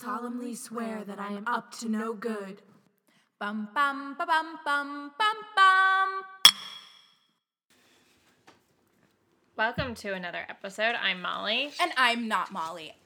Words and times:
solemnly 0.00 0.54
swear 0.54 1.04
that 1.06 1.20
I 1.20 1.32
am 1.32 1.46
up 1.46 1.72
to 1.78 1.88
no 1.88 2.14
good. 2.14 2.62
Bum 3.38 3.68
bum 3.74 4.16
ba 4.18 4.26
bum 4.26 4.58
bum 4.64 5.12
bum 5.16 5.36
bum. 5.54 6.22
Welcome 9.56 9.94
to 9.96 10.12
another 10.12 10.44
episode. 10.48 10.96
I'm 11.00 11.22
Molly. 11.22 11.70
And 11.80 11.92
I'm 11.96 12.26
not 12.26 12.50
Molly, 12.50 12.96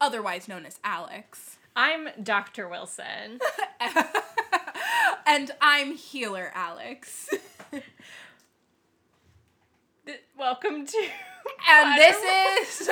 otherwise 0.00 0.46
known 0.46 0.66
as 0.66 0.78
Alex. 0.84 1.56
I'm 1.74 2.08
Dr. 2.22 2.68
Wilson. 2.68 3.40
and 5.26 5.50
I'm 5.62 5.94
healer 5.94 6.52
Alex. 6.54 7.30
Welcome 10.38 10.86
to. 10.86 11.06
and 11.70 11.88
Potter 11.88 11.96
this 11.96 12.80
is 12.80 12.90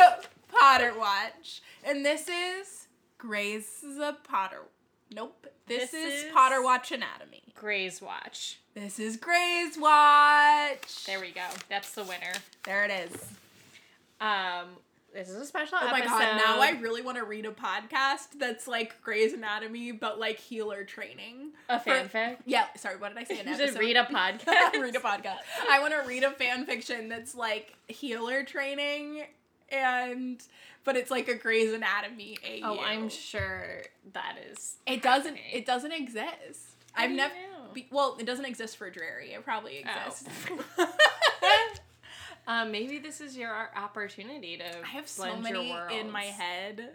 Potter 0.49 0.95
Watch. 0.99 1.61
And 1.85 2.05
this 2.05 2.29
is 2.29 2.82
Grey's 3.27 3.85
Potter. 4.25 4.63
Nope. 5.15 5.47
This, 5.69 5.93
This 5.93 5.95
is, 6.15 6.25
is- 6.25 6.33
Potter 6.33 6.61
Watch 6.61 6.91
Anatomy. 6.91 7.45
Grey's 7.55 8.03
Watch. 8.03 8.59
This 8.75 8.99
is 8.99 9.17
Grey's 9.17 9.79
Watch. 9.79 11.05
There 11.07 11.21
we 11.21 11.31
go. 11.31 11.45
That's 11.69 11.93
the 11.93 12.03
winner. 12.03 12.33
There 12.65 12.85
it 12.85 12.91
is. 12.91 13.15
Um, 14.21 14.71
this 15.15 15.29
is 15.29 15.37
a 15.37 15.45
special 15.47 15.79
Oh 15.81 15.89
my 15.91 16.01
god, 16.01 16.37
now 16.37 16.59
I 16.61 16.71
really 16.81 17.01
want 17.03 17.17
to 17.19 17.25
read 17.25 17.47
a 17.47 17.53
podcast 17.53 18.39
that's 18.41 18.67
like 18.67 19.01
Grey's 19.03 19.35
Anatomy, 19.35 19.93
but 19.93 20.19
like 20.19 20.39
healer 20.39 20.83
training. 20.83 21.51
a 21.69 21.79
fanfic. 21.79 22.39
Yeah, 22.45 22.65
sorry, 22.77 22.97
what 22.97 23.11
did 23.15 23.19
I 23.19 23.25
say? 23.25 23.39
An 23.41 23.47
episode? 23.61 23.79
read 23.79 23.97
a 23.97 24.05
podcast. 24.05 24.73
read 24.81 24.97
a 24.97 25.01
podcast. 25.01 25.37
I 25.71 25.79
want 25.81 25.93
to 25.93 26.09
read 26.09 26.25
a 26.25 26.31
fan 26.33 26.67
fiction 26.67 27.09
that's 27.09 27.37
like 27.37 27.75
healer 27.87 28.43
training 28.43 29.25
and 29.73 30.43
but 30.85 30.97
it's 30.97 31.11
like 31.11 31.29
a 31.29 31.35
Grey's 31.35 31.73
Anatomy 31.73 32.39
AU. 32.45 32.61
Oh, 32.65 32.81
I'm 32.81 33.09
sure 33.09 33.83
that 34.13 34.37
is. 34.51 34.77
It 34.87 35.03
doesn't 35.03 35.39
it 35.53 35.65
doesn't 35.67 35.93
exist. 35.93 36.61
I've 36.95 37.11
never 37.11 37.33
be, 37.73 37.87
well, 37.91 38.17
it 38.21 38.27
doesn't 38.27 38.45
exist 38.45 38.77
for 38.77 38.91
Drarry. 38.91 39.33
It 39.33 39.45
probably 39.45 39.85
Oh. 39.87 40.07
exists. 40.07 40.29
Um, 42.47 42.73
maybe 42.73 42.99
this 42.99 43.21
is 43.21 43.37
your 43.37 43.71
opportunity 43.77 44.57
to. 44.57 44.65
I 44.83 44.87
have 44.89 45.07
so 45.07 45.37
many 45.37 45.73
in 45.93 46.11
my 46.11 46.25
head 46.25 46.91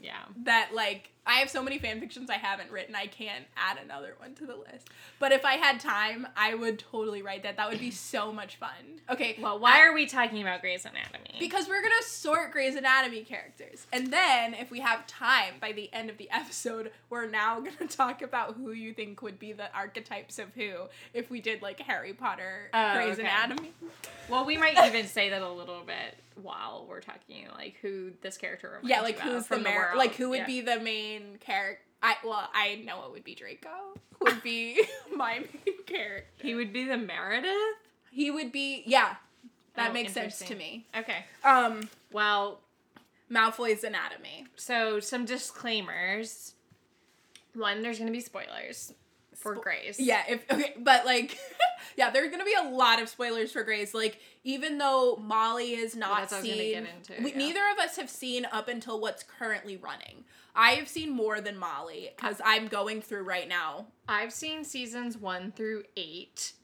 Yeah. 0.00 0.12
that 0.44 0.70
like 0.72 1.10
I 1.26 1.34
have 1.34 1.48
so 1.50 1.62
many 1.62 1.78
fan 1.78 2.00
fictions 2.00 2.28
I 2.28 2.34
haven't 2.36 2.70
written. 2.70 2.94
I 2.94 3.06
can't 3.06 3.44
add 3.56 3.78
another 3.82 4.14
one 4.18 4.34
to 4.34 4.46
the 4.46 4.56
list. 4.56 4.88
But 5.18 5.32
if 5.32 5.44
I 5.44 5.54
had 5.54 5.80
time, 5.80 6.26
I 6.36 6.54
would 6.54 6.78
totally 6.78 7.22
write 7.22 7.42
that. 7.44 7.56
That 7.56 7.70
would 7.70 7.80
be 7.80 7.90
so 7.90 8.30
much 8.32 8.56
fun. 8.56 8.70
Okay. 9.10 9.36
Well, 9.40 9.58
why 9.58 9.76
I- 9.78 9.80
are 9.86 9.94
we 9.94 10.06
talking 10.06 10.42
about 10.42 10.60
Grey's 10.60 10.84
Anatomy? 10.84 11.20
because 11.38 11.66
we're 11.68 11.82
gonna 11.82 11.94
sort 12.02 12.52
Grey's 12.52 12.76
Anatomy 12.76 13.22
characters, 13.22 13.86
and 13.92 14.12
then 14.12 14.54
if 14.54 14.70
we 14.70 14.80
have 14.80 15.04
time 15.08 15.54
by 15.60 15.72
the 15.72 15.92
end 15.92 16.10
of 16.10 16.16
the 16.18 16.30
episode, 16.32 16.92
we're 17.10 17.26
now 17.26 17.58
gonna 17.60 17.88
talk 17.90 18.22
about 18.22 18.54
who 18.54 18.70
you 18.72 18.92
think 18.92 19.20
would 19.22 19.38
be 19.38 19.52
the 19.52 19.72
archetypes 19.74 20.38
of 20.38 20.52
who 20.54 20.72
if 21.12 21.30
we 21.30 21.40
did 21.40 21.60
like 21.62 21.80
Harry 21.80 22.12
Potter, 22.12 22.70
Oh, 22.72 22.94
Grey's 22.94 23.18
okay. 23.18 23.22
Anatomy. 23.22 23.72
Well, 24.28 24.44
we 24.44 24.56
might 24.56 24.76
even 24.86 25.06
say 25.06 25.30
that 25.30 25.42
a 25.42 25.50
little 25.50 25.82
bit 25.84 26.16
while 26.42 26.86
we're 26.88 27.00
talking, 27.00 27.46
like 27.56 27.76
who 27.82 28.10
this 28.22 28.36
character 28.36 28.68
reminds 28.68 28.88
Yeah, 28.90 29.00
like 29.02 29.18
who's 29.18 29.46
the 29.46 29.58
mayor? 29.58 29.74
world. 29.76 29.98
Like 29.98 30.14
who 30.14 30.30
would 30.30 30.40
Yeah. 30.40 30.46
be 30.46 30.60
the 30.60 30.80
main 30.80 31.13
character? 31.40 31.80
I 32.02 32.16
well, 32.24 32.48
I 32.54 32.82
know 32.84 33.04
it 33.06 33.12
would 33.12 33.24
be 33.24 33.34
Draco. 33.34 33.68
Would 34.20 34.42
be 34.42 34.82
my 35.16 35.38
main 35.38 35.82
character. 35.86 36.26
He 36.42 36.54
would 36.54 36.72
be 36.72 36.84
the 36.84 36.96
Meredith. 36.96 37.52
He 38.10 38.30
would 38.30 38.52
be 38.52 38.82
yeah. 38.86 39.16
That 39.76 39.90
Oh, 39.90 39.92
makes 39.92 40.12
sense 40.12 40.38
to 40.40 40.54
me. 40.54 40.86
Okay. 40.96 41.24
Um, 41.42 41.88
Well, 42.12 42.60
Malfoy's 43.30 43.82
anatomy. 43.82 44.46
so 44.56 45.00
some 45.00 45.24
disclaimers. 45.24 46.54
One, 47.54 47.82
there's 47.82 47.98
gonna 47.98 48.10
be 48.12 48.20
spoilers 48.20 48.92
for 49.44 49.54
Grey's. 49.56 50.00
Yeah, 50.00 50.22
if 50.28 50.42
okay, 50.50 50.74
but 50.78 51.04
like, 51.04 51.38
yeah, 51.96 52.10
there 52.10 52.24
are 52.24 52.28
gonna 52.28 52.44
be 52.44 52.56
a 52.58 52.68
lot 52.68 53.00
of 53.00 53.08
spoilers 53.08 53.52
for 53.52 53.62
Grey's. 53.62 53.94
Like, 53.94 54.18
even 54.42 54.78
though 54.78 55.16
Molly 55.16 55.74
is 55.74 55.94
not 55.94 56.18
that's 56.18 56.32
what 56.32 56.38
I 56.38 56.40
was 56.40 56.50
seen, 56.50 56.72
gonna 56.74 56.86
get 56.86 56.96
into, 56.96 57.22
we, 57.22 57.30
yeah. 57.30 57.38
neither 57.38 57.60
of 57.72 57.78
us 57.78 57.96
have 57.96 58.10
seen 58.10 58.46
up 58.50 58.66
until 58.66 58.98
what's 59.00 59.22
currently 59.22 59.76
running. 59.76 60.24
I 60.56 60.72
have 60.72 60.88
seen 60.88 61.10
more 61.10 61.40
than 61.40 61.58
Molly 61.58 62.10
because 62.16 62.40
I'm 62.44 62.66
going 62.68 63.02
through 63.02 63.24
right 63.24 63.48
now. 63.48 63.86
I've 64.08 64.32
seen 64.32 64.64
seasons 64.64 65.16
one 65.18 65.52
through 65.52 65.84
eight, 65.96 66.54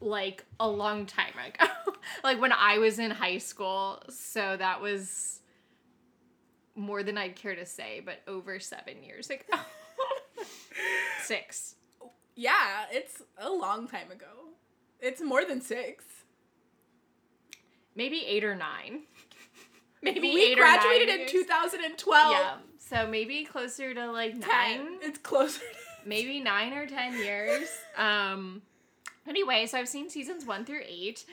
like 0.00 0.44
a 0.58 0.68
long 0.68 1.06
time 1.06 1.34
ago, 1.46 1.70
like 2.24 2.40
when 2.40 2.52
I 2.52 2.78
was 2.78 2.98
in 2.98 3.12
high 3.12 3.38
school. 3.38 4.02
So 4.10 4.56
that 4.56 4.80
was 4.82 5.40
more 6.74 7.02
than 7.02 7.16
I'd 7.16 7.36
care 7.36 7.54
to 7.54 7.66
say, 7.66 8.02
but 8.04 8.22
over 8.26 8.58
seven 8.58 9.04
years 9.04 9.30
ago. 9.30 9.58
Six. 11.22 11.76
Yeah, 12.40 12.84
it's 12.92 13.20
a 13.36 13.50
long 13.50 13.88
time 13.88 14.12
ago. 14.12 14.26
It's 15.00 15.20
more 15.20 15.44
than 15.44 15.60
six. 15.60 16.04
maybe 17.96 18.24
eight 18.24 18.44
or 18.44 18.54
nine. 18.54 19.00
Maybe 20.02 20.20
we 20.20 20.54
graduated 20.54 21.08
in 21.08 21.18
years. 21.22 21.32
2012. 21.32 22.30
Yeah, 22.30 22.54
so 22.78 23.08
maybe 23.08 23.42
closer 23.44 23.92
to 23.92 24.12
like 24.12 24.36
nine. 24.36 24.98
It's 25.02 25.18
closer. 25.18 25.60
maybe 26.06 26.38
nine 26.38 26.72
or 26.72 26.86
ten 26.86 27.14
years. 27.14 27.68
Um. 27.98 28.62
Anyway, 29.28 29.66
so 29.66 29.76
I've 29.76 29.88
seen 29.88 30.08
seasons 30.08 30.46
one 30.46 30.64
through 30.64 30.82
eight. 30.86 31.24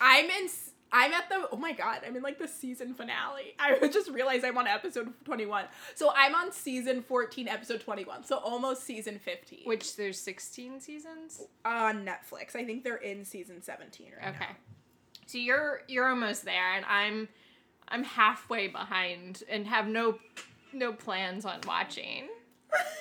I'm 0.00 0.30
in. 0.30 0.48
I'm 0.92 1.12
at 1.12 1.28
the. 1.28 1.48
Oh 1.50 1.56
my 1.56 1.72
god! 1.72 2.02
I'm 2.06 2.14
in 2.16 2.22
like 2.22 2.38
the 2.38 2.46
season 2.48 2.92
finale. 2.94 3.54
I 3.58 3.88
just 3.88 4.10
realized 4.10 4.44
I'm 4.44 4.58
on 4.58 4.66
episode 4.66 5.12
21. 5.24 5.64
So 5.94 6.12
I'm 6.14 6.34
on 6.34 6.52
season 6.52 7.02
14, 7.02 7.48
episode 7.48 7.80
21. 7.80 8.24
So 8.24 8.36
almost 8.36 8.84
season 8.84 9.18
15. 9.18 9.60
which 9.64 9.96
there's 9.96 10.18
sixteen 10.18 10.80
seasons. 10.80 11.42
on 11.64 12.04
Netflix. 12.04 12.54
I 12.54 12.64
think 12.64 12.84
they're 12.84 12.96
in 12.96 13.24
season 13.24 13.62
17 13.62 14.08
right 14.12 14.22
now. 14.22 14.30
Okay. 14.30 14.52
So 15.26 15.38
you're 15.38 15.82
you're 15.88 16.08
almost 16.08 16.44
there, 16.44 16.74
and 16.76 16.84
I'm 16.84 17.28
I'm 17.88 18.04
halfway 18.04 18.68
behind, 18.68 19.42
and 19.48 19.66
have 19.66 19.86
no 19.88 20.18
no 20.74 20.92
plans 20.92 21.44
on 21.46 21.60
watching 21.66 22.28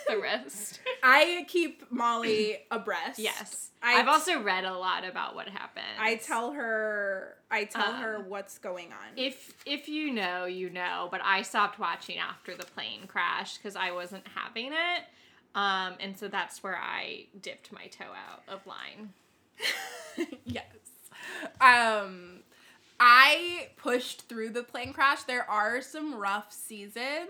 the 0.07 0.19
rest. 0.19 0.79
I 1.03 1.45
keep 1.47 1.91
Molly 1.91 2.57
abreast. 2.71 3.19
yes, 3.19 3.69
I- 3.81 3.93
have 3.93 4.07
also 4.07 4.41
read 4.41 4.65
a 4.65 4.73
lot 4.77 5.05
about 5.05 5.35
what 5.35 5.47
happened. 5.49 5.85
I 5.99 6.15
tell 6.15 6.51
her. 6.53 7.35
I 7.49 7.65
tell 7.65 7.93
her 7.93 8.17
Um, 8.17 8.29
what's 8.29 8.57
going 8.57 8.91
on. 8.91 9.17
if 9.17 9.53
if 9.65 9.87
you 9.89 10.11
know, 10.11 10.45
you 10.45 10.69
know. 10.69 11.07
But 11.11 11.21
I 11.23 11.41
stopped 11.41 11.79
watching 11.79 12.17
after 12.17 12.55
the 12.55 12.65
plane 12.65 13.07
crashed 13.07 13.57
because 13.57 13.75
I 13.75 13.91
wasn't 13.91 14.23
having 14.35 14.71
it. 14.73 15.03
Um, 15.53 15.95
and 15.99 16.17
so 16.17 16.27
that's 16.29 16.63
where 16.63 16.77
I 16.77 17.25
dipped 17.41 17.71
my 17.73 17.87
toe 17.87 18.05
out 18.29 18.43
of 18.47 18.65
line. 18.65 19.13
yes. 20.45 20.65
Um 21.59 22.39
I 22.99 23.69
pushed 23.77 24.27
through 24.29 24.51
the 24.51 24.63
plane 24.63 24.93
crash. 24.93 25.23
There 25.23 25.49
are 25.49 25.81
some 25.81 26.15
rough 26.15 26.53
seasons 26.53 27.29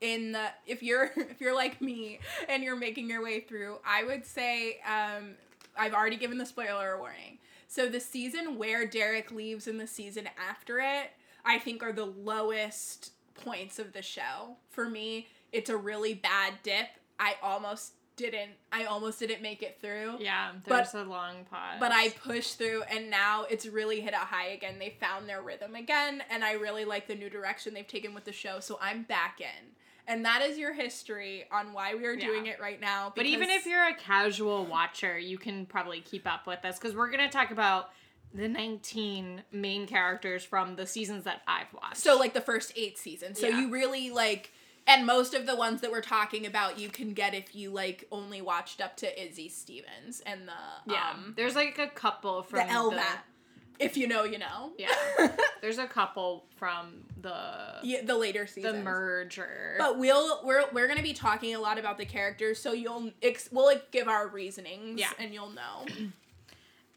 in 0.00 0.32
the 0.32 0.48
if 0.66 0.82
you're 0.82 1.10
if 1.16 1.40
you're 1.40 1.54
like 1.54 1.80
me 1.80 2.18
and 2.48 2.62
you're 2.62 2.76
making 2.76 3.08
your 3.08 3.22
way 3.22 3.40
through, 3.40 3.78
I 3.86 4.04
would 4.04 4.24
say 4.26 4.80
um 4.86 5.30
I've 5.76 5.94
already 5.94 6.16
given 6.16 6.38
the 6.38 6.46
spoiler 6.46 6.98
warning. 6.98 7.38
So 7.68 7.88
the 7.88 8.00
season 8.00 8.58
where 8.58 8.86
Derek 8.86 9.30
leaves 9.30 9.66
and 9.66 9.80
the 9.80 9.86
season 9.86 10.28
after 10.36 10.78
it, 10.78 11.10
I 11.44 11.58
think 11.58 11.82
are 11.82 11.92
the 11.92 12.04
lowest 12.04 13.12
points 13.34 13.78
of 13.78 13.94
the 13.94 14.02
show. 14.02 14.56
For 14.68 14.88
me, 14.88 15.28
it's 15.52 15.70
a 15.70 15.76
really 15.76 16.12
bad 16.12 16.54
dip. 16.62 16.88
I 17.18 17.36
almost 17.42 17.92
didn't 18.16 18.52
I 18.70 18.84
almost 18.84 19.18
didn't 19.18 19.42
make 19.42 19.62
it 19.62 19.78
through. 19.80 20.16
Yeah, 20.20 20.52
But- 20.66 20.76
there's 20.76 20.94
a 20.94 21.04
long 21.04 21.44
pause. 21.44 21.78
But 21.80 21.92
I 21.92 22.10
pushed 22.10 22.58
through 22.58 22.82
and 22.84 23.10
now 23.10 23.44
it's 23.48 23.66
really 23.66 24.00
hit 24.00 24.14
a 24.14 24.18
high 24.18 24.48
again. 24.48 24.78
They 24.78 24.90
found 25.00 25.28
their 25.28 25.42
rhythm 25.42 25.74
again 25.74 26.22
and 26.30 26.44
I 26.44 26.52
really 26.52 26.84
like 26.84 27.06
the 27.06 27.14
new 27.14 27.30
direction 27.30 27.74
they've 27.74 27.86
taken 27.86 28.14
with 28.14 28.24
the 28.24 28.32
show. 28.32 28.60
So 28.60 28.78
I'm 28.80 29.02
back 29.04 29.40
in. 29.40 29.72
And 30.08 30.24
that 30.24 30.42
is 30.42 30.58
your 30.58 30.72
history 30.72 31.44
on 31.52 31.72
why 31.72 31.94
we 31.94 32.04
are 32.06 32.16
doing 32.16 32.46
Yeah. 32.46 32.52
it 32.52 32.60
right 32.60 32.80
now. 32.80 33.12
But 33.14 33.24
even 33.26 33.50
if 33.50 33.66
you're 33.66 33.86
a 33.86 33.94
casual 33.94 34.66
watcher, 34.66 35.16
you 35.18 35.38
can 35.38 35.64
probably 35.64 36.00
keep 36.00 36.26
up 36.26 36.46
with 36.46 36.64
us 36.64 36.78
because 36.78 36.94
we're 36.96 37.10
gonna 37.10 37.30
talk 37.30 37.50
about 37.52 37.92
the 38.34 38.48
19 38.48 39.42
main 39.52 39.86
characters 39.86 40.42
from 40.44 40.74
the 40.76 40.86
seasons 40.86 41.24
that 41.24 41.42
I've 41.46 41.72
watched. 41.72 41.98
so 41.98 42.16
like 42.18 42.32
the 42.34 42.40
first 42.40 42.72
8 42.76 42.98
seasons. 42.98 43.38
So 43.40 43.46
Yeah. 43.46 43.60
you 43.60 43.68
really 43.70 44.10
like 44.10 44.52
and 44.86 45.06
most 45.06 45.34
of 45.34 45.46
the 45.46 45.54
ones 45.56 45.80
that 45.80 45.90
we're 45.90 46.00
talking 46.00 46.46
about 46.46 46.78
you 46.78 46.88
can 46.88 47.12
get 47.14 47.34
if 47.34 47.54
you 47.54 47.70
like 47.70 48.06
only 48.10 48.40
watched 48.42 48.80
up 48.80 48.96
to 48.98 49.24
Izzy 49.26 49.48
Stevens 49.48 50.20
and 50.26 50.48
the 50.48 50.92
yeah, 50.92 51.10
um 51.14 51.34
there's 51.36 51.54
like 51.54 51.78
a 51.78 51.86
couple 51.88 52.42
from 52.42 52.66
the 52.66 52.72
LMAT. 52.74 53.02
If 53.78 53.96
you 53.96 54.06
know, 54.06 54.22
you 54.22 54.38
know. 54.38 54.70
Yeah, 54.78 54.90
there's 55.60 55.78
a 55.78 55.86
couple 55.86 56.44
from 56.56 57.04
the 57.20 57.34
yeah 57.82 58.02
the 58.04 58.16
later 58.16 58.46
season, 58.46 58.76
the 58.76 58.82
merger. 58.82 59.74
But 59.78 59.98
we'll 59.98 60.40
we're 60.44 60.64
we're 60.72 60.86
gonna 60.86 61.02
be 61.02 61.14
talking 61.14 61.54
a 61.54 61.58
lot 61.58 61.78
about 61.78 61.98
the 61.98 62.04
characters, 62.04 62.60
so 62.60 62.72
you'll 62.72 63.10
ex- 63.22 63.48
we'll 63.50 63.64
like 63.66 63.90
give 63.90 64.06
our 64.06 64.28
reasonings, 64.28 65.00
Yeah. 65.00 65.10
and 65.18 65.32
you'll 65.34 65.50
know. 65.50 65.86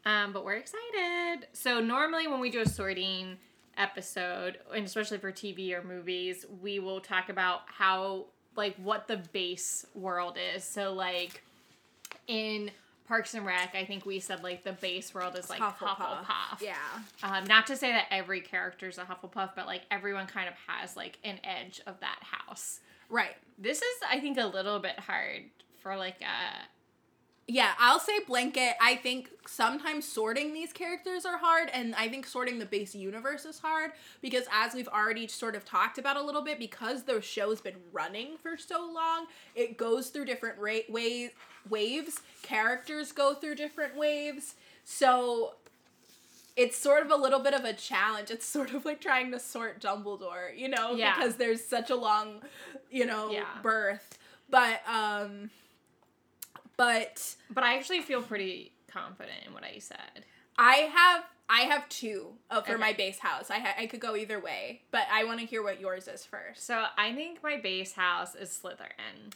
Um, 0.04 0.32
but 0.32 0.44
we're 0.44 0.54
excited. 0.54 1.48
So 1.52 1.80
normally 1.80 2.28
when 2.28 2.38
we 2.38 2.48
do 2.48 2.60
a 2.60 2.68
sorting 2.68 3.38
episode, 3.76 4.58
and 4.74 4.84
especially 4.84 5.18
for 5.18 5.32
TV 5.32 5.72
or 5.72 5.82
movies, 5.82 6.44
we 6.62 6.78
will 6.78 7.00
talk 7.00 7.28
about 7.28 7.62
how 7.66 8.26
like 8.56 8.76
what 8.76 9.06
the 9.06 9.18
base 9.32 9.86
world 9.94 10.38
is. 10.54 10.64
So 10.64 10.92
like 10.92 11.42
in 12.26 12.70
Parks 13.06 13.34
and 13.34 13.46
Rec, 13.46 13.74
I 13.74 13.84
think 13.84 14.04
we 14.04 14.18
said 14.18 14.42
like 14.42 14.64
the 14.64 14.72
base 14.72 15.14
world 15.14 15.36
is 15.36 15.48
like 15.48 15.60
Hufflepuff. 15.60 16.60
Yeah. 16.60 16.74
Um, 17.22 17.44
not 17.44 17.66
to 17.68 17.76
say 17.76 17.92
that 17.92 18.06
every 18.10 18.40
character 18.40 18.88
is 18.88 18.98
a 18.98 19.02
Hufflepuff, 19.02 19.50
but 19.54 19.66
like 19.66 19.82
everyone 19.90 20.26
kind 20.26 20.48
of 20.48 20.54
has 20.66 20.96
like 20.96 21.18
an 21.24 21.38
edge 21.44 21.80
of 21.86 22.00
that 22.00 22.18
house. 22.22 22.80
Right. 23.08 23.36
This 23.58 23.78
is, 23.78 23.98
I 24.10 24.18
think, 24.20 24.38
a 24.38 24.46
little 24.46 24.80
bit 24.80 24.98
hard 24.98 25.42
for 25.80 25.96
like 25.96 26.20
a 26.20 26.66
Yeah, 27.48 27.74
I'll 27.78 28.00
say 28.00 28.18
blanket. 28.26 28.74
I 28.80 28.96
think 28.96 29.30
sometimes 29.46 30.04
sorting 30.06 30.52
these 30.52 30.72
characters 30.72 31.24
are 31.24 31.38
hard, 31.38 31.70
and 31.72 31.94
I 31.94 32.08
think 32.08 32.26
sorting 32.26 32.58
the 32.58 32.66
base 32.66 32.92
universe 32.92 33.44
is 33.44 33.60
hard 33.60 33.92
because, 34.20 34.46
as 34.52 34.74
we've 34.74 34.88
already 34.88 35.28
sort 35.28 35.54
of 35.54 35.64
talked 35.64 35.96
about 35.96 36.16
a 36.16 36.22
little 36.22 36.42
bit, 36.42 36.58
because 36.58 37.04
the 37.04 37.20
show's 37.22 37.60
been 37.60 37.76
running 37.92 38.36
for 38.42 38.56
so 38.56 38.90
long, 38.92 39.26
it 39.54 39.76
goes 39.76 40.08
through 40.08 40.24
different 40.24 40.58
ra- 40.58 40.78
wa- 40.88 41.28
waves. 41.70 42.20
Characters 42.42 43.12
go 43.12 43.34
through 43.34 43.54
different 43.54 43.96
waves. 43.96 44.56
So 44.84 45.54
it's 46.56 46.76
sort 46.76 47.04
of 47.04 47.12
a 47.12 47.16
little 47.16 47.38
bit 47.40 47.54
of 47.54 47.64
a 47.64 47.72
challenge. 47.74 48.32
It's 48.32 48.44
sort 48.56 48.74
of 48.74 48.84
like 48.84 49.00
trying 49.00 49.30
to 49.30 49.38
sort 49.38 49.80
Dumbledore, 49.80 50.56
you 50.56 50.68
know, 50.68 50.96
Yeah. 50.96 51.14
because 51.16 51.36
there's 51.36 51.64
such 51.64 51.90
a 51.90 51.96
long, 51.96 52.42
you 52.90 53.06
know, 53.06 53.30
Yeah. 53.30 53.44
birth. 53.62 54.18
But 54.50 54.80
um 54.88 55.50
but 56.76 57.36
But 57.50 57.64
I 57.64 57.76
actually 57.76 58.02
feel 58.02 58.22
pretty 58.22 58.72
confident 58.88 59.38
in 59.46 59.52
what 59.54 59.64
I 59.64 59.78
said. 59.78 60.24
I 60.58 60.90
have 60.94 61.24
I 61.48 61.60
have 61.62 61.88
two 61.88 62.32
uh, 62.50 62.60
for 62.62 62.72
Okay. 62.72 62.80
my 62.80 62.92
base 62.92 63.18
house. 63.20 63.50
I 63.50 63.58
ha- 63.60 63.74
I 63.78 63.86
could 63.86 64.00
go 64.00 64.16
either 64.16 64.40
way, 64.40 64.82
but 64.90 65.02
I 65.12 65.24
want 65.24 65.38
to 65.40 65.46
hear 65.46 65.62
what 65.62 65.80
yours 65.80 66.08
is 66.08 66.24
first. 66.24 66.66
So 66.66 66.86
I 66.98 67.12
think 67.12 67.42
my 67.42 67.56
base 67.56 67.92
house 67.92 68.34
is 68.34 68.48
Slytherin 68.50 69.32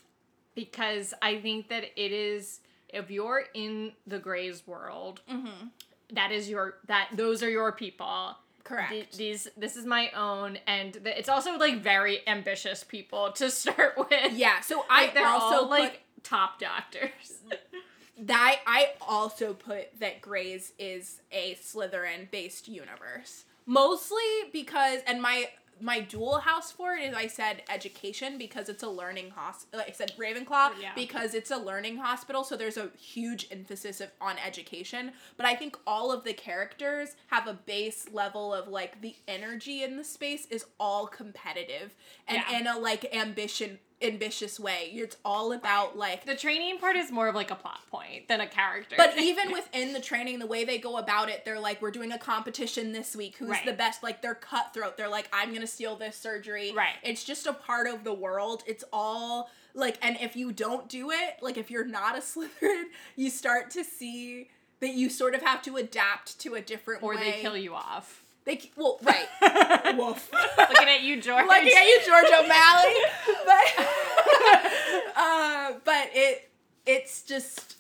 because 0.55 1.15
I 1.23 1.41
think 1.41 1.69
that 1.69 1.85
it 1.97 2.13
is 2.13 2.61
if 2.89 3.11
you're 3.11 3.45
in 3.55 3.93
the 4.07 4.19
Greys 4.19 4.67
world, 4.67 5.21
Mm-hmm. 5.31 5.69
that 6.15 6.33
is 6.33 6.49
your 6.49 6.75
that 6.89 7.11
those 7.15 7.43
are 7.43 7.51
your 7.51 7.73
people. 7.73 8.37
Correct. 8.65 8.91
Th- 8.91 9.11
these 9.17 9.49
this 9.57 9.77
is 9.77 9.87
my 9.87 10.11
own, 10.11 10.59
and 10.67 10.97
it's 11.05 11.29
also 11.29 11.57
like 11.59 11.81
very 11.81 12.27
ambitious 12.27 12.83
people 12.85 13.33
to 13.33 13.51
start 13.63 13.95
with. 13.97 14.33
yeah. 14.33 14.61
So 14.61 14.85
like 14.89 15.11
I 15.11 15.15
they're 15.15 15.27
also 15.27 15.67
like 15.69 16.03
top 16.23 16.59
doctors. 16.61 17.41
that 18.19 18.61
I 18.67 18.91
also 19.01 19.55
put 19.55 19.99
that 20.01 20.21
Grey's 20.21 20.73
is 20.79 21.21
a 21.33 21.55
Slytherin 21.55 22.31
based 22.31 22.69
universe. 22.69 23.45
Mostly 23.67 24.19
because 24.53 25.01
and 25.07 25.23
my 25.23 25.49
my 25.83 26.01
dual 26.01 26.41
house 26.41 26.71
for 26.71 26.93
it 26.95 27.09
is 27.11 27.15
I 27.17 27.27
said 27.27 27.63
education 27.71 28.37
because 28.37 28.69
it's 28.69 28.83
a 28.83 28.89
learning 28.89 29.31
hospital. 29.31 29.83
I 29.89 29.93
said 29.93 30.13
Ravenclaw 30.19 30.73
Yeah. 30.79 30.91
because 30.95 31.33
it's 31.33 31.51
a 31.51 31.57
learning 31.57 31.97
hospital, 31.97 32.45
so 32.45 32.55
there's 32.55 32.77
a 32.77 32.91
huge 32.99 33.49
emphasis 33.51 34.03
of, 34.03 34.11
on 34.21 34.37
education. 34.47 35.13
But 35.39 35.47
I 35.47 35.55
think 35.55 35.79
all 35.87 36.13
of 36.13 36.25
the 36.25 36.35
characters 36.35 37.17
have 37.29 37.47
a 37.47 37.55
base 37.55 38.09
level 38.13 38.53
of 38.53 38.69
like 38.69 39.01
the 39.01 39.17
energy 39.27 39.83
in 39.83 39.97
the 39.97 40.05
space 40.05 40.45
is 40.51 40.67
all 40.79 41.07
competitive 41.07 41.95
and 42.29 42.43
Yeah. 42.51 42.59
in 42.59 42.67
a 42.67 42.79
like 42.79 43.15
ambition 43.15 43.79
ambitious 44.03 44.59
way. 44.59 44.91
It's 44.95 45.17
all 45.25 45.53
about 45.53 45.97
like 45.97 46.25
the 46.25 46.35
training 46.35 46.79
part 46.79 46.97
is 46.97 47.11
more 47.11 47.29
of 47.29 47.35
like 47.35 47.51
a 47.51 47.55
plot 47.55 47.81
point 47.91 48.29
than 48.29 48.41
a 48.41 48.47
character. 48.47 48.95
but 48.97 49.19
even 49.19 49.53
within 49.53 49.93
the 49.93 50.01
training, 50.01 50.39
the 50.39 50.47
way 50.47 50.65
they 50.65 50.79
go 50.79 50.97
about 50.97 51.29
it, 51.29 51.45
they're 51.45 51.61
like, 51.61 51.83
we're 51.83 51.91
doing 51.91 52.13
a 52.13 52.19
competition 52.19 52.93
this 52.93 53.15
week. 53.15 53.37
Who's 53.37 53.49
Right. 53.51 53.67
the 53.67 53.73
best? 53.73 54.03
Like, 54.03 54.23
they're 54.23 54.35
cutthroat. 54.35 54.97
They're 54.97 55.09
like, 55.09 55.29
I'm 55.33 55.51
going 55.51 55.61
to 55.61 55.67
steal 55.67 55.97
this 55.97 56.17
surgery. 56.17 56.73
Right. 56.75 56.95
It's 57.03 57.25
just 57.25 57.47
a 57.47 57.53
part 57.53 57.87
of 57.87 58.05
the 58.05 58.15
world. 58.15 58.63
It's 58.67 58.85
all 58.93 59.51
like, 59.75 59.99
and 60.03 60.17
if 60.21 60.35
you 60.37 60.51
don't 60.53 60.89
do 60.89 61.11
it, 61.11 61.37
like, 61.43 61.57
if 61.59 61.71
you're 61.71 61.85
not 61.85 62.17
a 62.17 62.21
Slytherin, 62.23 62.85
you 63.17 63.31
start 63.31 63.71
to 63.73 63.85
see 63.85 64.49
that 64.81 64.95
you 64.95 65.11
sort 65.11 65.35
of 65.35 65.43
have 65.43 65.61
to 65.63 65.77
adapt 65.77 66.39
to 66.41 66.55
a 66.55 66.61
different 66.63 67.03
or 67.03 67.15
way. 67.15 67.33
they 67.33 67.41
kill 67.43 67.57
you 67.57 67.75
off. 67.75 68.23
They, 68.51 68.69
well, 68.77 68.99
right. 69.05 69.29
Woof. 69.97 70.29
Looking 70.59 70.89
at 70.89 71.03
you, 71.03 71.21
George. 71.21 71.47
Looking 71.47 71.73
at 71.73 71.85
you, 71.85 72.01
George 72.05 72.27
O'Malley. 72.27 72.95
But, 73.47 73.85
uh, 75.17 75.73
but 75.85 76.09
it, 76.13 76.51
it's 76.85 77.23
just, 77.23 77.77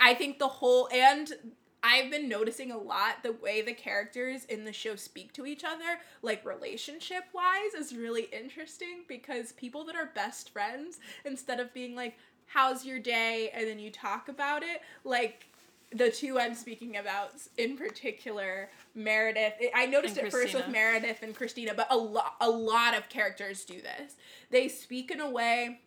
I 0.00 0.14
think 0.14 0.40
the 0.40 0.48
whole, 0.48 0.88
and 0.92 1.32
I've 1.82 2.10
been 2.10 2.28
noticing 2.28 2.72
a 2.72 2.76
lot 2.76 3.22
the 3.22 3.32
way 3.32 3.62
the 3.62 3.72
characters 3.72 4.44
in 4.46 4.64
the 4.64 4.72
show 4.72 4.96
speak 4.96 5.32
to 5.34 5.46
each 5.46 5.62
other, 5.62 6.00
like 6.22 6.44
relationship 6.44 7.24
wise, 7.32 7.74
is 7.78 7.94
really 7.94 8.28
interesting 8.32 9.04
because 9.06 9.52
people 9.52 9.84
that 9.84 9.94
are 9.94 10.10
best 10.14 10.50
friends, 10.50 10.98
instead 11.24 11.60
of 11.60 11.72
being 11.72 11.94
like, 11.94 12.16
how's 12.46 12.84
your 12.84 12.98
day? 12.98 13.50
And 13.54 13.66
then 13.68 13.78
you 13.78 13.90
talk 13.90 14.28
about 14.28 14.62
it, 14.64 14.82
like, 15.04 15.46
the 15.92 16.10
two 16.10 16.38
I'm 16.38 16.54
speaking 16.54 16.96
about 16.96 17.32
in 17.58 17.76
particular, 17.76 18.70
Meredith. 18.94 19.54
I 19.74 19.86
noticed 19.86 20.16
And 20.18 20.26
it 20.26 20.30
first 20.30 20.54
with 20.54 20.68
Meredith 20.68 21.22
and 21.22 21.34
Christina, 21.34 21.72
but 21.74 21.86
a 21.90 21.96
lot 21.96 22.34
a 22.40 22.50
lot 22.50 22.96
of 22.96 23.08
characters 23.08 23.64
do 23.64 23.80
this. 23.80 24.14
They 24.50 24.68
speak 24.68 25.10
in 25.10 25.20
a 25.20 25.30
way 25.30 25.80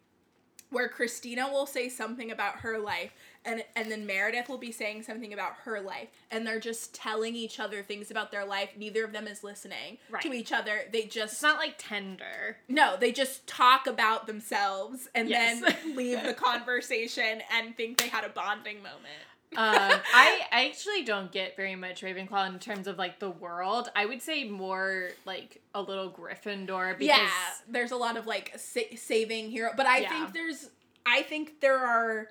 where 0.69 0.89
Christina 0.89 1.47
will 1.51 1.67
say 1.67 1.87
something 1.87 2.31
about 2.31 2.55
her 2.61 2.79
life 2.79 3.11
and 3.45 3.63
and 3.75 3.91
then 3.91 4.07
Meredith 4.07 4.49
will 4.49 4.57
be 4.57 4.71
saying 4.71 5.03
something 5.03 5.31
about 5.31 5.53
her 5.65 5.79
life 5.79 6.07
and 6.31 6.47
they're 6.47 6.59
just 6.59 6.95
telling 6.95 7.35
each 7.35 7.59
other 7.59 7.83
things 7.83 8.09
about 8.09 8.31
their 8.31 8.43
life. 8.43 8.69
Neither 8.75 9.03
of 9.05 9.11
them 9.11 9.27
is 9.27 9.43
listening 9.43 9.99
Right. 10.09 10.23
to 10.23 10.33
each 10.33 10.51
other. 10.51 10.85
They 10.91 11.03
just 11.03 11.33
It's 11.33 11.43
not 11.43 11.59
like 11.59 11.75
tender. 11.77 12.57
no, 12.67 12.97
they 12.99 13.11
just 13.11 13.45
talk 13.45 13.85
about 13.85 14.25
themselves 14.25 15.07
and 15.13 15.29
Yes. 15.29 15.61
then 15.61 15.95
leave 15.95 16.23
the 16.23 16.33
conversation 16.79 17.43
and 17.51 17.77
think 17.77 17.99
they 17.99 18.07
had 18.07 18.23
a 18.23 18.29
bonding 18.29 18.77
moment. 18.77 19.21
Um, 19.57 19.99
I, 20.13 20.41
I 20.51 20.65
actually 20.67 21.03
don't 21.03 21.31
get 21.31 21.55
very 21.55 21.75
much 21.75 22.01
Ravenclaw 22.01 22.47
in 22.53 22.59
terms 22.59 22.87
of 22.87 22.97
like 22.97 23.19
the 23.19 23.29
world. 23.29 23.89
I 23.95 24.05
would 24.05 24.21
say 24.21 24.43
more 24.45 25.09
like 25.25 25.61
a 25.73 25.81
little 25.81 26.09
Gryffindor 26.09 26.97
because 26.97 27.17
yeah, 27.17 27.29
there's 27.69 27.91
a 27.91 27.95
lot 27.97 28.17
of 28.17 28.25
like 28.27 28.53
sa- 28.57 28.95
saving 28.95 29.51
hero, 29.51 29.71
but 29.75 29.85
I 29.85 29.99
Yeah. 29.99 30.09
think 30.09 30.33
there's, 30.33 30.69
I 31.05 31.21
think 31.23 31.59
there 31.61 31.77
are. 31.77 32.29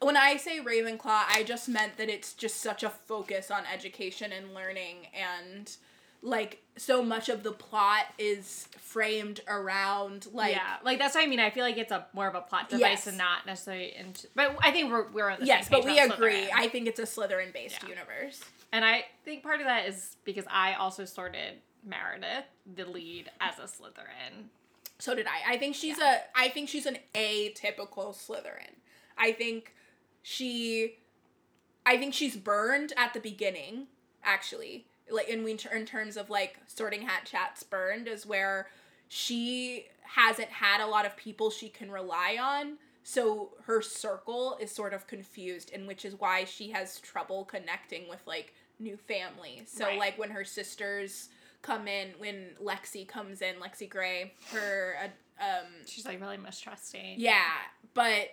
When 0.00 0.16
I 0.16 0.36
say 0.36 0.58
Ravenclaw, 0.58 1.22
I 1.28 1.44
just 1.46 1.68
meant 1.68 1.96
that 1.98 2.08
it's 2.08 2.32
just 2.32 2.60
such 2.60 2.82
a 2.82 2.90
focus 2.90 3.50
on 3.52 3.62
education 3.72 4.32
and 4.32 4.52
learning, 4.52 5.06
and 5.14 5.70
like 6.22 6.62
so 6.76 7.02
much 7.02 7.28
of 7.28 7.42
the 7.42 7.52
plot 7.52 8.04
is 8.18 8.68
framed 8.78 9.40
around 9.48 10.26
like 10.32 10.54
yeah, 10.54 10.76
like 10.84 10.98
that's 10.98 11.14
what 11.14 11.24
I 11.24 11.26
mean. 11.26 11.40
I 11.40 11.50
feel 11.50 11.64
like 11.64 11.78
it's 11.78 11.92
a 11.92 12.06
more 12.12 12.28
of 12.28 12.34
a 12.34 12.40
plot 12.40 12.68
device 12.68 12.82
Yes. 12.82 13.06
and 13.08 13.18
not 13.18 13.44
necessarily. 13.46 13.94
Into, 13.96 14.28
but 14.34 14.56
I 14.60 14.70
think 14.70 14.90
we're 14.90 15.08
we're 15.10 15.28
on 15.30 15.40
the 15.40 15.46
same 15.46 15.56
page 15.56 15.62
yes, 15.62 15.68
but 15.68 15.84
we 15.84 15.98
agree. 15.98 16.46
Slytherin. 16.46 16.48
I 16.54 16.68
think 16.68 16.86
it's 16.86 17.00
a 17.00 17.04
Slytherin 17.04 17.52
based 17.52 17.82
Yeah. 17.82 17.88
universe. 17.88 18.40
and 18.72 18.84
I 18.84 19.04
think 19.24 19.42
part 19.42 19.60
of 19.60 19.66
that 19.66 19.86
is 19.88 20.16
because 20.24 20.44
I 20.50 20.74
also 20.74 21.04
sorted 21.04 21.54
Meredith, 21.84 22.44
the 22.76 22.84
lead, 22.84 23.30
as 23.40 23.58
a 23.58 23.62
Slytherin. 23.62 24.44
So 25.00 25.14
did 25.16 25.26
I. 25.26 25.54
I 25.54 25.58
think 25.58 25.74
she's 25.74 25.98
a 25.98 26.20
I 26.36 26.48
think 26.48 26.68
she's 26.68 26.86
an 26.86 26.98
atypical 27.14 28.14
Slytherin. 28.14 28.76
I 29.18 29.32
think 29.32 29.74
she 30.22 30.98
I 31.84 31.96
think 31.96 32.14
she's 32.14 32.36
burned 32.36 32.92
at 32.96 33.12
the 33.12 33.18
beginning, 33.20 33.88
actually. 34.22 34.86
Like 35.12 35.28
in 35.28 35.44
we 35.44 35.52
in 35.72 35.86
terms 35.86 36.16
of 36.16 36.30
like 36.30 36.58
sorting 36.66 37.02
hat 37.02 37.22
chats 37.24 37.62
burned 37.62 38.08
is 38.08 38.26
where 38.26 38.68
she 39.08 39.86
hasn't 40.02 40.48
had 40.48 40.80
a 40.82 40.86
lot 40.86 41.06
of 41.06 41.16
people 41.16 41.50
she 41.50 41.68
can 41.68 41.90
rely 41.90 42.38
on. 42.40 42.78
So 43.04 43.50
her 43.64 43.82
circle 43.82 44.56
is 44.60 44.70
sort 44.70 44.94
of 44.94 45.06
confused 45.06 45.70
and 45.74 45.86
which 45.86 46.04
is 46.04 46.14
why 46.18 46.44
she 46.44 46.70
has 46.70 46.98
trouble 47.00 47.44
connecting 47.44 48.08
with 48.08 48.20
like 48.26 48.54
new 48.78 48.96
family. 48.96 49.62
So 49.66 49.84
Right. 49.86 49.98
like 49.98 50.18
when 50.18 50.30
her 50.30 50.44
sisters 50.44 51.28
come 51.62 51.86
in, 51.88 52.10
when 52.18 52.50
Lexie 52.62 53.06
comes 53.06 53.42
in, 53.42 53.56
Lexie 53.56 53.88
Grey, 53.88 54.34
her 54.52 54.94
uh, 55.04 55.44
um 55.44 55.66
She's 55.86 56.04
like 56.06 56.20
really 56.20 56.36
mistrusting. 56.38 57.16
yeah, 57.18 57.50
but 57.94 58.28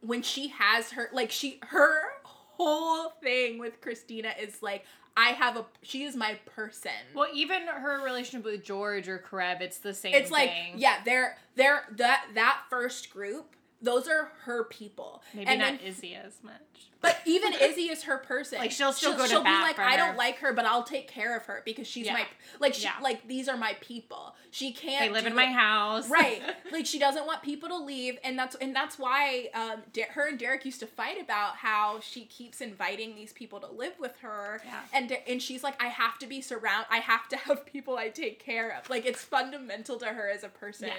when 0.00 0.22
she 0.22 0.48
has 0.48 0.90
her 0.92 1.08
like 1.12 1.30
she 1.30 1.58
her 1.68 2.00
whole 2.24 3.10
thing 3.22 3.58
with 3.58 3.80
Christina 3.80 4.32
is 4.40 4.62
like 4.62 4.84
I 5.20 5.32
have 5.32 5.56
a 5.58 5.66
she 5.82 6.04
is 6.04 6.16
my 6.16 6.38
person. 6.46 6.90
Well, 7.14 7.28
even 7.34 7.66
her 7.66 8.02
relationship 8.02 8.44
with 8.44 8.64
George 8.64 9.06
or 9.06 9.18
Karev, 9.18 9.60
it's 9.60 9.78
the 9.78 9.92
same. 9.92 10.14
it's 10.14 10.30
like 10.30 10.48
thing. 10.48 10.74
yeah, 10.76 10.96
they're 11.04 11.36
they're 11.56 11.84
that 11.96 12.24
that 12.34 12.62
first 12.70 13.10
group, 13.10 13.54
those 13.82 14.08
are 14.08 14.30
her 14.44 14.64
people. 14.64 15.22
maybe 15.34 15.46
and 15.46 15.58
not 15.60 15.78
then, 15.78 15.80
Izzy 15.88 16.14
as 16.14 16.34
much. 16.42 16.52
but 17.00 17.16
even 17.24 17.54
Izzy 17.54 17.84
is 17.88 18.02
her 18.02 18.18
person. 18.18 18.58
Like, 18.58 18.70
she'll 18.72 18.92
still 18.92 19.16
go 19.16 19.22
to 19.24 19.28
she'll 19.28 19.42
bat 19.42 19.74
be 19.74 19.78
like, 19.78 19.78
I 19.78 19.92
her." 19.92 19.96
don't 19.96 20.16
like 20.18 20.36
her, 20.38 20.52
but 20.52 20.66
I'll 20.66 20.82
take 20.84 21.08
care 21.08 21.34
of 21.36 21.44
her 21.46 21.62
because 21.64 21.86
she's 21.86 22.06
Yeah. 22.06 22.12
my 22.12 22.26
like 22.58 22.74
she, 22.74 22.84
Yeah. 22.84 22.92
like 23.00 23.26
these 23.26 23.48
are 23.48 23.56
my 23.56 23.74
people. 23.80 24.34
She 24.50 24.72
can't. 24.72 25.00
They 25.00 25.08
live 25.08 25.24
in 25.26 25.32
do 25.32 25.36
my 25.36 25.44
it- 25.44 25.52
house. 25.54 26.08
right 26.10 26.42
like 26.72 26.84
she 26.86 26.98
doesn't 26.98 27.24
want 27.26 27.42
people 27.42 27.68
to 27.70 27.78
leave 27.78 28.18
and 28.24 28.38
that's 28.38 28.54
and 28.56 28.74
that's 28.76 28.98
why 28.98 29.48
um 29.54 29.82
Der- 29.92 30.08
her 30.12 30.28
and 30.28 30.38
derek 30.38 30.64
used 30.64 30.80
to 30.80 30.86
fight 30.86 31.20
about 31.20 31.56
how 31.56 32.00
she 32.00 32.24
keeps 32.26 32.60
inviting 32.60 33.14
these 33.14 33.32
people 33.32 33.60
to 33.60 33.66
live 33.68 33.94
with 33.98 34.16
her 34.18 34.60
Yeah. 34.64 34.80
and 34.92 35.16
and 35.28 35.40
she's 35.42 35.62
like 35.62 35.80
i 35.82 35.86
have 35.88 36.18
to 36.18 36.26
be 36.26 36.40
surround 36.40 36.86
i 36.90 36.98
have 36.98 37.28
to 37.28 37.36
have 37.36 37.64
people 37.66 37.96
i 37.96 38.08
take 38.08 38.44
care 38.44 38.70
of 38.76 38.90
like 38.90 39.06
it's 39.06 39.22
fundamental 39.22 39.96
to 39.98 40.06
her 40.06 40.28
as 40.28 40.42
a 40.44 40.48
person 40.48 40.90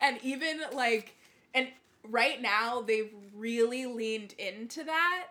and 0.00 0.18
even 0.22 0.60
like 0.72 1.16
and 1.54 1.68
right 2.10 2.40
now 2.40 2.80
they've 2.82 3.12
really 3.34 3.86
leaned 3.86 4.32
into 4.38 4.84
that. 4.84 5.28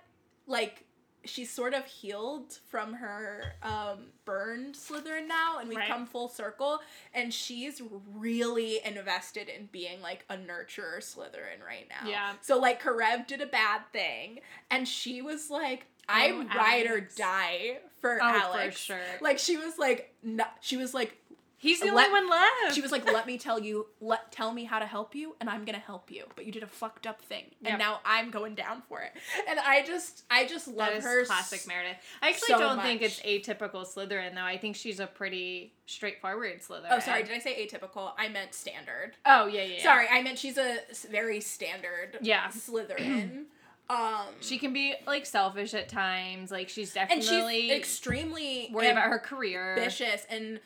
Like 0.48 0.84
she's 1.27 1.50
sort 1.51 1.74
of 1.74 1.84
healed 1.86 2.60
from 2.70 2.94
her 2.94 3.53
um 3.63 4.12
burned 4.25 4.75
Slytherin 4.75 5.27
now 5.27 5.58
and 5.60 5.67
we've 5.67 5.77
Right. 5.79 5.88
come 5.89 6.05
full 6.05 6.27
circle 6.29 6.82
and 7.15 7.34
she's 7.34 7.82
really 8.13 8.79
invested 8.86 9.50
in 9.50 9.67
being 9.72 10.01
like 10.01 10.24
a 10.29 10.36
nurturer 10.38 10.98
Slytherin 11.00 11.65
right 11.65 11.88
now. 11.89 12.08
Yeah. 12.08 12.34
So 12.41 12.60
like 12.60 12.82
Karev 12.82 13.25
did 13.25 13.41
a 13.41 13.48
bad 13.48 13.82
thing 13.91 14.39
and 14.70 14.88
she 14.88 15.22
was 15.24 15.50
like 15.50 15.88
I'm 16.08 16.41
Oh, 16.41 16.55
ride 16.55 16.86
or 16.86 17.01
die 17.01 17.79
for 18.00 18.20
Oh, 18.22 18.29
for 18.29 18.36
Alex. 18.36 18.77
sure. 18.77 19.00
Like 19.20 19.39
she 19.39 19.58
was 19.58 19.79
like 19.79 20.13
no, 20.22 20.44
she 20.62 20.77
was 20.77 20.94
like 20.94 21.17
He's 21.58 21.80
the 21.80 21.90
Let- 21.92 22.10
only 22.10 22.22
one 22.22 22.30
left. 22.30 22.76
she 22.76 22.82
was 22.82 22.92
like, 22.92 23.06
"Let 23.12 23.26
me 23.26 23.38
tell 23.38 23.60
you, 23.60 23.88
let 24.02 24.32
tell 24.32 24.52
me 24.52 24.66
how 24.66 24.78
to 24.80 24.86
help 24.86 25.16
you, 25.16 25.36
and 25.40 25.50
I'm 25.50 25.64
gonna 25.66 25.80
help 25.80 26.12
you." 26.12 26.26
But 26.36 26.46
you 26.46 26.52
did 26.52 26.64
a 26.64 26.68
fucked 26.68 27.08
up 27.08 27.22
thing, 27.22 27.46
and 27.62 27.70
Yep. 27.70 27.80
now 27.80 28.02
I'm 28.06 28.30
going 28.30 28.56
down 28.56 28.84
for 28.90 29.02
it. 29.02 29.14
And 29.48 29.58
I 29.60 29.82
just, 29.84 30.24
I 30.30 30.46
just 30.46 30.68
love 30.68 31.02
her. 31.02 31.22
s- 31.22 31.28
classic 31.28 31.66
Meredith. 31.66 31.98
I 32.22 32.30
actually 32.30 32.48
so 32.50 32.60
don't 32.60 32.82
think 32.82 33.02
it's 33.02 33.20
atypical 33.22 33.86
Slytherin 33.88 34.36
though. 34.36 34.42
I 34.44 34.58
think 34.58 34.76
she's 34.76 35.00
a 35.00 35.08
pretty 35.08 35.74
straightforward 35.86 36.62
Slytherin. 36.62 36.88
Oh, 36.92 37.00
sorry, 37.00 37.24
did 37.24 37.34
I 37.34 37.40
say 37.40 37.66
atypical? 37.66 38.12
I 38.18 38.28
meant 38.28 38.54
standard. 38.54 39.14
Oh 39.26 39.48
yeah, 39.48 39.62
yeah. 39.64 39.78
yeah. 39.78 39.84
Sorry, 39.84 40.08
I 40.12 40.22
meant 40.22 40.38
she's 40.38 40.58
a 40.58 40.80
very 41.10 41.40
standard 41.42 42.18
Yeah. 42.22 42.48
Slytherin. 42.50 43.46
um, 43.90 44.26
She 44.42 44.58
can 44.58 44.74
be 44.74 44.94
like 45.08 45.26
selfish 45.26 45.74
at 45.74 45.88
times. 45.90 46.52
Like 46.52 46.70
she's 46.70 46.94
definitely 46.94 47.28
and 47.28 47.70
she's 47.70 47.72
extremely 47.78 48.70
worried 48.72 48.90
about 48.90 49.10
her 49.10 49.20
career. 49.20 49.76
ambitious 49.78 50.26
and. 50.30 50.60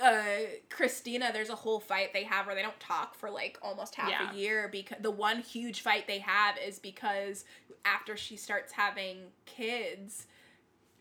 Uh, 0.00 0.22
Christina, 0.70 1.30
there's 1.32 1.50
a 1.50 1.54
whole 1.54 1.80
fight 1.80 2.12
they 2.12 2.24
have 2.24 2.46
where 2.46 2.54
they 2.54 2.62
don't 2.62 2.78
talk 2.80 3.14
for 3.14 3.30
like 3.30 3.58
almost 3.62 3.94
half 3.94 4.10
Yeah. 4.10 4.30
a 4.30 4.34
year 4.34 4.68
because 4.70 4.98
the 5.00 5.10
one 5.10 5.40
huge 5.40 5.80
fight 5.80 6.06
they 6.06 6.20
have 6.20 6.56
is 6.58 6.78
because 6.78 7.44
after 7.84 8.16
she 8.16 8.36
starts 8.36 8.72
having 8.72 9.18
kids, 9.44 10.26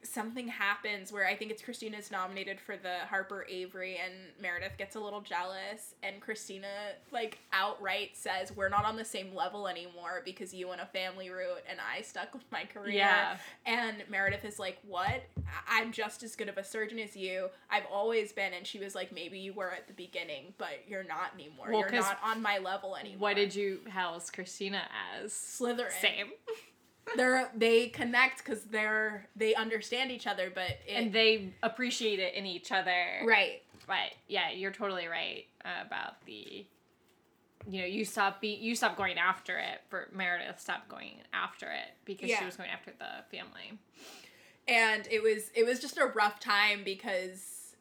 something 0.03 0.47
happens 0.47 1.11
where 1.11 1.27
I 1.27 1.35
think 1.35 1.51
it's 1.51 1.61
Christina's 1.61 2.11
nominated 2.11 2.59
for 2.59 2.77
the 2.77 2.99
Harper 3.09 3.45
Avery 3.49 3.99
and 4.03 4.13
Meredith 4.41 4.77
gets 4.77 4.95
a 4.95 4.99
little 4.99 5.21
jealous 5.21 5.95
and 6.03 6.19
Christina 6.19 6.67
like 7.11 7.39
outright 7.53 8.11
says 8.13 8.51
we're 8.55 8.69
not 8.69 8.85
on 8.85 8.95
the 8.95 9.05
same 9.05 9.35
level 9.35 9.67
anymore 9.67 10.21
because 10.25 10.53
you 10.53 10.67
went 10.67 10.81
a 10.81 10.85
family 10.85 11.29
route 11.29 11.63
and 11.69 11.79
I 11.79 12.01
stuck 12.01 12.33
with 12.33 12.43
my 12.51 12.65
career. 12.65 12.93
Yeah. 12.93 13.37
And 13.65 14.03
Meredith 14.09 14.45
is 14.45 14.59
like, 14.59 14.79
"What? 14.87 15.23
I'm 15.67 15.91
just 15.91 16.23
as 16.23 16.35
good 16.35 16.49
of 16.49 16.57
a 16.57 16.63
surgeon 16.63 16.99
as 16.99 17.15
you. 17.15 17.49
I've 17.69 17.85
always 17.91 18.31
been." 18.31 18.53
And 18.53 18.65
she 18.65 18.79
was 18.79 18.95
like, 18.95 19.11
"Maybe 19.11 19.39
you 19.39 19.53
were 19.53 19.71
at 19.71 19.87
the 19.87 19.93
beginning, 19.93 20.53
but 20.57 20.83
you're 20.87 21.03
not 21.03 21.33
anymore. 21.33 21.67
Well, 21.69 21.79
you're 21.79 21.91
not 21.91 22.19
on 22.23 22.41
my 22.41 22.57
level 22.57 22.95
anymore." 22.95 23.19
What 23.19 23.35
did 23.35 23.53
you 23.55 23.81
house 23.89 24.29
Christina 24.29 24.81
as? 25.15 25.31
Slytherin? 25.31 25.91
Same. 26.01 26.31
They're 27.15 27.51
they 27.55 27.87
connect 27.87 28.37
because 28.43 28.63
they're 28.65 29.27
they 29.35 29.53
understand 29.55 30.11
each 30.11 30.27
other, 30.27 30.51
but 30.53 30.69
it, 30.87 30.93
And 30.93 31.11
they 31.13 31.53
appreciate 31.63 32.19
it 32.19 32.35
in 32.35 32.45
each 32.45 32.71
other. 32.71 33.05
right. 33.25 33.61
But 33.87 34.11
yeah, 34.27 34.51
you're 34.51 34.71
totally 34.71 35.07
right 35.07 35.45
about 35.85 36.25
the. 36.25 36.65
You 37.69 37.81
know, 37.81 37.85
you 37.87 38.05
stop 38.05 38.41
be 38.41 38.55
you 38.55 38.75
stop 38.75 38.97
going 38.97 39.17
after 39.19 39.57
it. 39.57 39.81
For 39.89 40.07
Meredith, 40.13 40.59
stopped 40.59 40.89
going 40.89 41.17
after 41.33 41.67
it 41.67 41.89
because 42.05 42.29
Yeah. 42.29 42.39
she 42.39 42.45
was 42.45 42.55
going 42.55 42.69
after 42.69 42.91
the 42.97 43.23
family. 43.37 43.77
and 44.67 45.07
it 45.11 45.21
was 45.21 45.51
it 45.55 45.65
was 45.65 45.79
just 45.79 45.97
a 45.97 46.05
rough 46.05 46.39
time 46.39 46.83
because 46.85 47.75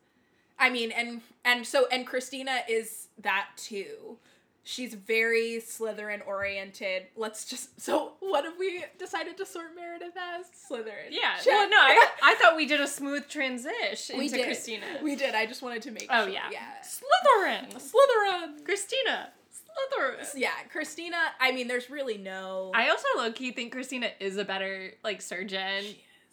i 0.59 0.71
mean 0.71 0.91
and 0.93 1.21
and 1.45 1.67
so 1.67 1.87
and 1.93 2.07
christina 2.07 2.61
is 2.69 3.09
that 3.19 3.49
too 3.57 4.17
she's 4.63 4.95
very 4.95 5.61
slytherin 5.65 6.21
oriented 6.27 7.05
let's 7.17 7.45
just 7.47 7.81
so 7.81 8.13
what 8.21 8.45
have 8.45 8.55
we 8.59 8.85
decided 8.99 9.37
to 9.37 9.47
sort 9.47 9.75
meredith 9.75 10.15
as 10.17 10.47
slytherin 10.69 11.09
Yeah. 11.11 11.37
Check. 11.37 11.47
Well, 11.47 11.69
no, 11.71 11.77
I, 11.79 12.07
I 12.23 12.35
thought 12.35 12.57
we 12.57 12.67
did 12.67 12.81
a 12.81 12.87
smooth 12.87 13.27
transition 13.29 14.19
we 14.19 14.27
into 14.27 14.37
did 14.37 14.45
Christina. 14.47 14.85
we 15.03 15.17
did 15.17 15.35
i 15.35 15.47
just 15.47 15.63
wanted 15.63 15.83
to 15.83 15.91
make 15.91 16.07
oh 16.11 16.25
sure 16.25 16.33
yeah. 16.35 16.49
yeah 16.53 16.73
Slytherin. 16.85 17.73
slytherin 17.75 18.65
Christina. 18.65 19.31
Slytherin. 19.53 20.27
yeah 20.37 20.51
christina 20.71 21.17
i 21.41 21.53
mean 21.53 21.67
there's 21.69 21.89
really 21.91 22.19
no 22.19 22.71
I 22.75 22.89
also 22.91 23.07
low 23.17 23.33
key 23.33 23.53
think 23.53 23.73
Christina 23.73 24.09
is 24.21 24.37
a 24.37 24.45
better 24.45 24.93
like 25.05 25.23
surgeon. 25.23 25.85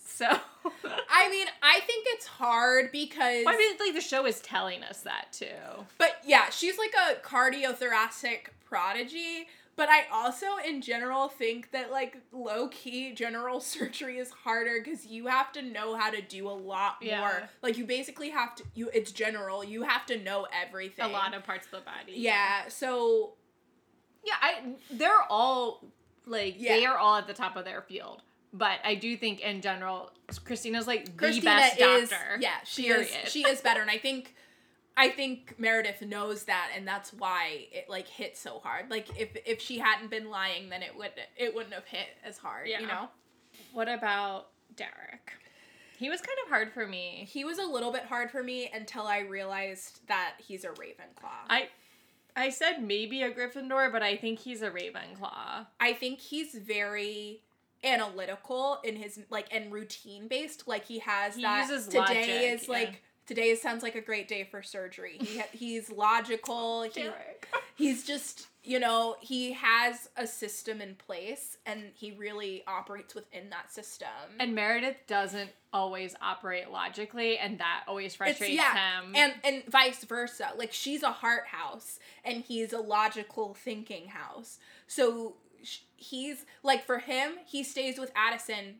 So 0.09 0.25
I 1.09 1.29
mean 1.29 1.47
i 1.61 1.79
think 1.81 2.05
it's 2.09 2.25
hard 2.25 2.91
because 2.91 3.45
Well, 3.45 3.53
I 3.53 3.57
mean, 3.57 3.75
like 3.79 3.93
the 3.93 4.01
show 4.01 4.25
is 4.25 4.39
telling 4.39 4.83
us 4.83 5.01
that 5.01 5.31
too. 5.33 5.85
But 5.97 6.17
yeah, 6.25 6.49
she's 6.49 6.77
like 6.77 6.93
a 6.93 7.15
cardiothoracic 7.21 8.47
prodigy. 8.65 9.47
But 9.75 9.89
I 9.89 10.05
also, 10.11 10.47
in 10.67 10.81
general, 10.81 11.27
think 11.27 11.69
that 11.71 11.91
like 11.91 12.17
low 12.31 12.67
key 12.69 13.13
general 13.13 13.59
surgery 13.73 14.17
is 14.17 14.31
harder 14.31 14.81
because 14.83 15.05
you 15.05 15.27
have 15.27 15.51
to 15.51 15.61
know 15.61 15.95
how 15.95 16.09
to 16.09 16.19
do 16.21 16.47
a 16.49 16.51
lot 16.51 16.95
Yeah. 16.99 17.19
more. 17.19 17.49
Like 17.61 17.77
you 17.77 17.85
basically 17.85 18.29
have 18.31 18.55
to. 18.55 18.63
You 18.73 18.89
it's 18.91 19.11
general. 19.11 19.63
You 19.63 19.83
have 19.83 20.05
to 20.07 20.17
know 20.17 20.47
everything. 20.51 21.05
A 21.05 21.09
lot 21.09 21.35
of 21.35 21.43
parts 21.43 21.65
of 21.67 21.71
the 21.71 21.81
body. 21.81 22.13
Yeah. 22.15 22.69
So 22.69 23.33
Yeah, 24.23 24.33
I 24.41 24.61
they're 24.89 25.21
all 25.29 25.83
like 26.25 26.57
they 26.59 26.83
are 26.85 26.97
all 26.97 27.15
at 27.17 27.27
the 27.27 27.33
top 27.35 27.55
of 27.55 27.63
their 27.63 27.83
field. 27.83 28.23
But 28.53 28.79
I 28.83 28.95
do 28.95 29.15
think 29.17 29.41
in 29.41 29.61
general, 29.61 30.11
Christina's 30.45 30.87
like 30.87 31.05
the 31.05 31.11
Christina 31.11 31.45
best 31.45 31.79
is 31.79 32.09
doctor. 32.09 32.37
yeah 32.39 32.55
she 32.63 32.83
period. 32.83 33.09
is 33.25 33.31
she 33.31 33.41
is 33.43 33.61
better, 33.61 33.81
and 33.81 33.91
I 33.91 33.97
think. 33.97 34.35
I 34.99 35.09
think 35.09 35.53
Meredith 35.59 36.01
knows 36.01 36.45
that, 36.45 36.71
and 36.75 36.87
that's 36.87 37.13
why 37.13 37.67
it 37.71 37.87
like 37.87 38.07
hit 38.07 38.35
so 38.35 38.57
hard. 38.63 38.89
Like 38.89 39.07
if 39.15 39.37
if 39.45 39.61
she 39.61 39.77
hadn't 39.77 40.09
been 40.09 40.31
lying, 40.31 40.69
then 40.69 40.81
it 40.81 40.97
would 40.97 41.11
it 41.35 41.53
wouldn't 41.53 41.75
have 41.75 41.85
hit 41.85 42.07
as 42.25 42.39
hard. 42.39 42.67
Yeah. 42.67 42.79
You 42.79 42.87
know. 42.87 43.09
What 43.73 43.89
about 43.89 44.47
Derek? 44.75 45.33
He 45.99 46.09
was 46.09 46.19
kind 46.21 46.37
of 46.43 46.49
hard 46.49 46.71
for 46.73 46.87
me. 46.87 47.27
He 47.29 47.43
was 47.43 47.59
a 47.59 47.65
little 47.65 47.91
bit 47.91 48.05
hard 48.05 48.31
for 48.31 48.41
me 48.41 48.71
until 48.73 49.05
I 49.05 49.19
realized 49.19 50.01
that 50.07 50.33
he's 50.39 50.63
a 50.63 50.69
Ravenclaw. 50.69 51.45
I 51.47 51.69
I 52.35 52.49
said 52.49 52.83
maybe 52.83 53.21
a 53.23 53.31
Gryffindor, 53.31 53.91
but 53.91 54.03
I 54.03 54.15
think 54.15 54.39
he's 54.39 54.61
a 54.63 54.69
Ravenclaw. 54.69 55.67
I 55.79 55.93
think 55.93 56.19
he's 56.19 56.53
very 56.55 57.41
analytical 57.83 58.79
in 58.83 58.95
his 58.95 59.19
like 59.29 59.47
and 59.51 59.71
routine 59.71 60.27
based. 60.27 60.67
Like 60.67 60.85
he 60.85 60.99
has 60.99 61.35
He 61.35 61.41
that 61.43 61.67
today 61.69 61.99
logic, 61.99 62.29
is 62.61 62.67
yeah. 62.67 62.73
like 62.73 63.01
today 63.25 63.55
sounds 63.55 63.83
like 63.83 63.95
a 63.95 64.01
great 64.01 64.27
day 64.27 64.43
for 64.49 64.63
surgery. 64.63 65.17
He 65.19 65.39
ha- 65.39 65.47
he's 65.51 65.91
logical. 65.91 66.85
He, 66.95 67.09
he's 67.75 68.05
just 68.05 68.47
you 68.63 68.79
know 68.79 69.15
he 69.21 69.53
has 69.53 70.09
a 70.17 70.25
system 70.25 70.81
in 70.81 70.95
place 70.95 71.57
and 71.65 71.91
he 71.93 72.11
really 72.11 72.63
operates 72.67 73.13
within 73.13 73.49
that 73.51 73.71
system. 73.71 74.07
And 74.39 74.55
Meredith 74.55 74.97
doesn't 75.07 75.51
always 75.73 76.15
operate 76.21 76.71
logically, 76.71 77.37
and 77.37 77.59
that 77.59 77.83
always 77.87 78.15
frustrates 78.15 78.59
him. 78.61 79.13
and 79.15 79.33
and 79.43 79.63
vice 79.69 80.03
versa. 80.05 80.49
Like 80.57 80.73
she's 80.73 81.03
a 81.03 81.11
heart 81.11 81.47
house, 81.47 81.99
and 82.25 82.43
he's 82.43 82.73
a 82.73 82.79
logical 82.79 83.53
thinking 83.53 84.07
house. 84.07 84.57
So 84.87 85.35
he's 85.95 86.45
like 86.63 86.85
for 86.85 86.99
him, 86.99 87.33
he 87.45 87.63
stays 87.63 87.97
with 87.99 88.11
Addison 88.15 88.75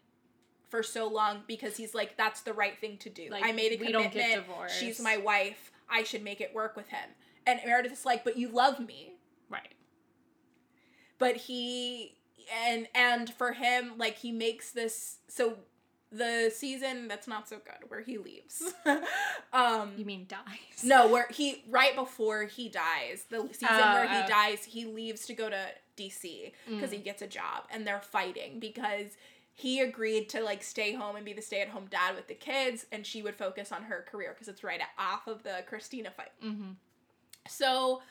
for 0.70 0.84
so 0.84 1.08
long 1.08 1.44
because 1.48 1.78
he's 1.78 1.96
like 1.96 2.18
that's 2.18 2.42
the 2.42 2.54
right 2.54 2.78
thing 2.80 2.98
to 3.00 3.10
do. 3.10 3.30
Like, 3.32 3.46
I 3.46 3.52
made 3.52 3.72
a 3.74 3.78
we 3.84 3.92
don't 3.92 4.10
commitment. 4.12 4.16
get 4.36 4.48
divorced. 4.48 4.80
She's 4.80 5.00
my 5.00 5.18
wife. 5.18 5.72
I 5.90 6.04
should 6.04 6.24
make 6.24 6.42
it 6.42 6.54
work 6.54 6.76
with 6.76 6.90
him. 6.90 7.10
And 7.46 7.60
meredith's 7.66 8.06
like, 8.06 8.24
but 8.26 8.38
you 8.38 8.50
love 8.50 8.80
me. 8.80 9.14
right. 9.50 9.74
But 11.20 11.36
he 11.38 12.18
and 12.66 12.88
and 12.94 13.34
for 13.34 13.54
him, 13.54 13.94
like 13.98 14.18
he 14.18 14.32
makes 14.32 14.72
this 14.72 15.18
so 15.28 15.58
the 16.12 16.50
season 16.56 17.08
that's 17.10 17.28
not 17.28 17.50
so 17.50 17.58
good 17.58 17.90
where 17.90 18.02
he 18.02 18.18
leaves. 18.18 18.62
um 19.54 19.92
You 19.98 20.06
mean 20.06 20.26
dies? 20.28 20.84
no, 20.84 21.08
where 21.08 21.28
he 21.32 21.64
right 21.70 21.96
before 21.96 22.44
he 22.46 22.70
dies, 22.70 23.26
the 23.30 23.42
season 23.52 23.68
Oh, 23.72 23.94
where 23.94 24.08
he 24.08 24.18
oh. 24.24 24.28
dies, 24.28 24.66
he 24.66 24.86
leaves 24.86 25.26
to 25.28 25.34
go 25.34 25.50
to 25.50 25.66
DC 25.98 26.54
because 26.70 26.92
Mm. 26.92 26.94
he 26.94 27.00
gets 27.00 27.22
a 27.22 27.28
job, 27.28 27.66
and 27.70 27.86
they're 27.86 28.00
fighting 28.02 28.60
because 28.60 29.18
he 29.54 29.80
agreed 29.80 30.30
to 30.30 30.42
like 30.42 30.62
stay 30.64 30.94
home 30.94 31.16
and 31.16 31.26
be 31.26 31.34
the 31.34 31.42
stay-at-home 31.42 31.88
dad 31.90 32.16
with 32.16 32.28
the 32.28 32.36
kids, 32.36 32.86
and 32.92 33.06
she 33.06 33.22
would 33.24 33.36
focus 33.36 33.72
on 33.72 33.84
her 33.84 34.06
career 34.10 34.32
because 34.34 34.48
it's 34.48 34.64
right 34.64 34.82
off 35.00 35.28
of 35.28 35.44
the 35.44 35.64
Christina 35.68 36.12
fight. 36.12 36.32
Mm-hmm. 36.44 36.72
So, 37.48 38.02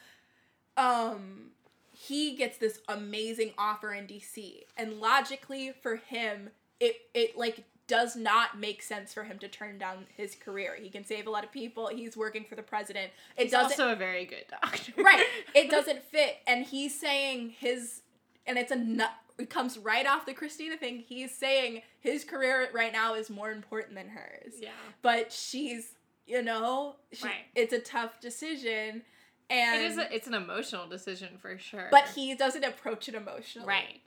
um, 0.77 1.51
he 1.93 2.35
gets 2.37 2.59
this 2.59 2.81
amazing 2.89 3.53
offer 3.57 3.93
in 3.95 4.07
DC, 4.07 4.65
and 4.77 5.01
logically 5.01 5.73
for 5.83 5.97
him, 5.97 6.51
it 6.81 6.97
it 7.15 7.37
like 7.39 7.65
does 7.89 8.17
not 8.17 8.59
make 8.59 8.83
sense 8.83 9.15
for 9.15 9.23
him 9.25 9.39
to 9.39 9.49
turn 9.49 9.79
down 9.79 10.07
his 10.17 10.35
career. 10.35 10.77
He 10.81 10.89
can 10.91 11.05
save 11.05 11.27
a 11.27 11.31
lot 11.31 11.45
of 11.45 11.53
people. 11.53 11.87
He's 11.89 12.17
working 12.17 12.45
for 12.45 12.57
the 12.57 12.63
president. 12.63 13.13
It 13.37 13.45
He's 13.45 13.53
doesn't 13.53 13.79
also 13.81 13.93
a 13.93 13.97
very 13.97 14.25
good 14.25 14.45
doctor. 14.51 14.93
right. 15.03 15.25
It 15.55 15.71
doesn't 15.71 16.03
fit, 16.05 16.37
and 16.47 16.65
he's 16.67 16.99
saying 16.99 17.51
his, 17.59 18.03
and 18.47 18.59
it's 18.59 18.73
a 18.73 18.77
nut. 18.77 19.13
It 19.39 19.51
comes 19.51 19.79
right 19.79 20.07
off 20.07 20.25
the 20.27 20.33
Christina 20.35 20.77
thing. 20.77 20.99
He's 21.07 21.33
saying 21.35 21.83
his 22.01 22.25
career 22.25 22.69
right 22.73 22.93
now 22.93 23.15
is 23.15 23.29
more 23.31 23.51
important 23.51 23.95
than 23.95 24.09
hers 24.09 24.55
Yeah. 24.59 24.71
but 25.03 25.31
she's 25.31 25.93
you 26.27 26.43
know 26.43 26.97
she, 27.13 27.27
Right. 27.27 27.45
it's 27.55 27.73
a 27.75 27.79
tough 27.79 28.19
decision 28.21 29.03
And 29.51 29.83
it 29.83 29.91
is. 29.91 29.99
A, 29.99 30.13
it's 30.15 30.27
an 30.27 30.35
emotional 30.35 30.87
decision 30.89 31.37
for 31.41 31.57
sure. 31.59 31.89
but 31.91 32.05
he 32.15 32.35
doesn't 32.35 32.65
approach 32.65 33.09
it 33.11 33.15
emotionally. 33.15 33.69
right. 33.69 34.01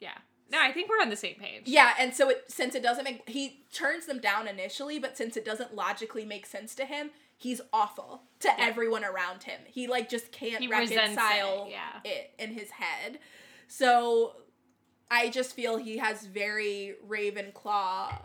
Yeah. 0.00 0.16
No, 0.50 0.58
I 0.60 0.70
think 0.72 0.88
we're 0.90 1.00
on 1.00 1.08
the 1.10 1.16
same 1.16 1.36
page. 1.36 1.62
Yeah, 1.64 1.94
and 1.98 2.14
so 2.14 2.28
it 2.28 2.44
since 2.48 2.74
it 2.74 2.82
doesn't 2.82 3.04
make 3.04 3.28
he 3.28 3.64
turns 3.72 4.06
them 4.06 4.18
down 4.20 4.46
initially, 4.48 4.98
but 4.98 5.16
since 5.16 5.36
it 5.36 5.44
doesn't 5.44 5.74
logically 5.74 6.24
make 6.24 6.44
sense 6.46 6.74
to 6.74 6.84
him, 6.84 7.10
he's 7.36 7.60
awful 7.72 8.22
to 8.40 8.48
Yeah. 8.48 8.56
everyone 8.66 9.04
around 9.04 9.44
him. 9.44 9.60
He 9.66 9.86
like 9.86 10.08
just 10.10 10.30
can't 10.32 10.60
He 10.60 10.68
resents 10.68 10.92
it, 10.92 10.96
reconcile 10.98 11.68
yeah. 11.70 12.00
it 12.04 12.32
in 12.38 12.50
his 12.52 12.70
head. 12.70 13.18
So 13.68 14.36
I 15.10 15.30
just 15.30 15.54
feel 15.54 15.78
he 15.78 15.96
has 15.98 16.24
very 16.26 16.96
Ravenclaw. 17.08 18.18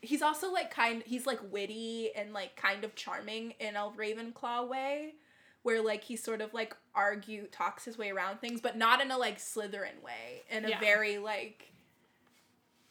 He's 0.00 0.22
also 0.22 0.52
like 0.52 0.70
kind 0.72 1.02
he's 1.06 1.26
like 1.26 1.40
witty 1.52 2.10
and 2.16 2.32
like 2.32 2.56
kind 2.56 2.84
of 2.84 2.94
charming 2.96 3.52
in 3.60 3.76
a 3.76 3.90
Ravenclaw 3.96 4.68
way. 4.68 5.14
Where 5.64 5.82
like 5.82 6.04
he 6.04 6.14
sort 6.14 6.40
of 6.40 6.54
like 6.54 6.76
argue 6.94 7.46
talks 7.48 7.84
his 7.84 7.98
way 7.98 8.10
around 8.10 8.40
things, 8.40 8.60
but 8.60 8.76
not 8.76 9.00
in 9.00 9.10
a 9.10 9.18
like 9.18 9.38
Slytherin 9.38 10.00
way. 10.04 10.42
In 10.50 10.64
a 10.64 10.68
Yeah. 10.68 10.78
very 10.80 11.18
like 11.18 11.72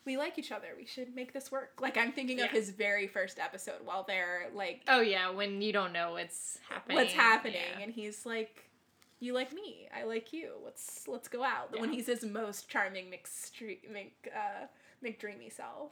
we 0.06 0.18
like 0.18 0.38
each 0.38 0.51
other. 0.51 0.68
We 0.77 0.86
should 0.86 1.15
make 1.15 1.32
this 1.32 1.50
work. 1.50 1.80
Like 1.80 1.96
I'm 1.98 2.12
thinking 2.12 2.42
of 2.42 2.50
his 2.50 2.72
very 2.72 3.08
first 3.08 3.39
episode 3.39 3.86
while 3.86 4.03
they're 4.03 4.50
like 4.53 4.82
Oh 4.89 5.00
yeah, 5.00 5.30
when 5.30 5.62
you 5.62 5.72
don't 5.72 5.94
know 5.94 6.12
what's 6.13 6.60
happening. 6.68 6.98
what's 6.98 7.13
happening 7.13 7.62
Yeah. 7.77 7.84
and 7.84 7.94
he's 7.94 8.25
like 8.25 8.65
you 9.20 9.32
like 9.34 9.53
me 9.53 9.88
i 9.98 10.03
like 10.03 10.34
you 10.34 10.51
let's 10.65 11.08
let's 11.08 11.30
go 11.30 11.46
out 11.46 11.72
when 11.80 11.92
Yeah. 11.92 11.96
he's 11.96 12.08
his 12.08 12.25
most 12.25 12.68
charming 12.68 13.06
mcstre- 13.06 13.77
mc 13.89 14.12
uh 14.36 14.65
mcdreamy 15.03 15.51
self 15.51 15.91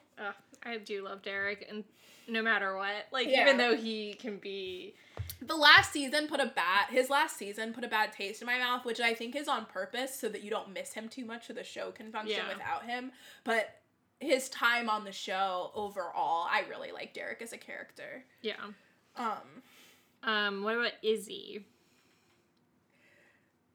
I 0.63 0.77
do 0.77 1.03
love 1.03 1.21
Derek, 1.23 1.65
and 1.69 1.83
no 2.27 2.41
matter 2.43 2.75
what, 2.77 3.07
like 3.11 3.27
Yeah. 3.27 3.41
even 3.41 3.57
though 3.57 3.75
he 3.75 4.13
can 4.13 4.37
be, 4.37 4.93
the 5.41 5.55
last 5.55 5.91
season 5.91 6.27
put 6.27 6.39
a 6.39 6.45
bad 6.45 6.87
his 6.89 7.09
last 7.09 7.35
season 7.37 7.73
put 7.73 7.83
a 7.83 7.87
bad 7.87 8.13
taste 8.13 8.41
in 8.41 8.45
my 8.45 8.59
mouth 8.59 8.85
which 8.85 8.99
i 8.99 9.13
think 9.13 9.35
is 9.35 9.47
on 9.47 9.65
purpose 9.65 10.13
so 10.13 10.29
that 10.29 10.43
you 10.43 10.49
don't 10.51 10.71
miss 10.71 10.93
him 10.93 11.09
too 11.09 11.25
much 11.25 11.47
so 11.47 11.53
the 11.53 11.63
show 11.63 11.89
can 11.91 12.11
function 12.11 12.37
Yeah. 12.37 12.53
without 12.53 12.85
him 12.85 13.11
but 13.43 13.81
his 14.19 14.49
time 14.49 14.87
on 14.87 15.03
the 15.03 15.11
show 15.11 15.71
overall 15.73 16.47
i 16.49 16.63
really 16.69 16.91
like 16.91 17.13
derek 17.13 17.41
as 17.41 17.53
a 17.53 17.57
character 17.57 18.23
yeah. 18.41 18.53
um 19.15 19.37
Um, 20.23 20.63
what 20.63 20.75
about 20.75 20.91
Izzy? 21.01 21.65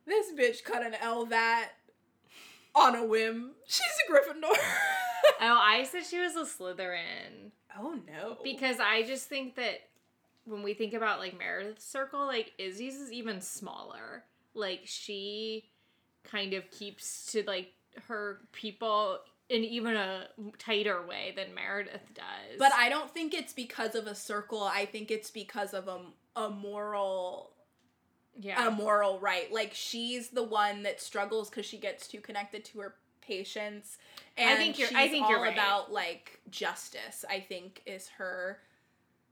this 0.07 0.33
bitch 0.33 0.63
cut 0.65 0.85
an 0.87 0.95
l 1.01 1.27
that 1.27 1.71
on 2.77 2.95
a 2.95 3.05
whim 3.05 3.53
she's 3.67 3.81
a 4.09 4.13
gryffindor 4.13 4.57
Oh, 5.41 5.59
I 5.61 5.83
said 5.85 6.07
she 6.07 6.21
was 6.21 6.37
a 6.37 6.45
Slytherin 6.45 7.51
oh 7.79 7.99
no 8.07 8.39
because 8.45 8.79
I 8.81 9.03
just 9.03 9.29
think 9.29 9.57
that 9.57 9.81
when 10.47 10.63
we 10.63 10.75
think 10.75 10.95
about 10.95 11.19
like 11.19 11.39
Meredith's 11.39 11.85
circle, 11.85 12.25
like 12.25 12.53
Izzy's 12.59 12.97
is 12.97 13.13
even 13.13 13.41
smaller. 13.41 14.25
Like 14.55 14.81
she 14.85 15.65
kind 16.25 16.55
of 16.55 16.71
keeps 16.71 17.27
to 17.33 17.43
like 17.47 17.73
her 18.09 18.41
people 18.53 19.19
in 19.49 19.63
even 19.65 19.97
a 19.97 20.29
tighter 20.59 21.05
way 21.07 21.33
than 21.37 21.55
Meredith 21.55 22.15
does. 22.15 22.59
But 22.59 22.73
I 22.73 22.89
don't 22.89 23.13
think 23.13 23.35
it's 23.35 23.53
because 23.53 23.95
of 23.95 24.07
a 24.07 24.15
circle. 24.15 24.63
I 24.63 24.87
think 24.87 25.11
it's 25.11 25.31
because 25.31 25.75
of 25.75 25.89
a, 25.89 26.01
a 26.37 26.51
moral 26.51 27.51
yeah, 28.41 28.69
a 28.69 28.71
moral 28.71 29.19
right. 29.21 29.53
Like 29.53 29.73
she's 29.75 30.29
the 30.29 30.43
one 30.43 30.83
that 30.85 31.01
struggles 31.01 31.49
because 31.51 31.67
she 31.67 31.77
gets 31.79 32.07
too 32.09 32.21
connected 32.21 32.65
to 32.67 32.81
her 32.81 32.95
patients. 33.21 33.99
And 34.37 34.51
I 34.51 34.57
think 34.57 34.79
you're- 34.79 34.89
she's 34.89 34.97
I 34.97 35.09
think 35.09 35.25
all 35.25 35.31
you're 35.31 35.43
right. 35.43 35.53
about 35.53 35.93
like 35.93 36.41
justice. 36.51 37.25
I 37.29 37.41
think 37.41 37.83
is 37.87 38.09
her 38.19 38.61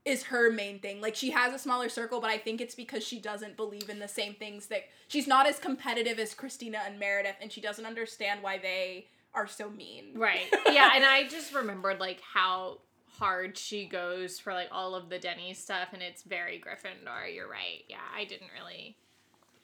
is 0.05 0.25
her 0.25 0.51
main 0.51 0.79
thing. 0.81 1.01
Like 1.01 1.15
she 1.15 1.31
has 1.31 1.55
a 1.55 1.59
smaller 1.59 1.89
circle, 1.89 2.21
but 2.21 2.29
I 2.31 2.37
think 2.37 2.61
it's 2.61 2.75
because 2.75 3.03
she 3.07 3.19
doesn't 3.19 3.57
believe 3.57 3.89
in 3.89 3.99
the 4.01 4.09
same 4.09 4.35
things 4.35 4.67
that 4.67 4.83
she's 5.09 5.27
not 5.27 5.47
as 5.47 5.59
competitive 5.59 6.19
as 6.19 6.35
Christina 6.35 6.81
and 6.87 6.99
Meredith, 6.99 7.37
and 7.41 7.51
she 7.51 7.61
doesn't 7.63 7.87
understand 7.87 8.43
why 8.43 8.59
they 8.59 9.07
are 9.33 9.47
so 9.47 9.71
mean. 9.71 10.13
Right. 10.15 10.47
Yeah, 10.71 10.91
and 10.95 11.05
I 11.05 11.27
just 11.29 11.55
remembered 11.55 12.01
like 12.01 12.21
how 12.21 12.81
hard 13.19 13.57
she 13.59 13.87
goes 13.87 14.39
for 14.39 14.53
like 14.53 14.69
all 14.73 14.95
of 14.95 15.09
the 15.09 15.19
Denny 15.19 15.55
stuff 15.55 15.89
and 15.93 16.03
it's 16.03 16.23
very 16.23 16.61
Gryffindor. 16.65 17.35
You're 17.35 17.49
right. 17.51 17.85
Yeah, 17.89 17.97
I 18.17 18.25
didn't 18.25 18.51
really 18.59 18.97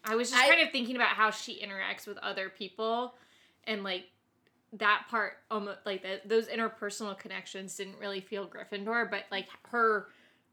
I 0.04 0.14
was 0.16 0.30
just 0.30 0.42
I- 0.42 0.48
kind 0.48 0.62
of 0.62 0.70
thinking 0.72 0.96
about 0.96 1.08
how 1.08 1.30
she 1.30 1.60
interacts 1.60 2.06
with 2.06 2.18
other 2.18 2.48
people 2.48 3.14
and 3.64 3.82
like 3.84 4.04
that 4.74 5.06
part 5.10 5.32
almost 5.50 5.78
like 5.84 6.02
that 6.04 6.28
those 6.28 6.46
interpersonal 6.46 7.18
connections 7.18 7.74
didn't 7.76 7.98
really 7.98 8.20
feel 8.20 8.46
Gryffindor, 8.46 9.10
but 9.10 9.24
like 9.30 9.46
her 9.70 10.06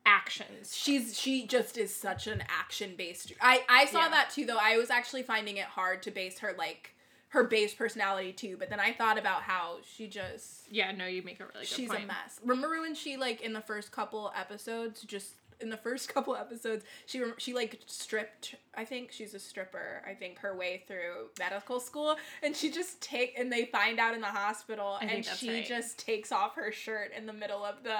actions. 0.05 0.75
she's 0.75 1.19
she 1.19 1.45
just 1.45 1.77
is 1.77 1.93
such 1.93 2.27
an 2.27 2.41
action 2.47 2.93
based 2.97 3.33
i 3.41 3.61
i 3.67 3.85
saw 3.85 4.03
Yeah. 4.03 4.09
that 4.09 4.29
too 4.29 4.45
though 4.45 4.57
i 4.57 4.77
was 4.77 4.89
actually 4.89 5.21
finding 5.21 5.57
it 5.57 5.65
hard 5.65 6.01
to 6.03 6.11
base 6.11 6.39
her 6.39 6.55
like 6.57 6.95
her 7.29 7.43
base 7.43 7.73
personality 7.73 8.31
too 8.31 8.55
but 8.57 8.69
then 8.69 8.79
i 8.79 8.91
thought 8.93 9.17
about 9.17 9.41
how 9.41 9.77
she 9.95 10.07
just 10.07 10.63
Yeah, 10.71 10.91
no, 10.91 11.05
you 11.05 11.21
make 11.23 11.39
a 11.39 11.43
really 11.45 11.59
good 11.59 11.67
she's 11.67 11.89
point. 11.89 12.03
a 12.03 12.07
mess 12.07 12.39
remember 12.43 12.79
when 12.81 12.95
she 12.95 13.17
like 13.17 13.41
in 13.41 13.53
the 13.53 13.61
first 13.61 13.91
couple 13.91 14.31
episodes 14.35 15.01
just 15.03 15.33
in 15.59 15.69
the 15.69 15.77
first 15.77 16.07
couple 16.13 16.35
episodes 16.35 16.85
she 17.05 17.19
rem- 17.21 17.33
she 17.37 17.53
like 17.53 17.79
stripped 17.85 18.55
i 18.77 18.85
think 18.85 19.11
she's 19.11 19.33
a 19.33 19.39
stripper 19.39 20.01
i 20.07 20.13
think 20.13 20.37
her 20.39 20.55
way 20.55 20.83
through 20.87 21.27
medical 21.39 21.79
school 21.79 22.15
and 22.43 22.55
she 22.55 22.69
just 22.71 23.01
take 23.01 23.37
and 23.37 23.51
they 23.51 23.65
find 23.65 23.99
out 23.99 24.13
in 24.13 24.21
the 24.21 24.27
hospital 24.27 24.97
and 25.01 25.25
she 25.25 25.49
right. 25.49 25.65
just 25.65 25.97
takes 25.99 26.31
off 26.31 26.55
her 26.55 26.71
shirt 26.71 27.11
in 27.17 27.25
the 27.25 27.33
middle 27.33 27.65
of 27.65 27.83
the 27.83 27.95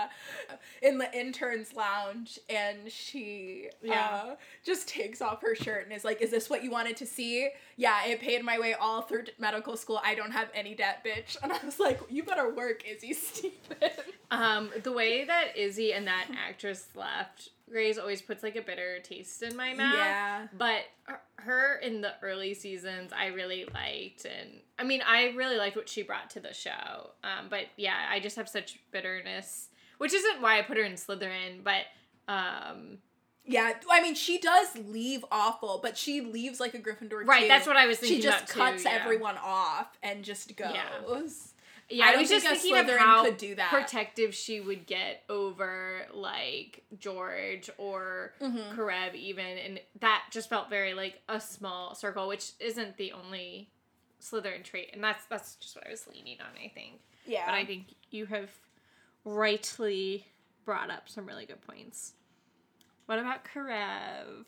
in 0.82 0.98
the 0.98 1.12
interns 1.18 1.74
lounge 1.74 2.40
and 2.50 2.78
she 2.92 3.70
Yeah. 3.82 4.22
uh, 4.32 4.36
just 4.64 4.88
takes 4.88 5.22
off 5.22 5.42
her 5.42 5.56
shirt 5.56 5.84
and 5.86 5.94
is 5.94 6.06
like 6.06 6.22
is 6.22 6.32
this 6.32 6.50
what 6.50 6.64
you 6.64 6.72
wanted 6.72 6.96
to 6.98 7.06
see 7.06 7.50
yeah 7.76 8.06
it 8.06 8.20
paid 8.20 8.44
my 8.44 8.60
way 8.60 8.74
all 8.74 9.02
through 9.02 9.26
medical 9.40 9.76
school 9.76 10.00
i 10.04 10.14
don't 10.16 10.32
have 10.32 10.50
any 10.54 10.76
debt 10.76 11.04
bitch 11.06 11.36
and 11.44 11.52
i 11.52 11.60
was 11.66 11.80
like 11.80 12.00
you 12.10 12.24
better 12.24 12.54
work 12.54 12.84
izzy 12.88 13.14
stephen 13.14 13.90
Um, 14.30 14.70
the 14.84 14.92
way 14.92 15.24
that 15.24 15.56
Izzy 15.56 15.94
and 15.94 16.06
that 16.08 16.28
actress 16.50 16.88
left, 16.96 17.50
Grey's 17.70 17.98
always 17.98 18.22
puts 18.22 18.44
like 18.44 18.56
a 18.56 18.62
bitter 18.62 19.00
taste 19.04 19.44
in 19.44 19.56
my 19.56 19.74
mouth. 19.74 19.94
yeah 19.96 20.48
But 20.58 20.84
her- 21.38 21.78
in 21.78 22.02
the 22.02 22.14
early 22.22 22.54
seasons, 22.54 23.12
I 23.12 23.28
really 23.28 23.66
liked, 23.74 24.26
and 24.26 24.62
I 24.80 24.84
mean, 24.84 25.02
I 25.06 25.34
really 25.36 25.58
liked 25.58 25.76
what 25.76 25.90
she 25.90 26.02
brought 26.04 26.30
to 26.32 26.40
the 26.40 26.54
show. 26.54 27.12
Um, 27.24 27.48
but 27.50 27.66
yeah, 27.76 27.96
I 28.10 28.20
just 28.20 28.36
have 28.38 28.48
such 28.50 28.80
bitterness, 28.92 29.70
which 29.98 30.14
isn't 30.14 30.42
why 30.42 30.60
I 30.60 30.62
put 30.62 30.78
her 30.78 30.84
in 30.84 30.94
Slytherin, 30.94 31.64
but 31.64 31.86
um, 32.32 33.00
Yeah, 33.46 33.74
I 33.90 34.02
mean, 34.02 34.16
she 34.16 34.38
does 34.40 34.78
leave 34.78 35.24
awful, 35.32 35.80
but 35.82 35.98
she 35.98 36.22
leaves 36.22 36.60
like 36.60 36.74
a 36.74 36.80
Gryffindor. 36.80 37.26
right, 37.26 37.44
too. 37.44 37.48
that's 37.48 37.68
what 37.68 37.78
I 37.78 37.86
was 37.88 37.98
thinking. 37.98 38.18
she 38.18 38.24
just 38.24 38.44
about, 38.54 38.54
too, 38.54 38.60
cuts 38.74 38.86
yeah. 38.86 39.00
everyone 39.02 39.36
off 39.42 39.98
and 40.04 40.24
just 40.24 40.56
goes. 40.58 40.72
Yeah. 40.74 40.90
I 41.90 41.94
Yeah, 41.94 42.06
I, 42.06 42.12
don't 42.12 42.22
was 42.22 42.30
just 42.30 42.46
thinking 42.46 42.76
of 42.78 42.90
how 43.00 43.24
could 43.24 43.38
do 43.38 43.56
that. 43.56 43.70
protective 43.70 44.36
she 44.36 44.60
would 44.60 44.86
get 44.86 45.24
over 45.30 46.06
like 46.14 46.84
George 47.00 47.70
or 47.78 48.34
Mhm. 48.42 48.76
Karev 48.76 49.16
even, 49.16 49.46
and 49.58 49.80
that 50.02 50.26
just 50.32 50.50
felt 50.50 50.70
very 50.70 50.94
like 50.94 51.22
a 51.30 51.40
small 51.40 51.96
circle, 51.96 52.28
which 52.28 52.52
isn't 52.60 52.98
the 52.98 53.14
only 53.14 53.70
Slytherin 54.22 54.64
trait, 54.64 54.90
and 54.94 55.04
that's 55.04 55.26
that's 55.26 55.56
just 55.56 55.76
what 55.76 55.88
I 55.88 55.92
was 55.92 56.08
leaning 56.08 56.40
on. 56.42 56.48
I 56.62 56.68
think, 56.70 57.00
Yeah, 57.26 57.46
but 57.46 57.54
I 57.56 57.66
think 57.66 57.94
you 58.12 58.26
have 58.26 58.50
rightly 59.24 60.26
brought 60.66 60.90
up 60.90 61.08
some 61.10 61.26
really 61.26 61.46
good 61.46 61.62
points. 61.62 62.14
What 63.06 63.20
about 63.20 63.46
Karev? 63.46 64.46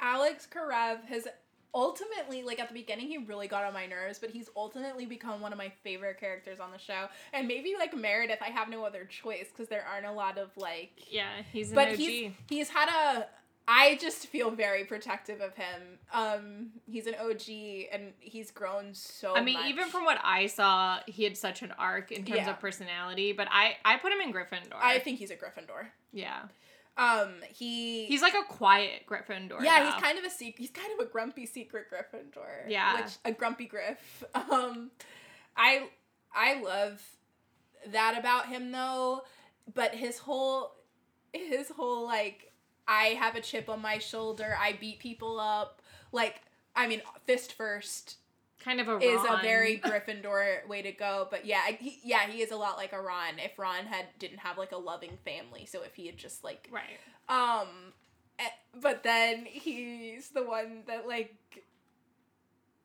Alex 0.00 0.46
Karev 0.50 1.04
has 1.06 1.26
ultimately, 1.74 2.42
like 2.42 2.60
at 2.60 2.68
the 2.68 2.74
beginning, 2.74 3.08
he 3.08 3.18
really 3.18 3.48
got 3.48 3.64
on 3.64 3.72
my 3.72 3.86
nerves, 3.86 4.18
but 4.18 4.30
he's 4.30 4.48
ultimately 4.56 5.06
become 5.06 5.40
one 5.40 5.52
of 5.52 5.58
my 5.58 5.72
favorite 5.82 6.18
characters 6.20 6.60
on 6.60 6.70
the 6.70 6.78
show. 6.78 7.06
And 7.32 7.48
maybe 7.48 7.74
like 7.78 7.94
Meredith, 7.96 8.38
I 8.40 8.50
have 8.50 8.68
no 8.68 8.84
other 8.84 9.04
choice 9.04 9.46
because 9.50 9.68
there 9.68 9.84
aren't 9.92 10.06
a 10.06 10.12
lot 10.12 10.38
of 10.38 10.50
like 10.56 10.92
Yeah, 11.10 11.28
he's 11.52 11.70
an 11.70 11.74
but 11.74 11.88
OG. 11.88 11.96
he's 11.96 12.32
he's 12.48 12.68
had 12.68 12.88
a 12.88 13.26
I 13.66 13.96
just 13.98 14.26
feel 14.26 14.50
very 14.50 14.84
protective 14.84 15.40
of 15.40 15.54
him. 15.54 15.98
Um, 16.12 16.66
he's 16.86 17.06
an 17.06 17.14
OG 17.18 17.48
and 17.92 18.12
he's 18.20 18.50
grown 18.50 18.92
so. 18.92 19.34
I 19.34 19.40
mean, 19.40 19.54
much. 19.54 19.66
even 19.70 19.88
from 19.88 20.04
what 20.04 20.18
I 20.22 20.48
saw, 20.48 20.98
he 21.06 21.24
had 21.24 21.34
such 21.34 21.62
an 21.62 21.72
arc 21.78 22.12
in 22.12 22.24
terms 22.26 22.40
Yeah. 22.42 22.50
of 22.50 22.60
personality. 22.60 23.32
But 23.32 23.48
I, 23.50 23.76
I 23.82 23.96
put 23.96 24.12
him 24.12 24.20
in 24.20 24.34
Gryffindor. 24.34 24.74
I 24.78 24.98
think 24.98 25.18
he's 25.18 25.30
a 25.30 25.36
Gryffindor. 25.36 25.86
yeah, 26.12 26.42
Um, 26.96 27.34
he 27.52 28.06
he's 28.06 28.22
like 28.22 28.34
a 28.34 28.44
quiet 28.44 29.06
Gryffindor. 29.08 29.62
yeah, 29.62 29.84
he's 29.84 30.02
kind 30.02 30.18
of 30.18 30.24
a 30.24 30.30
secret. 30.30 30.56
He's 30.58 30.70
kind 30.70 30.88
of 30.98 31.04
a 31.04 31.10
grumpy 31.10 31.44
secret 31.46 31.86
Gryffindor. 31.90 32.68
Yeah. 32.68 33.00
which 33.00 33.12
a 33.24 33.32
grumpy 33.32 33.66
Griff. 33.66 34.22
Um, 34.34 34.90
I 35.56 35.88
I 36.34 36.60
love 36.62 37.02
that 37.88 38.16
about 38.18 38.46
him 38.46 38.70
though, 38.70 39.22
but 39.72 39.94
his 39.94 40.18
whole 40.18 40.72
his 41.32 41.68
whole 41.70 42.04
like 42.06 42.52
I 42.86 43.06
have 43.18 43.34
a 43.34 43.40
chip 43.40 43.68
on 43.68 43.80
my 43.82 43.98
shoulder. 43.98 44.56
I 44.60 44.74
beat 44.80 44.98
people 45.00 45.40
up. 45.40 45.82
Like 46.12 46.42
I 46.76 46.86
mean, 46.86 47.02
fist 47.26 47.54
first 47.54 48.18
kind 48.64 48.80
of 48.80 48.88
a 48.88 48.96
is 48.98 49.20
a 49.28 49.38
very 49.42 49.78
Gryffindor 49.84 50.66
way 50.66 50.82
to 50.82 50.92
go. 50.92 51.28
But 51.30 51.44
yeah, 51.46 51.62
he, 51.78 51.98
yeah, 52.04 52.26
he 52.26 52.40
is 52.42 52.50
a 52.50 52.56
lot 52.56 52.76
like 52.76 52.92
a 52.92 53.00
Ron. 53.00 53.38
If 53.38 53.58
Ron 53.58 53.84
had 53.86 54.06
didn't 54.18 54.38
have 54.38 54.56
like 54.58 54.72
a 54.72 54.76
loving 54.78 55.18
family, 55.24 55.66
so 55.66 55.82
if 55.82 55.94
he 55.94 56.06
had 56.06 56.16
just 56.16 56.42
like 56.44 56.68
right. 56.72 56.98
um 57.28 57.68
Eh, 58.38 58.48
But 58.80 59.04
then 59.04 59.44
he's 59.44 60.30
the 60.30 60.42
one 60.42 60.82
that 60.88 61.06
like 61.06 61.36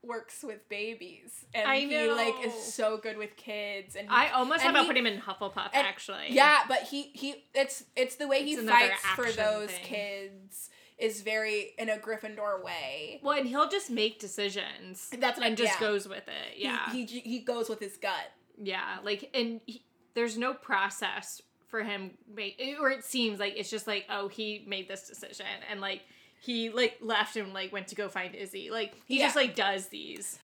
works 0.01 0.43
with 0.43 0.67
babies, 0.69 1.45
and 1.53 1.67
I 1.67 1.79
he 1.79 2.07
like 2.11 2.35
is 2.45 2.53
so 2.53 2.97
good 2.97 3.17
with 3.17 3.35
kids. 3.35 3.95
And 3.95 4.07
he, 4.07 4.15
I 4.15 4.29
almost 4.29 4.61
and 4.63 4.67
thought 4.67 4.69
about 4.71 4.81
he- 4.83 4.87
putting 4.87 5.05
him 5.05 5.13
in 5.13 5.21
Hufflepuff 5.21 5.71
and- 5.73 5.85
actually. 5.87 6.27
yeah, 6.29 6.59
but 6.67 6.83
he 6.83 7.11
he 7.13 7.43
it's 7.53 7.83
it's 7.95 8.15
the 8.15 8.27
way 8.27 8.43
he 8.43 8.53
It's 8.53 8.61
another 8.61 8.77
fights 8.91 9.01
for 9.15 9.31
those 9.31 9.69
thing. 9.71 9.83
kids 9.83 10.69
is 10.99 11.21
very 11.21 11.73
in 11.77 11.89
a 11.89 11.97
Gryffindor 11.97 12.63
way. 12.63 13.19
Well, 13.23 13.37
and 13.37 13.47
he'll 13.47 13.69
just 13.69 13.89
make 13.89 14.19
decisions. 14.19 15.09
That's 15.17 15.39
what- 15.39 15.47
and 15.47 15.57
just 15.57 15.73
yeah. 15.73 15.87
goes 15.87 16.07
with 16.07 16.27
it. 16.27 16.57
Yeah. 16.57 16.91
he, 16.91 17.05
he 17.05 17.19
he 17.21 17.39
goes 17.39 17.69
with 17.69 17.79
his 17.79 17.97
gut. 17.97 18.31
Yeah, 18.61 18.97
like, 19.03 19.29
and 19.33 19.61
he, 19.65 19.83
there's 20.15 20.37
no 20.37 20.53
process 20.53 21.41
for 21.67 21.81
him, 21.83 22.11
make, 22.33 22.61
or 22.81 22.89
it 22.89 23.05
seems 23.05 23.39
like 23.39 23.53
it's 23.55 23.69
just 23.69 23.87
like, 23.87 24.05
oh, 24.09 24.27
he 24.27 24.65
made 24.67 24.87
this 24.89 25.07
decision, 25.07 25.45
and 25.71 25.79
like 25.79 26.01
he 26.41 26.69
like 26.69 26.97
left 27.01 27.35
and 27.35 27.53
like 27.53 27.71
went 27.71 27.87
to 27.87 27.95
go 27.95 28.09
find 28.09 28.35
Izzy. 28.35 28.69
Like 28.69 28.93
he 29.05 29.19
just 29.19 29.35
like 29.35 29.55
does 29.55 29.87
these. 29.87 30.39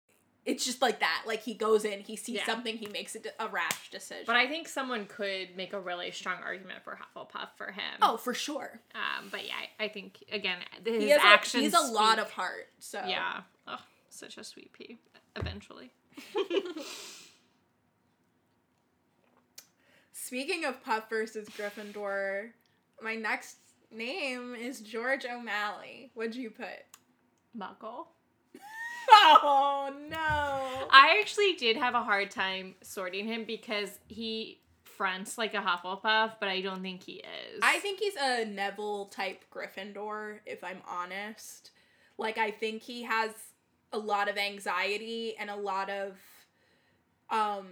It's 0.47 0.65
just 0.65 0.83
like 0.83 1.01
that. 1.01 1.23
Like 1.27 1.43
he 1.43 1.55
goes 1.55 1.85
in, 1.87 2.01
he 2.01 2.17
sees 2.17 2.37
Yeah. 2.37 2.47
something, 2.47 2.77
he 2.77 2.87
makes 2.89 3.15
a, 3.15 3.19
de- 3.21 3.31
a 3.43 3.49
rash 3.49 3.91
decision. 3.91 4.25
But 4.27 4.37
I 4.37 4.47
think 4.47 4.69
someone 4.69 5.07
could 5.07 5.57
make 5.57 5.73
a 5.73 5.81
really 5.81 6.11
strong 6.11 6.37
argument 6.45 6.85
for 6.85 6.99
Hufflepuff 6.99 7.49
for 7.57 7.73
him. 7.73 7.95
oh, 8.03 8.17
for 8.19 8.35
sure. 8.35 8.81
um, 8.95 9.29
but 9.31 9.47
yeah, 9.47 9.55
I 9.81 9.85
I 9.85 9.89
think 9.89 10.23
again 10.31 10.59
his 10.85 11.03
He 11.03 11.09
has 11.11 11.21
actions. 11.23 11.63
a, 11.63 11.65
he's 11.79 11.91
a 11.91 11.93
lot 11.93 12.19
of 12.19 12.31
heart. 12.31 12.67
So 12.79 13.01
yeah. 13.07 13.41
Oh, 13.67 13.79
such 14.11 14.37
a 14.37 14.45
sweet 14.45 14.73
pea. 14.73 14.99
Eventually. 15.37 15.93
Speaking 20.13 20.65
of 20.65 20.83
Puff 20.83 21.09
versus 21.11 21.49
Gryffindor, 21.49 22.51
my 23.03 23.15
next 23.15 23.57
name 23.91 24.55
is 24.55 24.81
George 24.81 25.25
O'Malley. 25.27 26.11
What'd 26.15 26.35
you 26.37 26.51
put? 26.51 26.69
Muggle. 27.57 28.07
Oh 29.11 29.93
no! 30.09 30.89
I 30.91 31.19
actually 31.21 31.55
did 31.55 31.77
have 31.77 31.95
a 31.95 32.03
hard 32.03 32.31
time 32.31 32.75
sorting 32.83 33.27
him 33.27 33.45
because 33.45 33.99
he 34.09 34.61
fronts 34.85 35.37
like 35.37 35.55
a 35.55 35.59
Hufflepuff, 35.59 36.35
but 36.41 36.49
I 36.49 36.61
don't 36.61 36.83
think 36.83 37.03
he 37.03 37.15
is. 37.15 37.61
I 37.63 37.79
think 37.81 37.99
he's 38.01 38.17
a 38.17 38.45
Neville 38.45 39.07
type 39.07 39.45
Gryffindor, 39.53 40.39
if 40.47 40.63
I'm 40.63 40.83
honest. 40.89 41.71
Like 42.17 42.39
I 42.39 42.51
think 42.51 42.83
he 42.83 43.03
has 43.03 43.31
a 43.93 43.99
lot 43.99 44.29
of 44.29 44.39
anxiety 44.39 45.35
and 45.39 45.51
a 45.51 45.57
lot 45.57 45.91
of 45.91 46.17
um 47.31 47.67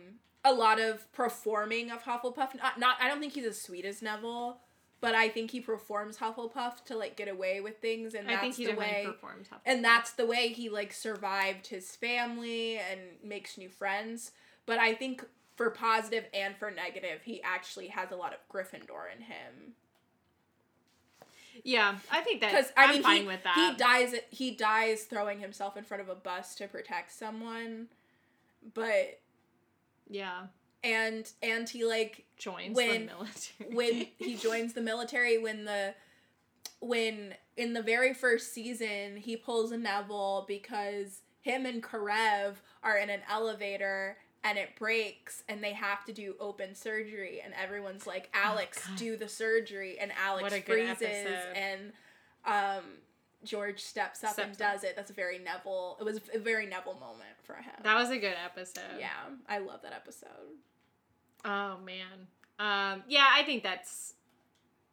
a 0.45 0.53
lot 0.53 0.81
of 0.81 1.11
performing 1.13 1.91
of 1.91 2.03
Hufflepuff. 2.03 2.55
Not, 2.57 2.79
not 2.79 2.97
I 3.01 3.09
don't 3.09 3.21
think 3.21 3.35
he's 3.35 3.47
as 3.47 3.61
sweet 3.61 3.85
as 3.85 4.03
Neville, 4.03 4.59
but 5.03 5.15
I 5.15 5.29
think 5.29 5.51
he 5.51 5.61
performs 5.61 6.17
Hufflepuff 6.17 6.85
to 6.87 6.97
like 6.97 7.17
get 7.17 7.29
away 7.29 7.61
with 7.61 7.79
things 7.81 8.15
and 8.15 8.27
I 8.27 8.31
that's 8.33 8.41
think 8.41 8.55
he 8.57 8.67
the 8.67 8.75
way 8.75 9.03
performed 9.05 9.49
Hufflepuff. 9.53 9.61
and 9.67 9.85
that's 9.85 10.13
the 10.13 10.25
way 10.25 10.49
he 10.49 10.71
like 10.71 10.95
survived 10.95 11.67
his 11.67 11.95
family 11.95 12.79
and 12.79 13.01
makes 13.23 13.59
new 13.59 13.69
friends. 13.69 14.31
But 14.65 14.79
I 14.79 14.95
think 14.95 15.25
for 15.57 15.69
positive 15.71 16.25
and 16.33 16.57
for 16.57 16.71
negative, 16.71 17.21
he 17.25 17.43
actually 17.43 17.89
has 17.89 18.11
a 18.11 18.17
lot 18.17 18.33
of 18.33 18.39
Gryffindor 18.51 19.13
in 19.15 19.23
him. 19.25 19.75
yeah, 21.65 21.97
I 22.11 22.21
think 22.23 22.41
that 22.41 22.51
Because 22.53 22.73
I 22.77 22.85
I'm 22.85 22.91
mean, 22.93 23.03
fine 23.03 23.21
he, 23.23 23.27
with 23.27 23.43
that. 23.45 23.55
he 23.57 23.77
dies. 23.77 24.15
He 24.31 24.51
dies 24.53 25.03
throwing 25.05 25.41
himself 25.41 25.77
in 25.77 25.85
front 25.85 26.01
of 26.03 26.09
a 26.09 26.15
bus 26.15 26.55
to 26.57 26.69
protect 26.69 27.13
someone, 27.13 27.89
but 28.75 29.21
yeah, 30.09 30.47
and 30.85 31.31
and 31.43 31.69
he 31.69 31.85
like 31.85 32.25
joins 32.37 32.75
when- 32.77 33.07
the 33.07 33.13
military. 33.13 33.75
when 33.75 34.07
he 34.19 34.35
joins 34.37 34.73
the 34.73 34.81
military 34.81 35.39
when 35.39 35.65
the 35.65 35.95
when 36.81 37.35
in 37.57 37.73
the 37.75 37.83
very 37.83 38.13
first 38.15 38.53
season 38.53 39.17
he 39.17 39.37
pulls 39.37 39.71
a 39.73 39.79
Neville 39.79 40.45
because 40.49 41.21
him 41.43 41.67
and 41.67 41.83
Karev 41.83 42.55
are 42.83 42.97
in 42.99 43.11
an 43.11 43.21
elevator 43.31 44.17
and 44.45 44.59
it 44.59 44.71
breaks 44.77 45.45
and 45.49 45.63
they 45.63 45.73
have 45.73 46.05
to 46.07 46.13
do 46.13 46.35
open 46.41 46.75
surgery 46.75 47.41
and 47.45 47.55
everyone's 47.55 48.07
like 48.07 48.29
Alex 48.35 48.85
God. 48.89 48.97
do 48.97 49.17
the 49.17 49.29
surgery 49.29 49.99
and 50.01 50.11
Alex 50.21 50.43
What 50.43 50.53
a 50.53 50.61
good 50.61 50.97
freezes 50.99 51.39
and 51.55 51.93
um 52.45 52.83
George 53.45 53.81
steps 53.81 54.23
up 54.23 54.39
and 54.39 54.55
Steps 54.55 54.61
up. 54.61 54.73
does 54.75 54.85
it. 54.85 54.95
That's 54.95 55.11
a 55.11 55.15
very 55.15 55.41
Neville. 55.41 55.97
It 56.01 56.05
was 56.05 56.21
a 56.33 56.39
very 56.39 56.65
Neville 56.65 56.95
moment 56.95 57.35
for 57.43 57.55
him. 57.57 57.73
that 57.83 57.97
was 57.97 58.09
a 58.11 58.17
good 58.17 58.37
episode. 58.45 58.83
yeah, 59.01 59.09
I 59.49 59.59
love 59.59 59.83
that 59.83 59.93
episode. 59.93 60.29
Oh 61.45 61.77
man. 61.85 62.27
Um. 62.59 63.03
Yeah, 63.09 63.27
I 63.35 63.43
think 63.45 63.63
that's 63.63 64.15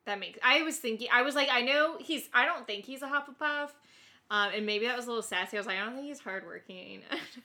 that 0.06 0.20
makes. 0.20 0.40
I 0.44 0.64
was 0.64 0.78
thinking. 0.78 1.08
I 1.14 1.22
was 1.22 1.36
like, 1.36 1.50
I 1.52 1.62
know 1.62 1.98
he's. 2.00 2.28
I 2.34 2.46
don't 2.46 2.66
think 2.66 2.86
he's 2.86 3.02
a 3.02 3.08
Hufflepuff. 3.08 3.70
Um. 4.32 4.52
And 4.56 4.66
maybe 4.66 4.86
that 4.88 4.96
was 4.96 5.06
a 5.06 5.10
little 5.10 5.24
sassy. 5.24 5.58
I 5.58 5.60
was 5.60 5.68
like, 5.68 5.78
I 5.78 5.86
don't 5.86 5.96
think 5.96 6.08
he's 6.08 6.20
hardworking. 6.20 7.02
I 7.12 7.16
don't 7.16 7.22
know 7.38 7.44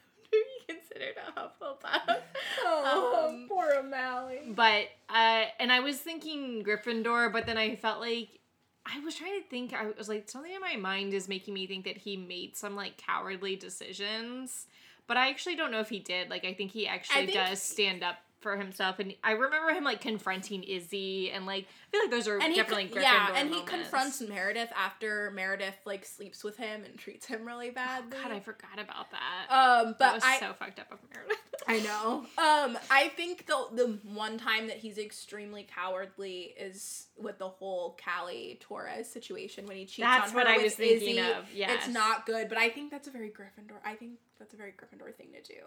he 0.67 0.75
considered 0.75 1.15
a 1.29 1.41
Hufflepuff. 1.41 2.17
Oh, 2.65 3.29
Um, 3.29 3.47
poor 3.49 3.71
O'Malley. 3.79 4.41
But 4.55 4.89
uh, 5.09 5.45
and 5.61 5.71
I 5.71 5.81
was 5.81 5.99
thinking 5.99 6.65
Gryffindor, 6.65 7.33
but 7.33 7.47
then 7.47 7.57
I 7.59 7.77
felt 7.77 8.01
like 8.01 8.41
I 8.87 8.99
was 9.01 9.15
trying 9.15 9.41
to 9.41 9.49
think. 9.49 9.73
I 9.75 9.87
was 9.97 10.09
like, 10.09 10.29
something 10.29 10.53
in 10.53 10.61
my 10.61 10.77
mind 10.77 11.15
is 11.15 11.29
making 11.29 11.55
me 11.55 11.67
think 11.67 11.85
that 11.85 11.99
he 11.99 12.17
made 12.17 12.57
some 12.57 12.75
like 12.75 12.97
cowardly 12.97 13.57
decisions. 13.57 14.67
But 15.07 15.19
I 15.19 15.29
actually 15.29 15.55
don't 15.57 15.71
know 15.71 15.81
if 15.81 15.91
he 15.91 15.99
did. 16.01 16.31
Like, 16.31 16.45
I 16.47 16.55
think 16.55 16.71
he 16.73 16.87
actually 16.89 17.27
think- 17.27 17.35
does 17.39 17.63
stand 17.63 18.03
up 18.03 18.17
for 18.45 18.57
himself, 18.59 18.99
and 18.99 19.15
I 19.25 19.33
remember 19.33 19.73
him 19.73 19.85
like 19.85 20.03
confronting 20.03 20.63
Izzy, 20.63 21.31
and 21.31 21.47
like 21.47 21.65
I 21.65 21.91
feel 21.91 22.01
like 22.03 22.11
those 22.11 22.29
are 22.29 22.39
and 22.39 22.53
he 22.53 22.57
definitely 22.57 22.89
Gryffindor 22.89 23.03
yeah, 23.03 23.29
and 23.35 23.49
he 23.49 23.57
moments. 23.57 23.71
confronts 23.71 24.21
Meredith 24.21 24.69
after 24.77 25.31
Meredith 25.31 25.79
like 25.87 26.05
sleeps 26.05 26.45
with 26.45 26.59
him 26.59 26.85
and 26.85 26.99
treats 26.99 27.25
him 27.25 27.47
really 27.47 27.71
badly. 27.71 28.19
God, 28.23 28.31
I 28.31 28.41
forgot 28.41 28.79
about 28.79 29.07
that. 29.13 29.51
um, 29.51 29.87
that 29.87 29.99
but 29.99 30.15
was 30.17 30.23
I 30.25 30.39
so 30.39 30.53
fucked 30.59 30.79
up 30.79 30.93
of 30.93 30.99
Meredith. 31.13 31.39
I 31.67 31.81
know. 31.81 32.19
Um, 32.37 32.79
I 32.91 33.11
think 33.17 33.47
the 33.47 33.67
the 33.73 33.99
one 34.13 34.37
time 34.37 34.67
that 34.67 34.77
he's 34.77 34.99
extremely 34.99 35.67
cowardly 35.75 36.55
is 36.61 37.07
with 37.17 37.39
the 37.39 37.49
whole 37.49 37.97
Callie 38.05 38.59
Torres 38.61 39.09
situation 39.09 39.67
when 39.67 39.79
he 39.79 39.87
cheats 39.87 40.07
That's 40.07 40.31
on 40.33 40.37
what 40.37 40.47
her 40.47 40.53
I 40.53 40.59
was 40.59 40.75
thinking 40.75 41.17
Izzy. 41.17 41.19
of, 41.21 41.47
yes. 41.55 41.71
it's 41.87 41.89
not 41.89 42.27
good, 42.27 42.51
but 42.51 42.59
I 42.59 42.69
think 42.69 42.91
that's 42.91 43.09
a 43.09 43.11
very 43.11 43.31
Gryffindor. 43.31 43.79
I 43.85 43.95
think 43.95 44.19
that's 44.39 44.53
a 44.53 44.57
very 44.59 44.73
Gryffindor 44.73 45.15
thing 45.15 45.29
to 45.33 45.41
do 45.51 45.61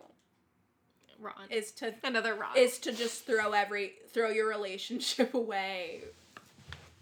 Ron, 1.19 1.33
is 1.49 1.71
to 1.73 1.93
another 2.03 2.35
Ron. 2.35 2.55
is 2.57 2.77
to 2.79 2.91
just 2.91 3.25
throw 3.25 3.51
every 3.51 3.93
throw 4.09 4.29
your 4.29 4.47
relationship 4.47 5.33
away 5.33 6.01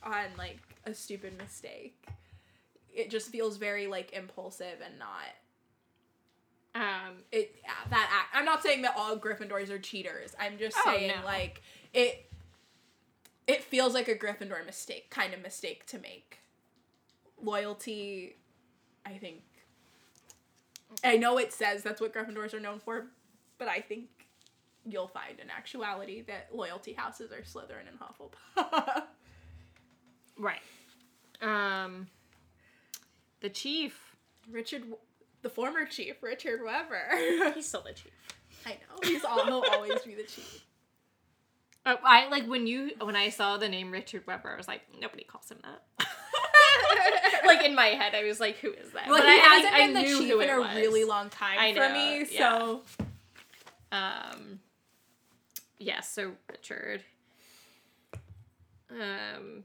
on 0.03 0.25
like 0.37 0.57
a 0.85 0.93
stupid 0.93 1.37
mistake. 1.37 2.05
It 2.93 3.09
just 3.09 3.29
feels 3.29 3.57
very 3.57 3.87
like 3.87 4.13
impulsive 4.13 4.79
and 4.83 4.97
not 4.99 5.09
um, 6.75 7.15
it 7.31 7.55
yeah, 7.63 7.71
that 7.89 8.09
act. 8.13 8.29
I'm 8.35 8.43
not 8.45 8.61
saying 8.61 8.81
that 8.81 8.95
all 8.97 9.15
Gryffindors 9.17 9.69
are 9.69 9.79
cheaters. 9.79 10.35
I'm 10.39 10.57
just 10.57 10.75
Oh, 10.85 10.91
saying 10.93 11.11
no. 11.19 11.25
like 11.25 11.61
it 11.93 12.29
it 13.47 13.63
feels 13.63 13.93
like 13.93 14.07
a 14.07 14.15
Gryffindor 14.15 14.65
mistake, 14.65 15.09
kind 15.09 15.33
of 15.33 15.41
mistake 15.41 15.85
to 15.87 15.99
make. 15.99 16.39
Loyalty, 17.41 18.35
I 19.05 19.11
think 19.13 19.41
I 21.03 21.17
know 21.17 21.37
it 21.37 21.53
says 21.53 21.83
that's 21.83 22.01
what 22.01 22.13
Gryffindors 22.13 22.53
are 22.53 22.59
known 22.59 22.79
for, 22.79 23.07
but 23.57 23.67
I 23.67 23.79
think 23.79 24.09
you'll 24.85 25.07
find 25.07 25.39
in 25.39 25.49
actuality 25.49 26.21
that 26.27 26.49
loyalty 26.53 26.93
houses 26.93 27.31
are 27.31 27.41
Slytherin 27.41 27.87
and 27.89 27.99
Hufflepuff. 27.99 29.03
right. 30.37 30.61
Um, 31.41 32.07
the 33.41 33.49
chief. 33.49 34.15
Richard, 34.51 34.83
the 35.41 35.49
former 35.49 35.85
chief, 35.85 36.21
Richard 36.21 36.61
Weber. 36.63 37.51
He's 37.55 37.67
still 37.67 37.81
the 37.81 37.93
chief. 37.93 38.11
I 38.65 38.71
know 38.71 39.07
he's 39.07 39.23
all, 39.23 39.45
he'll 39.45 39.63
always 39.71 40.01
be 40.01 40.15
the 40.15 40.23
chief. 40.23 40.65
Oh, 41.85 41.97
I 42.03 42.29
like 42.29 42.47
when 42.47 42.65
you 42.65 42.91
when 42.99 43.15
I 43.15 43.29
saw 43.29 43.57
the 43.57 43.69
name 43.69 43.91
Richard 43.91 44.25
Weber, 44.25 44.51
I 44.51 44.57
was 44.57 44.67
like, 44.67 44.81
nobody 44.99 45.23
calls 45.23 45.51
him 45.51 45.59
that. 45.61 46.07
like 47.45 47.63
in 47.63 47.75
my 47.75 47.87
head, 47.87 48.15
I 48.15 48.23
was 48.23 48.39
like, 48.39 48.57
who 48.57 48.71
is 48.71 48.91
that? 48.93 49.07
Well, 49.07 49.19
but 49.19 49.27
he 49.27 49.33
I, 49.33 49.35
hasn't 49.35 49.73
I, 49.73 49.77
I 49.77 49.85
been 49.85 49.93
the 49.93 50.03
chief 50.03 50.41
in 50.41 50.49
a 50.49 50.59
was. 50.59 50.75
really 50.75 51.03
long 51.03 51.29
time 51.29 51.59
I 51.59 51.73
for 51.73 51.79
know, 51.81 51.93
me, 51.93 52.25
yeah. 52.31 52.39
so 52.39 52.81
Um, 53.91 54.59
yeah. 55.77 56.01
So 56.01 56.33
Richard. 56.51 57.03
Um, 58.89 59.63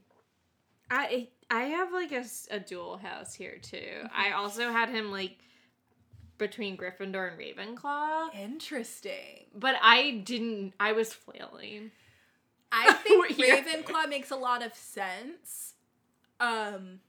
I 0.89 1.29
I 1.49 1.63
have 1.63 1.91
like 1.91 2.11
a, 2.11 2.25
a 2.49 2.59
dual 2.59 2.97
house 2.97 3.33
here 3.33 3.57
too. 3.61 3.77
Mm-hmm. 3.77 4.07
I 4.15 4.31
also 4.33 4.71
had 4.71 4.89
him 4.89 5.11
like 5.11 5.37
between 6.37 6.75
Gryffindor 6.75 7.31
and 7.31 7.39
Ravenclaw, 7.39 8.33
interesting. 8.35 9.45
but 9.55 9.75
I 9.81 10.21
didn't. 10.25 10.73
I 10.79 10.93
was 10.93 11.13
flailing. 11.13 11.91
I 12.71 12.93
think 12.93 13.37
Ravenclaw 13.37 14.09
makes 14.09 14.31
a 14.31 14.35
lot 14.35 14.63
of 14.65 14.73
sense. 14.73 15.73
Um, 16.39 16.99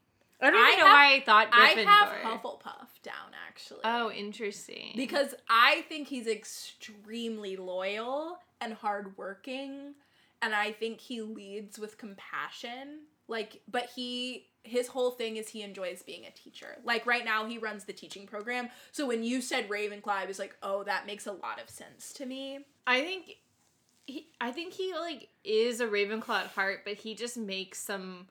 I 0.41 0.49
don't 0.51 0.55
I 0.59 0.71
know 0.75 0.85
have- 0.85 0.93
why 0.93 1.13
I 1.15 1.19
thought 1.21 1.47
I 1.51 1.73
Gryffindor. 1.75 1.85
have 1.85 2.41
Hufflepuff 2.41 3.01
down 3.03 3.31
actually. 3.47 3.79
Oh, 3.83 4.11
interesting. 4.11 4.91
because 4.95 5.33
I 5.49 5.85
think 5.89 6.07
he's 6.07 6.27
extremely 6.27 7.55
loyal 7.55 8.39
and 8.59 8.73
hardworking, 8.73 9.93
and 10.41 10.53
I 10.55 10.71
think 10.71 10.99
he 10.99 11.21
leads 11.21 11.79
with 11.79 11.97
compassion. 11.97 13.01
Like, 13.27 13.61
but 13.69 13.89
he 13.95 14.47
his 14.65 14.87
whole 14.87 15.11
thing 15.11 15.35
is 15.37 15.49
he 15.49 15.61
enjoys 15.61 16.03
being 16.03 16.25
a 16.25 16.31
teacher. 16.31 16.77
Like 16.85 17.05
right 17.05 17.25
now 17.25 17.45
he 17.45 17.57
runs 17.57 17.83
the 17.85 17.91
teaching 17.93 18.25
program. 18.25 18.69
So 18.93 19.05
when 19.05 19.23
you 19.23 19.41
said 19.41 19.67
Ravenclaw, 19.69 20.07
I 20.07 20.25
was 20.25 20.39
like, 20.39 20.55
oh, 20.63 20.83
that 20.83 21.05
makes 21.05 21.27
a 21.27 21.33
lot 21.33 21.61
of 21.61 21.69
sense 21.69 22.13
to 22.13 22.25
me. 22.25 22.59
I 22.87 23.01
think 23.01 23.37
he 24.07 24.27
I 24.41 24.51
think 24.51 24.73
he 24.73 24.93
like 24.93 25.29
is 25.43 25.79
a 25.81 25.87
Ravenclaw 25.87 26.41
at 26.41 26.47
heart, 26.47 26.81
but 26.85 26.93
he 26.95 27.13
just 27.15 27.37
makes 27.37 27.79
some 27.79 28.27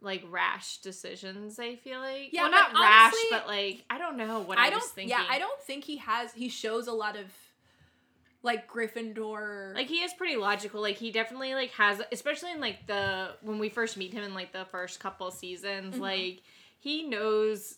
like 0.00 0.24
rash 0.30 0.78
decisions. 0.78 1.58
I 1.58 1.76
feel 1.76 1.98
like 2.00 2.28
Yeah, 2.32 2.42
well, 2.42 2.50
not 2.52 2.72
rash, 2.74 3.12
but 3.30 3.46
like 3.46 3.84
I 3.90 3.98
don't 3.98 4.16
know 4.16 4.40
what 4.40 4.58
I 4.58 4.66
I, 4.66 4.70
don't 4.70 4.80
was 4.80 4.90
thinking. 4.90 5.10
yeah, 5.10 5.24
I 5.28 5.38
don't 5.38 5.60
think 5.62 5.84
he 5.84 5.96
has 5.98 6.32
he 6.32 6.48
shows 6.48 6.86
a 6.86 6.92
lot 6.92 7.16
of 7.16 7.26
like 8.42 8.70
Gryffindor 8.70 9.74
like 9.74 9.88
he 9.88 9.96
is 10.02 10.12
pretty 10.14 10.36
logical. 10.36 10.80
Like 10.80 10.96
he 10.96 11.10
definitely 11.10 11.54
like 11.54 11.70
has, 11.72 12.00
especially 12.12 12.52
in 12.52 12.60
like 12.60 12.86
the 12.86 13.30
when 13.42 13.58
we 13.58 13.68
first 13.68 13.96
meet 13.96 14.12
him 14.12 14.22
in 14.22 14.34
like 14.34 14.52
the 14.52 14.64
first 14.66 15.00
couple 15.00 15.30
seasons. 15.30 15.96
Mhm. 15.96 16.00
Like 16.00 16.42
he 16.78 17.02
knows 17.08 17.76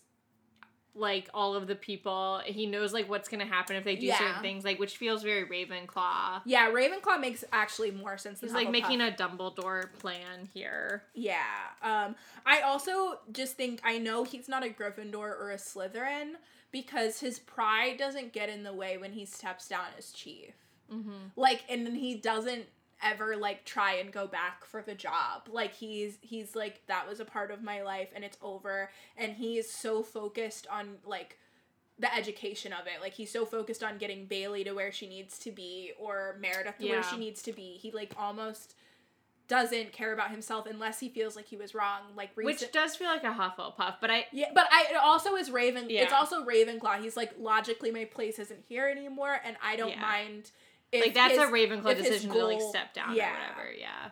like 0.93 1.29
all 1.33 1.55
of 1.55 1.67
the 1.67 1.75
people. 1.75 2.41
He 2.45 2.65
knows 2.65 2.91
like 2.93 3.09
what's 3.09 3.29
gonna 3.29 3.45
happen 3.45 3.75
if 3.77 3.83
they 3.83 3.95
do 3.95 4.07
Yeah. 4.07 4.17
certain 4.17 4.41
things. 4.41 4.63
Like 4.65 4.77
which 4.79 4.97
feels 4.97 5.23
very 5.23 5.45
Ravenclaw. 5.45 6.41
Yeah, 6.45 6.69
Ravenclaw 6.71 7.19
makes 7.19 7.43
actually 7.53 7.91
more 7.91 8.17
sense 8.17 8.41
He's 8.41 8.51
like 8.51 8.67
Hufflepuff. 8.67 8.71
making 8.71 9.01
a 9.01 9.11
Dumbledore 9.11 9.93
plan 9.99 10.49
here. 10.53 11.03
Yeah. 11.13 11.37
Um 11.81 12.15
I 12.45 12.61
also 12.61 13.19
just 13.31 13.55
think 13.55 13.79
I 13.83 13.97
know 13.99 14.23
he's 14.23 14.49
not 14.49 14.65
a 14.65 14.69
Gryffindor 14.69 15.15
or 15.15 15.51
a 15.51 15.55
Slytherin 15.57 16.33
because 16.71 17.19
his 17.19 17.39
pride 17.39 17.97
doesn't 17.97 18.33
get 18.33 18.49
in 18.49 18.63
the 18.63 18.73
way 18.73 18.97
when 18.97 19.13
he 19.13 19.25
steps 19.25 19.67
down 19.67 19.85
as 19.97 20.11
chief. 20.11 20.53
Mm-hmm. 20.91 21.11
Like 21.37 21.61
and 21.69 21.85
then 21.85 21.95
he 21.95 22.15
doesn't 22.15 22.65
ever 23.03 23.35
like 23.35 23.65
try 23.65 23.93
and 23.95 24.11
go 24.11 24.27
back 24.27 24.65
for 24.65 24.81
the 24.81 24.95
job. 24.95 25.47
Like 25.49 25.73
he's 25.73 26.17
he's 26.21 26.55
like 26.55 26.81
that 26.87 27.07
was 27.07 27.19
a 27.19 27.25
part 27.25 27.51
of 27.51 27.61
my 27.63 27.81
life 27.81 28.09
and 28.15 28.23
it's 28.23 28.37
over 28.41 28.89
and 29.17 29.33
he 29.33 29.57
is 29.57 29.71
so 29.71 30.03
focused 30.03 30.67
on 30.71 30.95
like 31.05 31.37
the 31.99 32.13
education 32.15 32.73
of 32.73 32.87
it. 32.87 33.01
Like 33.01 33.13
he's 33.13 33.31
so 33.31 33.45
focused 33.45 33.83
on 33.83 33.97
getting 33.97 34.25
Bailey 34.25 34.63
to 34.63 34.73
where 34.73 34.91
she 34.91 35.07
needs 35.07 35.37
to 35.39 35.51
be 35.51 35.91
or 35.99 36.35
Meredith 36.39 36.77
to 36.79 36.89
where 36.89 37.03
she 37.03 37.17
needs 37.17 37.41
to 37.43 37.51
be. 37.53 37.77
He 37.81 37.91
like 37.91 38.13
almost 38.17 38.75
doesn't 39.47 39.91
care 39.91 40.13
about 40.13 40.31
himself 40.31 40.65
unless 40.65 40.99
he 41.01 41.09
feels 41.09 41.35
like 41.35 41.45
he 41.45 41.57
was 41.57 41.75
wrong. 41.75 41.99
Like 42.15 42.29
recent- 42.35 42.61
Which 42.61 42.71
does 42.71 42.95
feel 42.95 43.07
like 43.09 43.23
a 43.25 43.27
Hufflepuff, 43.33 43.95
but 43.99 44.09
I 44.09 44.25
yeah, 44.31 44.47
but 44.55 44.67
I 44.71 44.85
it 44.91 44.95
also 44.95 45.35
is 45.35 45.51
Raven. 45.51 45.89
Yeah. 45.89 46.03
It's 46.03 46.11
Yeah. 46.11 46.17
also 46.17 46.45
Ravenclaw. 46.45 47.01
He's 47.01 47.17
like 47.17 47.33
logically 47.37 47.91
my 47.91 48.05
place 48.05 48.39
isn't 48.39 48.63
here 48.69 48.87
anymore, 48.87 49.39
and 49.43 49.57
I 49.61 49.75
don't 49.75 49.89
Yeah. 49.91 49.99
mind. 50.01 50.51
If 50.91 51.05
like 51.05 51.13
that's 51.13 51.33
his- 51.37 51.43
a 51.43 51.51
Ravenclaw 51.51 51.95
decision 51.97 52.31
to 52.31 52.45
like 52.45 52.61
step 52.61 52.93
down 52.93 53.15
yeah. 53.15 53.29
or 53.29 53.33
whatever. 53.33 53.73
Yeah. 53.79 54.09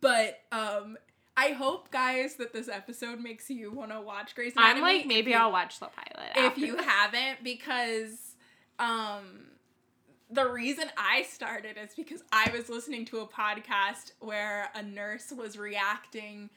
But 0.00 0.38
um, 0.52 0.96
I 1.36 1.48
hope 1.50 1.90
guys 1.90 2.36
that 2.36 2.52
this 2.52 2.68
episode 2.68 3.20
makes 3.20 3.50
you 3.50 3.70
want 3.70 3.90
to 3.90 4.00
watch 4.00 4.34
Grey's 4.34 4.52
I'm 4.56 4.80
like 4.80 5.06
maybe 5.06 5.30
you- 5.32 5.36
I'll 5.36 5.52
watch 5.52 5.78
the 5.80 5.86
pilot 5.88 6.32
if 6.36 6.58
you 6.58 6.76
this. 6.76 6.84
haven't 6.84 7.42
because 7.42 8.34
um 8.78 9.46
the 10.30 10.48
reason 10.48 10.84
I 10.96 11.22
started 11.22 11.76
is 11.82 11.90
because 11.96 12.22
I 12.30 12.50
was 12.56 12.68
listening 12.68 13.04
to 13.06 13.18
a 13.18 13.26
podcast 13.26 14.12
where 14.20 14.70
a 14.74 14.82
nurse 14.82 15.32
was 15.36 15.58
reacting 15.58 16.50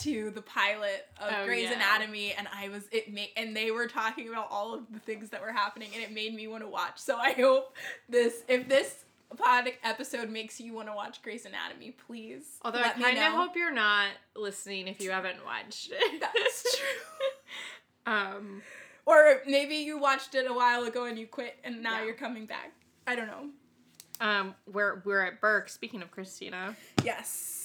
to 0.00 0.30
the 0.30 0.42
pilot 0.42 1.06
of 1.20 1.32
Oh, 1.34 1.44
Grey's 1.46 1.64
yeah. 1.70 1.76
Anatomy 1.76 2.32
and 2.36 2.46
I 2.54 2.68
was 2.68 2.84
it 2.92 3.12
made 3.12 3.30
and 3.36 3.56
they 3.56 3.70
were 3.70 3.86
talking 3.86 4.28
about 4.28 4.48
all 4.50 4.74
of 4.74 4.82
the 4.92 4.98
things 5.00 5.30
that 5.30 5.40
were 5.40 5.52
happening 5.52 5.88
and 5.94 6.02
it 6.02 6.12
made 6.12 6.34
me 6.34 6.46
want 6.46 6.62
to 6.62 6.68
watch. 6.68 6.98
So 6.98 7.16
I 7.16 7.32
hope 7.32 7.74
this 8.08 8.42
if 8.48 8.68
this 8.68 9.04
pod 9.36 9.68
episode 9.82 10.30
makes 10.30 10.60
you 10.60 10.72
want 10.74 10.88
to 10.88 10.94
watch 10.94 11.22
Grey's 11.22 11.44
Anatomy, 11.46 11.92
please. 12.06 12.44
Although 12.62 12.80
I 12.80 12.90
kind 12.90 13.18
of 13.18 13.32
hope 13.32 13.56
you're 13.56 13.72
not 13.72 14.08
listening 14.36 14.88
if 14.88 15.00
you 15.02 15.10
haven't 15.10 15.44
watched 15.44 15.90
it. 15.92 16.20
That's 16.20 16.76
true. 16.76 16.86
um, 18.12 18.62
Or 19.06 19.40
maybe 19.46 19.76
you 19.76 19.98
watched 19.98 20.34
it 20.34 20.50
a 20.50 20.52
while 20.54 20.84
ago 20.84 21.04
and 21.06 21.18
you 21.18 21.26
quit 21.26 21.56
and 21.64 21.82
now 21.82 21.98
Yeah. 22.00 22.04
you're 22.06 22.14
coming 22.14 22.46
back. 22.46 22.72
I 23.06 23.16
don't 23.16 23.26
know. 23.26 23.46
um, 24.20 24.54
we're 24.70 25.00
we're 25.04 25.22
at 25.22 25.40
Burke. 25.40 25.68
Speaking 25.70 26.02
of 26.02 26.10
Christina, 26.10 26.76
Yes. 27.04 27.57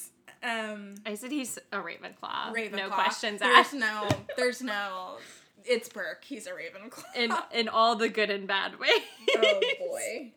Um 0.44 0.96
I 1.06 1.16
said 1.16 1.32
he's 1.32 1.58
a 1.72 1.78
Ravenclaw. 1.78 2.54
Ravenclaw. 2.54 2.76
No 2.78 2.90
questions 2.90 3.40
There's 3.40 3.58
asked. 3.58 3.74
no 3.74 4.08
there's 4.38 4.62
no 4.62 5.18
it's 5.66 5.88
Burke. 5.88 6.24
He's 6.26 6.46
a 6.48 6.52
Ravenclaw. 6.52 7.04
in 7.16 7.34
in 7.54 7.70
all 7.70 7.96
the 7.96 8.10
good 8.10 8.30
and 8.30 8.48
bad 8.48 8.78
ways. 8.80 8.92
oh 9.38 9.62
boy. 9.80 10.32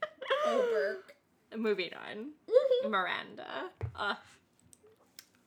Oh 0.46 0.68
Burke. 0.72 1.12
Moving 1.56 1.90
on, 2.08 2.90
Miranda. 2.90 3.70
Uh, 3.94 4.14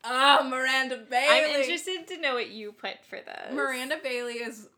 Oh, 0.04 0.48
Miranda 0.50 0.98
Bailey. 1.10 1.28
I'm 1.54 1.60
interested 1.60 2.08
to 2.08 2.22
know 2.22 2.34
what 2.36 2.50
you 2.50 2.72
put 2.72 3.04
for 3.10 3.17
this. 3.17 3.54
Miranda 3.54 3.98
Bailey 4.02 4.36
is 4.36 4.69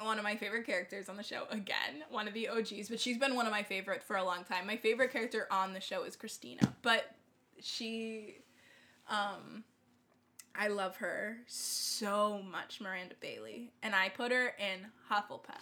one 0.00 0.18
of 0.18 0.22
my 0.24 0.36
favorite 0.36 0.66
characters 0.66 1.08
on 1.08 1.16
the 1.16 1.22
show. 1.22 1.44
Again, 1.50 2.04
one 2.10 2.28
of 2.28 2.34
the 2.34 2.48
OGs, 2.48 2.90
but 2.90 3.00
she's 3.00 3.16
been 3.16 3.34
one 3.34 3.46
of 3.46 3.52
my 3.52 3.62
favorite 3.62 4.02
for 4.02 4.16
a 4.16 4.22
long 4.24 4.44
time. 4.44 4.66
My 4.66 4.76
favorite 4.76 5.12
character 5.12 5.48
on 5.50 5.72
the 5.72 5.80
show 5.80 6.02
is 6.04 6.14
Christina, 6.14 6.74
but 6.82 7.06
she 7.60 8.36
um 9.08 9.64
I 10.60 10.68
love 10.68 10.96
her 10.96 11.36
so 11.46 12.42
much, 12.50 12.80
Miranda 12.80 13.14
Bailey, 13.20 13.70
and 13.82 13.94
I 13.94 14.08
put 14.08 14.32
her 14.32 14.48
in 14.58 14.86
Hufflepuff. 15.10 15.60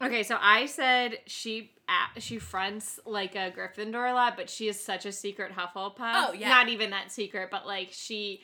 Okay, 0.00 0.22
so 0.22 0.36
I 0.40 0.66
said 0.66 1.18
she 1.26 1.72
she 2.18 2.38
fronts 2.38 3.00
like 3.06 3.34
a 3.34 3.50
Gryffindor 3.50 4.10
a 4.10 4.14
lot, 4.14 4.36
but 4.36 4.48
she 4.50 4.68
is 4.68 4.78
such 4.80 5.06
a 5.06 5.12
secret 5.12 5.52
Hufflepuff. 5.52 5.96
Oh, 5.98 6.32
yeah. 6.32 6.48
not 6.50 6.68
even 6.68 6.90
that 6.90 7.10
secret, 7.10 7.48
but 7.50 7.66
like 7.66 7.88
she 7.92 8.42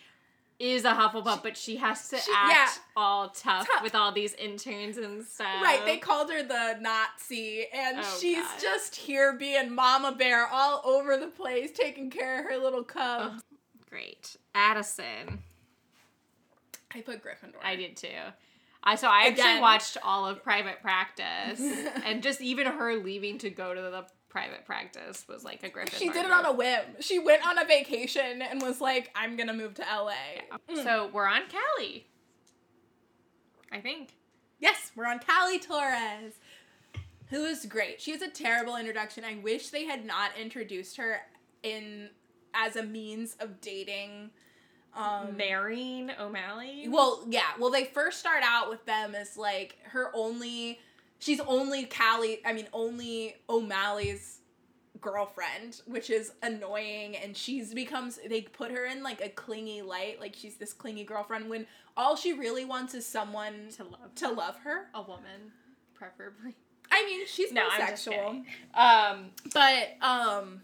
is 0.58 0.84
a 0.84 0.92
Hufflepuff, 0.92 1.42
but 1.42 1.56
she 1.56 1.76
has 1.76 2.08
to 2.08 2.16
she- 2.18 2.32
act 2.34 2.52
yeah. 2.52 2.68
all 2.96 3.28
tough, 3.30 3.66
Tough. 3.66 3.82
with 3.82 3.94
all 3.94 4.12
these 4.12 4.32
interns 4.34 4.96
and 4.96 5.24
stuff. 5.24 5.62
Right, 5.62 5.82
they 5.84 5.98
called 5.98 6.30
her 6.30 6.42
the 6.42 6.78
Nazi, 6.80 7.66
and 7.72 7.98
Oh, 8.00 8.18
she's 8.20 8.38
God. 8.42 8.60
just 8.60 8.94
here 8.96 9.32
being 9.34 9.74
Mama 9.74 10.12
Bear 10.12 10.46
all 10.46 10.80
over 10.84 11.16
the 11.16 11.26
place, 11.28 11.70
taking 11.72 12.10
care 12.10 12.40
of 12.40 12.46
her 12.50 12.58
little 12.58 12.84
cubs. 12.84 13.42
Great. 13.92 14.36
Addison, 14.54 15.42
I 16.94 17.02
put 17.02 17.22
Gryffindor. 17.22 17.62
I 17.62 17.76
did 17.76 17.96
too. 17.96 18.08
I 18.82 18.96
so 18.96 19.08
I 19.08 19.26
actually 19.26 19.60
watched 19.60 19.98
all 20.02 20.26
of 20.26 20.42
Private 20.42 20.80
Practice, 20.82 21.60
and 22.04 22.22
just 22.22 22.40
even 22.40 22.66
her 22.66 22.96
leaving 22.96 23.38
to 23.38 23.50
go 23.50 23.74
to 23.74 23.80
the 23.80 24.06
private 24.28 24.64
practice 24.64 25.26
was 25.28 25.44
like 25.44 25.62
a 25.62 25.68
Gryffindor. 25.68 25.98
She 25.98 26.08
did 26.08 26.24
it 26.24 26.32
on 26.32 26.46
a 26.46 26.52
whim. 26.52 26.80
She 27.00 27.18
went 27.18 27.46
on 27.46 27.58
a 27.58 27.66
vacation 27.66 28.42
and 28.42 28.62
was 28.62 28.80
like, 28.80 29.10
"I'm 29.14 29.36
gonna 29.36 29.52
move 29.52 29.74
to 29.74 29.82
LA." 29.82 30.14
Mm. 30.70 30.82
So 30.82 31.10
we're 31.12 31.28
on 31.28 31.42
Callie. 31.48 32.06
I 33.70 33.80
think. 33.80 34.16
Yes, 34.58 34.92
we're 34.96 35.06
on 35.06 35.18
Callie 35.18 35.58
Torres, 35.58 36.34
who 37.26 37.44
is 37.44 37.66
great. 37.66 38.00
She 38.00 38.12
has 38.12 38.22
a 38.22 38.30
terrible 38.30 38.76
introduction. 38.76 39.24
I 39.24 39.36
wish 39.36 39.70
they 39.70 39.84
had 39.84 40.04
not 40.04 40.30
introduced 40.40 40.96
her 40.98 41.20
in 41.62 42.10
as 42.54 42.76
a 42.76 42.82
means 42.82 43.36
of 43.40 43.60
dating. 43.60 44.30
Um, 44.94 45.36
Marrying 45.38 46.10
O'Malley. 46.20 46.86
Well, 46.88 47.24
yeah. 47.28 47.52
Well, 47.58 47.70
they 47.70 47.84
first 47.84 48.20
start 48.20 48.42
out 48.44 48.68
with 48.68 48.84
them 48.84 49.14
as 49.14 49.36
like 49.38 49.78
her 49.84 50.10
only. 50.14 50.80
She's 51.18 51.40
only 51.40 51.86
Callie. 51.86 52.40
I 52.44 52.52
mean, 52.52 52.68
only 52.72 53.36
O'Malley's 53.48 54.40
girlfriend, 55.00 55.80
which 55.86 56.10
is 56.10 56.32
annoying. 56.42 57.16
And 57.16 57.34
she's 57.34 57.72
becomes. 57.72 58.18
They 58.28 58.42
put 58.42 58.70
her 58.70 58.84
in 58.84 59.02
like 59.02 59.22
a 59.22 59.30
clingy 59.30 59.80
light, 59.80 60.20
like 60.20 60.34
she's 60.36 60.56
this 60.56 60.74
clingy 60.74 61.04
girlfriend. 61.04 61.48
When 61.48 61.66
all 61.96 62.14
she 62.16 62.34
really 62.34 62.64
wants 62.66 62.92
is 62.94 63.06
someone 63.06 63.68
to 63.76 63.84
love 63.84 64.14
to 64.16 64.28
love 64.30 64.58
her. 64.58 64.88
a 64.94 65.00
woman, 65.00 65.52
preferably. 65.94 66.54
I 66.90 67.04
mean, 67.06 67.26
she's 67.26 67.52
No, 67.52 67.66
bisexual. 67.70 68.44
Um, 68.74 69.30
but 69.54 69.96
um, 70.02 70.62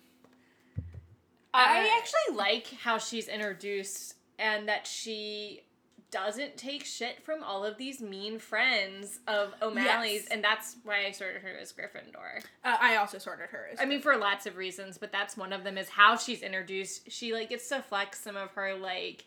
I 1.55 1.81
Uh, 1.87 1.97
actually 1.99 2.37
like 2.37 2.67
how 2.83 2.99
she's 2.99 3.29
introduced 3.29 4.15
and 4.39 4.69
that 4.69 4.87
she 4.87 5.63
doesn't 6.11 6.57
take 6.57 6.85
shit 6.87 7.23
from 7.23 7.43
all 7.43 7.65
of 7.65 7.77
these 7.77 8.01
mean 8.01 8.39
friends 8.39 9.21
of 9.27 9.53
O'Malley's, 9.61 10.23
Yes. 10.23 10.29
and 10.31 10.43
that's 10.43 10.77
why 10.83 11.05
I 11.07 11.11
sorted 11.11 11.43
her 11.43 11.51
as 11.59 11.73
Gryffindor. 11.73 12.43
uh, 12.65 12.77
I 12.81 12.97
also 12.97 13.19
sorted 13.19 13.51
her. 13.51 13.69
As 13.73 13.79
I 13.81 13.85
mean, 13.85 14.01
for 14.01 14.17
lots 14.17 14.47
of 14.47 14.57
reasons, 14.57 14.97
but 14.97 15.13
that's 15.13 15.37
one 15.37 15.53
of 15.53 15.65
them. 15.65 15.77
Is 15.77 15.91
how 15.91 16.17
she's 16.17 16.41
introduced. 16.43 17.11
She 17.11 17.35
like 17.35 17.51
gets 17.51 17.69
to 17.69 17.83
flex 17.83 18.21
some 18.21 18.37
of 18.37 18.53
her 18.53 18.75
like. 18.75 19.27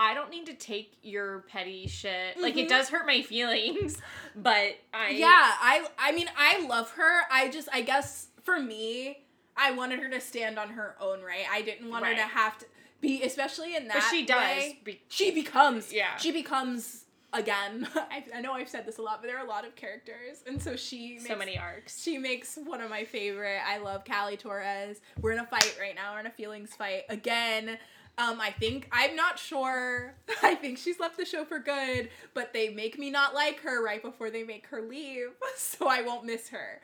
I 0.00 0.14
don't 0.14 0.30
need 0.30 0.46
to 0.46 0.54
take 0.54 0.96
your 1.02 1.40
petty 1.48 1.86
shit. 1.88 2.36
Like 2.38 2.56
it 2.56 2.66
Mhm. 2.66 2.68
does 2.68 2.88
hurt 2.90 3.06
my 3.06 3.22
feelings, 3.32 4.00
but 4.36 4.76
I 4.94 5.08
yeah 5.10 5.54
i 5.60 5.86
i 5.98 6.12
mean 6.12 6.30
i 6.36 6.60
love 6.66 6.90
her 6.92 7.22
i 7.32 7.48
just 7.48 7.68
i 7.72 7.80
guess 7.80 8.28
for 8.44 8.60
me 8.60 9.24
i 9.58 9.70
wanted 9.72 9.98
her 10.00 10.08
to 10.08 10.20
stand 10.20 10.58
on 10.58 10.70
her 10.70 10.94
own 11.00 11.20
right 11.22 11.44
i 11.52 11.60
didn't 11.62 11.90
want 11.90 12.04
her 12.06 12.14
to 12.14 12.20
have 12.22 12.56
to 12.58 12.64
be 13.00 13.22
especially 13.22 13.76
in 13.76 13.86
that 13.88 13.94
But 13.94 14.04
she 14.10 14.24
does. 14.26 14.36
way. 14.40 14.78
Be- 14.84 15.00
she 15.08 15.30
becomes 15.30 15.92
Yeah. 15.92 16.16
she 16.16 16.32
becomes 16.32 17.04
again 17.32 17.86
I, 17.94 18.24
I 18.34 18.40
know 18.40 18.52
i've 18.54 18.68
said 18.70 18.86
this 18.86 18.96
a 18.98 19.02
lot 19.02 19.20
but 19.20 19.28
there 19.28 19.36
are 19.38 19.44
a 19.44 19.48
lot 19.48 19.66
of 19.66 19.76
characters 19.76 20.42
and 20.46 20.60
so 20.62 20.76
she 20.76 21.10
makes, 21.14 21.26
so 21.28 21.36
many 21.36 21.58
arcs. 21.58 22.02
she 22.02 22.16
makes 22.18 22.56
one 22.64 22.80
of 22.80 22.88
my 22.88 23.04
favorite 23.04 23.60
i 23.66 23.76
love 23.78 24.04
callie 24.06 24.36
torres 24.38 25.00
we're 25.20 25.32
in 25.32 25.38
a 25.38 25.46
fight 25.46 25.76
right 25.78 25.94
now 25.94 26.14
we're 26.14 26.20
in 26.20 26.26
a 26.26 26.30
feelings 26.30 26.74
fight 26.74 27.02
again 27.10 27.78
Um, 28.18 28.40
I 28.40 28.50
think 28.50 28.88
I'm 28.90 29.14
not 29.14 29.38
sure. 29.38 30.14
I 30.42 30.56
think 30.56 30.76
she's 30.78 30.98
left 30.98 31.16
the 31.16 31.24
show 31.24 31.44
for 31.44 31.60
good, 31.60 32.10
but 32.34 32.52
they 32.52 32.68
make 32.68 32.98
me 32.98 33.10
not 33.10 33.32
like 33.32 33.60
her 33.60 33.82
right 33.82 34.02
before 34.02 34.28
they 34.30 34.42
make 34.42 34.66
her 34.66 34.82
leave, 34.82 35.28
so 35.56 35.88
I 35.88 36.02
won't 36.02 36.24
miss 36.24 36.48
her. 36.48 36.80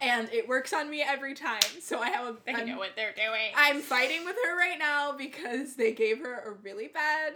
And 0.00 0.28
it 0.32 0.48
works 0.48 0.72
on 0.72 0.88
me 0.88 1.02
every 1.02 1.34
time. 1.34 1.60
So 1.80 1.98
I 1.98 2.10
have 2.10 2.26
a. 2.26 2.36
They 2.46 2.52
I'm- 2.54 2.68
know 2.68 2.78
what 2.78 2.92
they're 2.94 3.12
doing. 3.14 3.50
I'm 3.56 3.80
fighting 3.80 4.24
with 4.24 4.36
her 4.44 4.56
right 4.56 4.78
now 4.78 5.12
because 5.12 5.74
they 5.74 5.92
gave 5.92 6.20
her 6.20 6.34
a 6.46 6.52
really 6.62 6.88
bad. 6.88 7.34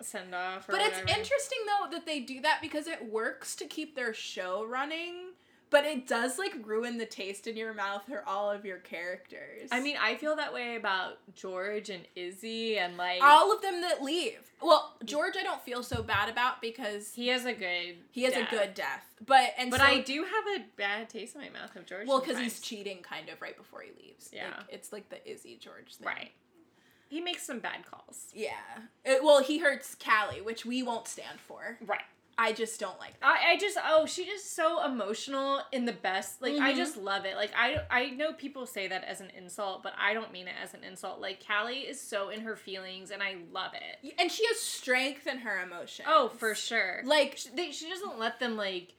Send 0.00 0.34
off. 0.34 0.68
Or 0.68 0.72
But 0.72 0.80
it's 0.80 0.98
interesting 0.98 1.58
though 1.66 1.90
that 1.90 2.06
they 2.06 2.20
do 2.20 2.40
that 2.40 2.58
because 2.60 2.86
it 2.88 3.08
works 3.10 3.54
to 3.56 3.66
keep 3.66 3.94
their 3.94 4.12
show 4.12 4.64
running, 4.64 5.31
but 5.72 5.86
it 5.86 6.06
does 6.06 6.38
like 6.38 6.52
ruin 6.64 6.98
the 6.98 7.06
taste 7.06 7.46
in 7.46 7.56
your 7.56 7.72
mouth 7.72 8.02
for 8.06 8.22
all 8.28 8.50
of 8.50 8.64
your 8.64 8.76
characters. 8.76 9.70
I 9.72 9.80
mean, 9.80 9.96
I 10.00 10.14
feel 10.16 10.36
that 10.36 10.52
way 10.52 10.76
about 10.76 11.18
George 11.34 11.88
and 11.88 12.06
Izzy 12.14 12.78
and 12.78 12.98
like 12.98 13.22
all 13.22 13.52
of 13.52 13.62
them 13.62 13.80
that 13.80 14.02
leave. 14.02 14.38
Well, 14.60 14.94
mm. 15.02 15.06
George, 15.06 15.34
I 15.36 15.42
don't 15.42 15.62
feel 15.62 15.82
so 15.82 16.02
bad 16.02 16.28
about 16.28 16.60
because 16.60 17.14
he 17.14 17.28
has 17.28 17.46
a 17.46 17.54
good 17.54 17.96
he 18.12 18.24
has 18.24 18.34
death. 18.34 18.52
a 18.52 18.54
good 18.54 18.74
death. 18.74 19.02
But 19.24 19.54
and 19.58 19.70
But 19.70 19.80
so, 19.80 19.86
I 19.86 20.00
do 20.02 20.24
have 20.24 20.60
a 20.60 20.64
bad 20.76 21.08
taste 21.08 21.34
in 21.34 21.40
my 21.40 21.48
mouth 21.48 21.74
of 21.74 21.86
George. 21.86 22.06
well 22.06 22.20
because 22.20 22.38
he's 22.38 22.60
cheating 22.60 22.98
kind 23.02 23.30
of 23.30 23.40
right 23.40 23.56
before 23.56 23.80
he 23.80 23.90
leaves. 24.00 24.28
Yeah. 24.32 24.48
like, 24.48 24.66
it's 24.68 24.92
like 24.92 25.08
the 25.08 25.26
Izzy 25.28 25.56
George 25.60 25.96
thing. 25.96 26.06
right. 26.06 26.30
He 27.08 27.20
makes 27.20 27.42
some 27.42 27.58
bad 27.58 27.84
calls. 27.90 28.28
Yeah. 28.34 28.52
It- 29.04 29.22
well, 29.22 29.42
he 29.42 29.58
hurts 29.58 29.94
Callie, 29.94 30.40
which 30.40 30.64
we 30.64 30.82
won't 30.82 31.06
stand 31.08 31.40
for. 31.40 31.76
Right. 31.86 32.00
I 32.38 32.52
just 32.52 32.80
don't 32.80 32.98
like 32.98 33.20
that. 33.20 33.26
I, 33.26 33.52
I 33.52 33.56
just 33.58 33.76
oh 33.84 34.06
she 34.06 34.24
just 34.24 34.54
so 34.56 34.84
emotional 34.84 35.60
in 35.70 35.84
the 35.84 35.92
best 35.92 36.40
like 36.40 36.54
I 36.58 36.72
Mhm. 36.72 36.76
just 36.76 36.96
love 36.96 37.24
it 37.24 37.36
like 37.36 37.52
I 37.56 37.78
I 37.90 38.10
know 38.10 38.32
people 38.32 38.66
say 38.66 38.88
that 38.88 39.04
as 39.04 39.20
an 39.20 39.30
insult 39.36 39.82
but 39.82 39.92
I 40.00 40.14
don't 40.14 40.32
mean 40.32 40.48
it 40.48 40.54
as 40.62 40.72
an 40.74 40.82
insult 40.82 41.20
like 41.20 41.44
Callie 41.46 41.80
is 41.80 42.00
so 42.00 42.30
in 42.30 42.40
her 42.40 42.56
feelings 42.56 43.10
and 43.10 43.22
I 43.22 43.36
love 43.52 43.72
it 43.74 44.14
And 44.18 44.30
she 44.32 44.46
has 44.46 44.58
strength 44.58 45.26
in 45.26 45.38
her 45.38 45.62
emotions. 45.62 46.08
oh 46.10 46.28
for 46.30 46.54
sure 46.54 47.02
Like 47.04 47.36
she, 47.36 47.50
they, 47.54 47.70
she 47.70 47.88
doesn't 47.88 48.18
let 48.18 48.40
them 48.40 48.56
like 48.56 48.94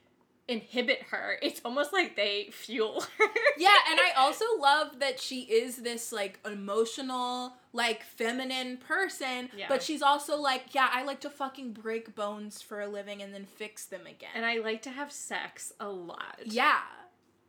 inhibit 0.48 1.02
her 1.10 1.38
it's 1.42 1.62
almost 1.66 1.92
like 1.94 2.16
they 2.16 2.50
fuel 2.52 3.02
her 3.18 3.26
yeah, 3.58 3.78
and 3.90 4.00
I 4.00 4.12
also 4.18 4.46
love 4.60 5.00
that 5.00 5.20
she 5.20 5.42
is 5.42 5.78
this 5.78 6.12
like 6.12 6.40
emotional, 6.46 7.54
like 7.76 8.04
feminine 8.04 8.78
person, 8.78 9.50
Yeah. 9.56 9.66
but 9.68 9.82
she's 9.82 10.02
also 10.04 10.38
like, 10.38 10.74
yeah, 10.76 10.90
I 10.92 11.04
like 11.04 11.20
to 11.22 11.30
fucking 11.30 11.74
break 11.74 12.14
bones 12.16 12.62
for 12.62 12.80
a 12.82 12.88
living 12.88 13.22
and 13.24 13.34
then 13.34 13.46
fix 13.46 13.86
them 13.86 14.06
again. 14.06 14.30
and 14.36 14.46
I 14.46 14.58
like 14.60 14.84
to 14.84 14.92
have 14.92 15.12
sex 15.12 15.74
a 15.80 15.90
lot 15.90 16.38
yeah. 16.46 16.80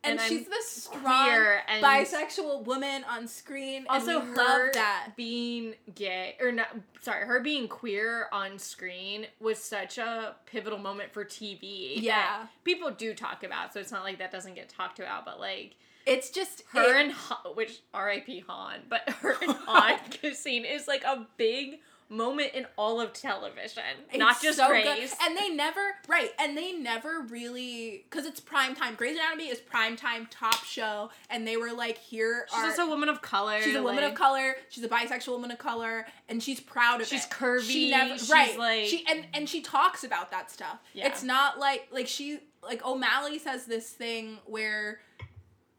And, 0.07 0.21
And 0.21 0.29
she's 0.29 0.47
I'm 0.47 0.63
strong 0.63 1.31
and- 1.67 1.83
bisexual 1.83 2.65
woman 2.67 3.05
on 3.05 3.27
screen. 3.27 3.87
also 3.89 4.21
and 4.21 4.29
her 4.31 4.35
love 4.37 4.73
that. 4.75 5.13
being 5.17 5.75
gay 5.95 6.37
or 6.41 6.53
not 6.53 6.69
sorry 7.01 7.27
her 7.27 7.41
being 7.41 7.69
queer 7.69 8.27
on 8.31 8.59
screen 8.59 9.27
was 9.41 9.59
such 9.59 9.97
a 9.97 10.35
pivotal 10.45 10.79
moment 10.79 11.11
for 11.13 11.25
tv 11.25 11.95
Yeah. 12.03 12.47
people 12.65 12.91
do 12.91 13.15
talk 13.15 13.45
about 13.45 13.73
so 13.73 13.81
it's 13.81 13.93
not 13.93 14.05
like 14.05 14.19
that 14.19 14.31
doesn't 14.31 14.55
get 14.55 14.69
talked 14.69 14.99
about 15.01 15.25
but 15.25 15.41
like 15.41 15.77
It's 16.07 16.31
just 16.31 16.63
her 16.73 16.83
it- 16.83 17.03
and 17.05 17.13
Hahn, 17.13 17.55
which 17.55 17.81
R.I.P. 17.93 18.45
Hahn, 18.47 18.81
but 18.89 19.09
her 19.21 19.37
and 19.43 19.53
Hahn 19.67 19.99
kissing 20.11 20.65
is 20.65 20.87
like 20.89 21.05
a 21.05 21.27
big 21.37 21.79
moment 22.11 22.53
in 22.53 22.67
all 22.77 23.01
of 23.01 23.15
television, 23.15 23.83
not 24.15 24.41
just 24.41 24.59
so 24.59 24.69
Grace. 24.69 24.85
good. 24.85 25.11
And 25.27 25.37
they 25.39 25.49
never 25.49 25.81
right, 26.07 26.31
and 26.39 26.57
they 26.57 26.73
never 26.73 27.23
really 27.31 28.05
because 28.09 28.27
it's 28.27 28.39
prime 28.41 28.75
time. 28.77 28.95
Grey's 28.95 29.17
Anatomy 29.17 29.49
is 29.49 29.59
prime 29.59 29.97
time 29.97 30.29
top 30.31 30.63
show, 30.65 31.11
and 31.31 31.49
they 31.49 31.57
were 31.57 31.73
like, 31.73 31.97
here 31.99 32.47
she's 32.51 32.59
are 32.59 32.67
also 32.67 32.83
a 32.87 32.89
woman 32.91 33.09
of 33.09 33.23
color. 33.23 33.61
she's 33.63 33.75
a 33.75 33.83
woman 33.83 34.05
of 34.05 34.15
color. 34.15 34.55
She's 34.69 34.85
a 34.85 34.89
bisexual 34.89 35.33
woman 35.33 35.51
of 35.51 35.59
color, 35.59 36.07
and 36.29 36.43
she's 36.43 36.61
proud 36.61 37.01
of 37.01 37.07
She's 37.09 37.21
it. 37.25 37.29
She's 37.31 37.33
curvy, 37.39 37.63
She 37.63 37.91
never 37.91 38.15
right. 38.31 38.59
like- 38.59 38.85
she 38.87 39.05
and 39.11 39.25
and 39.33 39.49
she 39.49 39.63
talks 39.63 40.05
about 40.05 40.31
that 40.31 40.51
stuff. 40.51 40.79
Yeah. 40.93 41.07
It's 41.07 41.23
not 41.23 41.59
like 41.59 41.89
like 41.91 42.07
she 42.07 42.39
like 42.63 42.85
O'Malley 42.87 43.39
says 43.39 43.65
this 43.65 43.89
thing 43.91 44.39
where 44.47 45.01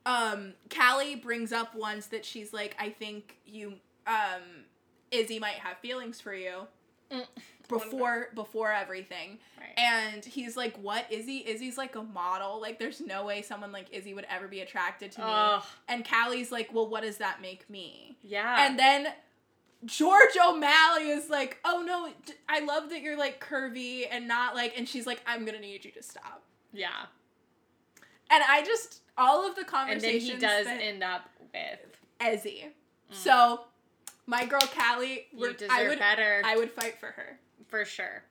um 0.06 0.54
Callie 0.76 1.16
brings 1.16 1.52
up 1.52 1.74
once 1.76 2.08
that 2.08 2.26
she's 2.26 2.54
like, 2.54 2.76
I 2.80 2.90
think 2.90 3.38
you 3.46 3.74
um 4.08 4.66
Izzy 5.12 5.40
might 5.40 5.56
have 5.56 5.78
feelings 5.80 6.20
for 6.22 6.34
you 6.34 6.68
Mm. 7.12 7.24
before 7.70 8.30
before 8.34 8.72
everything. 8.72 9.38
Right. 9.60 9.78
And 9.78 10.26
he's 10.26 10.58
like, 10.58 10.76
What? 10.78 11.06
Izzy? 11.12 11.44
Izzy's 11.48 11.78
like 11.78 11.96
a 11.96 12.02
model. 12.02 12.60
Like 12.60 12.80
there's 12.80 13.00
no 13.00 13.26
way 13.26 13.42
someone 13.44 13.72
like 13.72 13.88
Izzy 13.94 14.14
would 14.16 14.26
ever 14.30 14.48
be 14.48 14.62
attracted 14.62 15.12
to 15.14 15.20
me. 15.22 15.28
Ugh. 15.30 15.64
And 15.88 16.04
Callie's 16.04 16.52
like, 16.52 16.74
Well, 16.74 16.88
what 16.90 17.04
does 17.04 17.18
that 17.18 17.42
make 17.42 17.70
me? 17.70 18.18
yeah, 18.24 18.66
And 18.68 18.78
then 18.80 19.08
George 19.86 20.36
O'Malley 20.44 21.10
is 21.10 21.30
like, 21.30 21.60
"Oh 21.64 21.84
no, 21.86 22.10
d- 22.26 22.34
I 22.50 22.62
love 22.62 22.90
that 22.90 23.02
you're 23.02 23.18
like 23.18 23.44
curvy 23.44 24.06
and 24.10 24.28
not 24.28 24.56
like." 24.56 24.76
And 24.76 24.90
she's 24.90 25.06
like, 25.06 25.22
"I'm 25.28 25.46
gonna 25.46 25.60
need 25.60 25.86
you 25.86 25.92
to 25.92 26.02
stop." 26.02 26.42
yeah, 26.74 27.06
And 28.32 28.44
I 28.50 28.64
just 28.64 29.02
all 29.18 29.48
of 29.48 29.56
the 29.56 29.64
conversations. 29.64 30.30
and 30.34 30.42
then 30.42 30.64
he 30.64 30.64
does 30.64 30.82
end 30.82 31.04
up 31.04 31.30
with. 31.54 31.80
Izzy. 32.34 32.66
Mm. 33.12 33.16
So, 33.16 33.62
my 34.26 34.46
girl 34.46 34.62
Callie, 34.62 35.28
You 35.36 35.54
deserve 35.54 35.70
I 35.72 35.88
would 35.88 36.00
better 36.00 36.42
I 36.46 36.56
would 36.58 36.72
fight 36.72 37.00
for 37.00 37.08
her. 37.08 37.40
for 37.68 37.86
sure. 37.86 38.24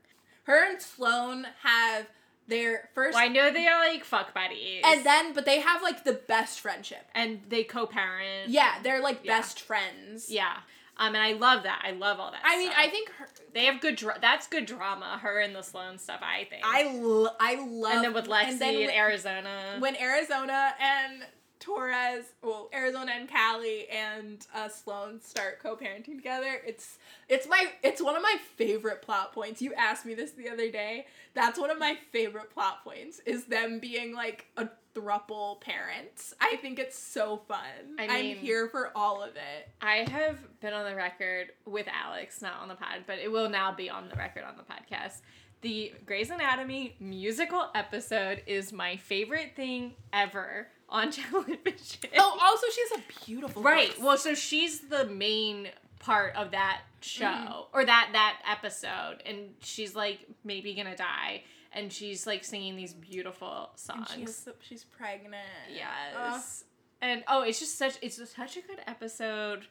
Her 0.45 0.69
and 0.71 0.81
Sloan 0.81 1.47
have 1.63 2.07
their 2.47 2.91
first, 2.95 3.15
Well, 3.15 3.25
I 3.25 3.29
know 3.29 3.51
they 3.53 3.67
are 3.67 3.79
like 3.89 4.05
fuck 4.05 4.35
buddies, 4.35 4.83
and 4.85 5.05
then 5.05 5.33
but 5.33 5.47
they 5.47 5.61
have 5.61 5.83
like 5.83 6.05
the 6.05 6.13
best 6.13 6.61
friendship. 6.61 7.07
and 7.15 7.41
they 7.49 7.65
co-parent. 7.65 8.51
Yeah, 8.51 8.75
they're 8.83 9.01
like 9.01 9.21
Yeah. 9.25 9.39
best 9.39 9.61
friends. 9.61 10.31
yeah. 10.31 10.59
Um, 10.97 11.15
and 11.15 11.23
I 11.23 11.33
love 11.33 11.65
that. 11.65 11.83
I 11.85 11.93
love 11.93 12.21
all 12.21 12.31
that. 12.31 12.41
I 12.45 12.57
mean. 12.57 12.71
I 12.77 12.89
think 12.89 13.11
her, 13.11 13.29
they 13.53 13.67
have 13.67 13.81
good. 13.81 13.97
Dra- 13.97 14.19
that's 14.21 14.47
good 14.47 14.67
drama. 14.67 15.19
Her 15.21 15.41
and 15.41 15.55
the 15.55 15.63
Sloan 15.63 15.99
stuff. 15.99 16.21
I 16.23 16.45
think. 16.45 16.63
I 16.65 16.95
lo- 16.95 17.35
I 17.41 17.57
love 17.57 17.93
and 17.95 18.05
then 18.05 18.15
with 18.15 18.27
Lexie 18.27 18.49
and 18.49 18.61
then 18.61 18.91
Arizona. 18.91 19.77
when 19.79 19.97
Arizona 19.97 20.75
and 20.81 21.25
Torres, 21.61 22.27
well, 22.43 22.69
Arizona 22.75 23.13
and 23.17 23.29
Callie 23.29 23.89
and 23.89 24.47
uh, 24.55 24.69
Sloan 24.69 25.21
start 25.23 25.61
co-parenting 25.61 26.17
together, 26.17 26.61
it's 26.67 26.99
it's 27.29 27.49
my 27.49 27.69
it's 27.83 28.03
one 28.03 28.17
of 28.17 28.23
my 28.23 28.37
favorite 28.57 29.01
plot 29.03 29.33
points. 29.33 29.63
You 29.63 29.73
asked 29.75 30.05
me 30.05 30.15
this 30.15 30.33
the 30.33 30.51
other 30.51 30.71
day. 30.71 31.07
That's 31.33 31.59
one 31.59 31.71
of 31.71 31.79
my 31.79 31.97
favorite 32.13 32.51
plot 32.51 32.85
points 32.85 33.21
is 33.25 33.45
them 33.47 33.79
being 33.79 34.15
like 34.15 34.47
a 34.57 34.69
thruple 34.95 35.61
parents. 35.61 36.35
I 36.41 36.57
think 36.57 36.79
it's 36.79 36.99
so 36.99 37.39
fun. 37.49 37.59
I 37.99 38.07
I'm 38.07 38.37
here 38.37 38.69
for 38.69 38.91
all 38.97 39.23
of 39.23 39.31
it. 39.31 39.69
I 39.81 40.07
have 40.11 40.39
been 40.61 40.73
on 40.73 40.85
the 40.89 40.95
record 40.95 41.49
with 41.67 41.87
Alex, 41.89 42.41
not 42.43 42.55
on 42.63 42.69
the 42.69 42.75
pod, 42.75 43.05
but 43.07 43.19
it 43.19 43.31
will 43.31 43.49
now 43.49 43.73
be 43.75 43.91
on 43.91 44.09
the 44.09 44.17
record 44.17 44.45
on 44.45 44.57
the 44.57 44.63
podcast. 44.63 45.21
The 45.63 45.93
Grey's 46.07 46.31
Anatomy 46.31 46.95
musical 47.01 47.71
episode 47.75 48.43
is 48.47 48.73
my 48.73 48.97
favorite 48.97 49.57
thing 49.57 49.95
ever 50.13 50.69
on 50.89 51.11
television. 51.11 52.11
Oh, 52.19 52.39
also 52.43 52.67
she 52.75 52.81
has 52.83 53.01
a 53.01 53.25
beautiful 53.27 53.63
right. 53.63 53.89
voice. 53.95 53.99
Well, 54.05 54.17
so 54.19 54.35
she's 54.35 54.81
the 54.89 55.07
main 55.07 55.69
part 56.01 56.37
of 56.37 56.51
that 56.51 56.83
show 57.01 57.25
Mm-hmm. 57.25 57.61
or 57.79 57.85
that 57.85 58.11
that 58.13 58.41
episode, 58.51 59.23
and 59.27 59.55
she's 59.61 59.95
like 59.97 60.21
maybe 60.45 60.75
gonna 60.75 60.97
die, 60.97 61.43
and 61.75 61.93
she's 61.93 62.27
like 62.27 62.45
singing 62.45 62.77
these 62.77 62.95
beautiful 62.95 63.71
and 63.71 63.81
songs. 63.81 64.11
she 64.15 64.21
has 64.23 64.49
she's 64.61 64.85
pregnant. 64.85 65.35
Yes. 65.73 66.65
and 67.03 67.25
oh, 67.29 67.43
it's 67.43 67.59
just 67.59 67.77
such 67.77 67.97
it's 68.01 68.21
such 68.35 68.57
a 68.57 68.61
good 68.61 68.81
episode. 68.87 69.67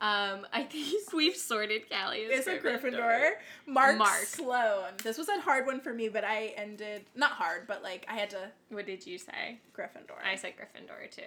Um, 0.00 0.44
I 0.52 0.64
think 0.64 1.12
we've 1.12 1.36
sorted 1.36 1.88
Callie 1.88 2.24
as 2.24 2.40
is 2.40 2.46
a 2.48 2.58
Gryffindor. 2.58 3.32
Mark, 3.66 3.96
Mark. 3.96 4.24
Sloan. 4.24 4.92
This 5.02 5.16
was 5.16 5.28
a 5.28 5.40
hard 5.40 5.66
one 5.66 5.80
for 5.80 5.94
me, 5.94 6.08
but 6.08 6.24
I 6.24 6.52
ended 6.56 7.04
not 7.14 7.32
hard, 7.32 7.66
but 7.66 7.82
like 7.82 8.04
I 8.08 8.14
had 8.14 8.30
to 8.30 8.50
What 8.70 8.86
did 8.86 9.06
you 9.06 9.18
say? 9.18 9.60
Gryffindor. 9.76 10.18
I 10.24 10.34
said 10.34 10.54
Gryffindor 10.56 11.10
too. 11.10 11.22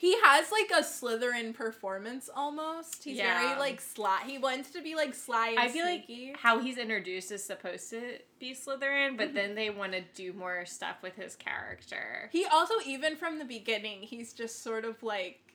He 0.00 0.18
has 0.22 0.50
like 0.50 0.70
a 0.70 0.82
Slytherin 0.82 1.52
performance 1.52 2.30
almost. 2.34 3.04
He's 3.04 3.18
Yeah. 3.18 3.38
very 3.38 3.58
like 3.60 3.82
sly. 3.82 4.22
He 4.24 4.38
wants 4.38 4.70
to 4.70 4.80
be 4.80 4.94
like 4.94 5.14
sly 5.14 5.48
and 5.50 5.58
I 5.58 5.68
feel 5.68 5.84
sneaky. 5.84 6.28
like 6.28 6.38
how 6.40 6.58
he's 6.58 6.78
introduced 6.78 7.30
is 7.30 7.44
supposed 7.44 7.90
to 7.90 8.18
be 8.38 8.54
Slytherin, 8.54 9.18
but 9.18 9.30
Mhm. 9.32 9.34
then 9.34 9.54
they 9.56 9.68
want 9.68 9.92
to 9.92 10.00
do 10.00 10.32
more 10.32 10.64
stuff 10.64 11.02
with 11.02 11.16
his 11.16 11.36
character. 11.36 12.30
he 12.32 12.46
also 12.46 12.74
even 12.86 13.14
from 13.14 13.38
the 13.38 13.44
beginning, 13.44 14.00
he's 14.02 14.32
just 14.32 14.62
sort 14.62 14.86
of 14.86 15.02
like 15.02 15.52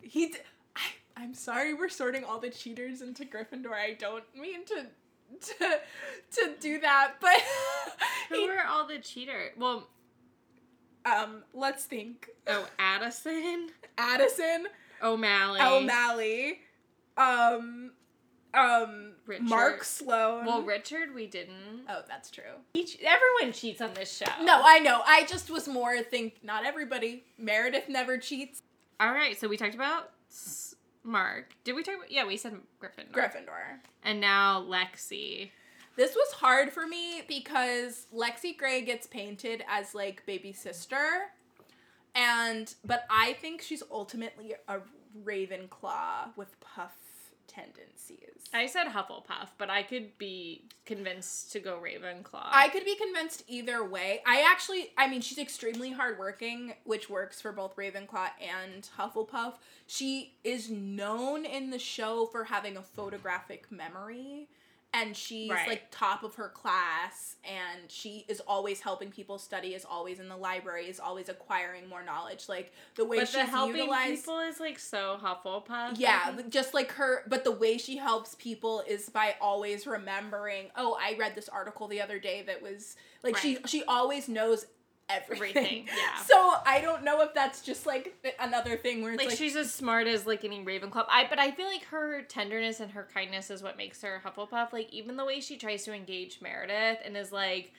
he. 0.00 0.28
d- 0.28 0.38
I, 0.74 0.80
I'm 1.16 1.34
sorry, 1.34 1.74
we're 1.74 1.90
sorting 1.90 2.24
all 2.24 2.38
the 2.40 2.48
cheaters 2.48 3.02
into 3.02 3.26
Gryffindor. 3.26 3.74
I 3.74 3.92
don't 3.98 4.24
mean 4.34 4.64
to 4.64 4.86
to 5.58 5.80
to 6.32 6.54
do 6.58 6.80
that, 6.80 7.16
but 7.20 7.38
Who 8.30 8.36
he, 8.36 8.48
are 8.48 8.66
all 8.66 8.86
the 8.86 8.98
cheater? 8.98 9.52
Well, 9.58 9.88
um, 11.04 11.42
let's 11.54 11.84
think. 11.84 12.28
oh, 12.46 12.66
Addison, 12.78 13.68
Addison, 13.98 14.66
O'Malley. 15.02 15.60
O'Malley, 15.60 16.60
um, 17.16 17.92
um, 18.54 19.12
Richard. 19.26 19.44
Mark 19.44 19.84
Sloan. 19.84 20.44
Well, 20.46 20.62
Richard, 20.62 21.14
we 21.14 21.26
didn't. 21.26 21.82
oh, 21.88 22.02
that's 22.08 22.30
true. 22.30 22.42
Che- 22.74 22.98
everyone 23.06 23.52
cheats 23.52 23.80
on 23.80 23.94
this 23.94 24.14
show. 24.16 24.26
No, 24.42 24.60
I 24.64 24.78
know. 24.80 25.02
I 25.06 25.24
just 25.24 25.50
was 25.50 25.68
more 25.68 25.98
think 26.02 26.38
not 26.42 26.64
everybody. 26.64 27.24
Meredith 27.38 27.88
never 27.88 28.18
cheats. 28.18 28.62
All 28.98 29.12
right, 29.12 29.38
so 29.38 29.48
we 29.48 29.56
talked 29.56 29.74
about 29.74 30.10
S- 30.30 30.74
Mark. 31.04 31.52
Did 31.64 31.74
we 31.76 31.82
talk 31.82 31.94
about? 31.96 32.10
Yeah, 32.10 32.26
we 32.26 32.36
said 32.36 32.56
Gryffindor. 32.82 33.12
Gryffindor. 33.12 33.78
And 34.02 34.20
now 34.20 34.60
Lexie. 34.62 35.50
This 36.00 36.16
was 36.16 36.32
hard 36.32 36.72
for 36.72 36.86
me 36.86 37.24
because 37.28 38.06
Lexie 38.10 38.56
Grey 38.56 38.80
gets 38.80 39.06
painted 39.06 39.62
as 39.68 39.94
like 39.94 40.24
baby 40.24 40.50
sister. 40.50 41.26
And 42.14 42.74
but 42.82 43.04
I 43.10 43.34
think 43.34 43.60
she's 43.60 43.82
ultimately 43.90 44.54
a 44.66 44.78
Ravenclaw 45.22 46.34
with 46.36 46.58
puff 46.60 46.96
tendencies. 47.46 48.46
I 48.54 48.64
said 48.64 48.86
Hufflepuff, 48.86 49.48
but 49.58 49.68
I 49.68 49.82
could 49.82 50.16
be 50.16 50.64
convinced 50.86 51.52
to 51.52 51.60
go 51.60 51.78
Ravenclaw. 51.78 52.48
I 52.50 52.70
could 52.70 52.86
be 52.86 52.96
convinced 52.96 53.44
either 53.46 53.84
way. 53.84 54.22
I 54.26 54.46
actually, 54.50 54.92
I 54.96 55.06
mean, 55.06 55.20
she's 55.20 55.38
extremely 55.38 55.92
hardworking, 55.92 56.72
which 56.84 57.10
works 57.10 57.42
for 57.42 57.52
both 57.52 57.76
Ravenclaw 57.76 58.28
and 58.40 58.88
Hufflepuff. 58.98 59.56
She 59.86 60.36
is 60.44 60.70
known 60.70 61.44
in 61.44 61.68
the 61.68 61.78
show 61.78 62.24
for 62.24 62.44
having 62.44 62.78
a 62.78 62.82
photographic 62.82 63.70
memory. 63.70 64.48
And 64.92 65.16
she's 65.16 65.48
Right. 65.50 65.68
like 65.68 65.90
top 65.92 66.24
of 66.24 66.34
her 66.34 66.48
class, 66.48 67.36
and 67.44 67.88
she 67.88 68.24
is 68.26 68.40
always 68.40 68.80
helping 68.80 69.12
people 69.12 69.38
study, 69.38 69.74
is 69.74 69.84
always 69.84 70.18
in 70.18 70.28
the 70.28 70.36
library, 70.36 70.88
is 70.88 70.98
always 70.98 71.28
acquiring 71.28 71.88
more 71.88 72.02
knowledge. 72.02 72.48
Like 72.48 72.72
the 72.96 73.04
way 73.04 73.18
but 73.18 73.28
she's 73.28 73.36
the 73.36 73.44
helping 73.44 73.76
utilized. 73.76 74.22
people 74.22 74.40
is 74.40 74.58
like 74.58 74.80
so 74.80 75.16
Hufflepuff. 75.22 75.92
Yeah, 75.96 76.36
just 76.48 76.74
like 76.74 76.90
her, 76.92 77.22
but 77.28 77.44
the 77.44 77.52
way 77.52 77.78
she 77.78 77.98
helps 77.98 78.34
people 78.34 78.82
is 78.88 79.08
by 79.08 79.36
always 79.40 79.86
remembering. 79.86 80.70
Oh, 80.76 80.98
I 81.00 81.14
read 81.16 81.36
this 81.36 81.48
article 81.48 81.86
the 81.86 82.00
other 82.00 82.18
day 82.18 82.42
that 82.48 82.60
was 82.60 82.96
like 83.22 83.36
she 83.36 83.58
she 83.66 83.84
always 83.84 84.28
knows 84.28 84.66
everything. 85.14 85.54
Everything, 85.56 85.86
yeah. 85.86 86.22
So 86.26 86.54
I 86.66 86.80
don't 86.80 87.02
know 87.04 87.20
if 87.22 87.34
that's 87.34 87.62
just 87.62 87.86
like 87.86 88.14
another 88.38 88.76
thing 88.76 89.02
where 89.02 89.12
it's 89.12 89.18
like, 89.18 89.28
like, 89.30 89.38
she's 89.38 89.56
as 89.56 89.72
smart 89.72 90.06
as 90.06 90.26
like 90.26 90.44
any 90.44 90.64
Ravenclaw. 90.64 91.06
I 91.08 91.26
but 91.28 91.38
I 91.38 91.50
feel 91.50 91.66
like 91.66 91.84
her 91.86 92.22
tenderness 92.22 92.80
and 92.80 92.90
her 92.92 93.08
kindness 93.12 93.50
is 93.50 93.62
what 93.62 93.76
makes 93.76 94.02
her 94.02 94.22
Hufflepuff. 94.24 94.72
Like 94.72 94.92
even 94.92 95.16
the 95.16 95.24
way 95.24 95.40
she 95.40 95.56
tries 95.56 95.84
to 95.84 95.92
engage 95.94 96.40
Meredith 96.40 96.98
and 97.04 97.16
is 97.16 97.32
like, 97.32 97.72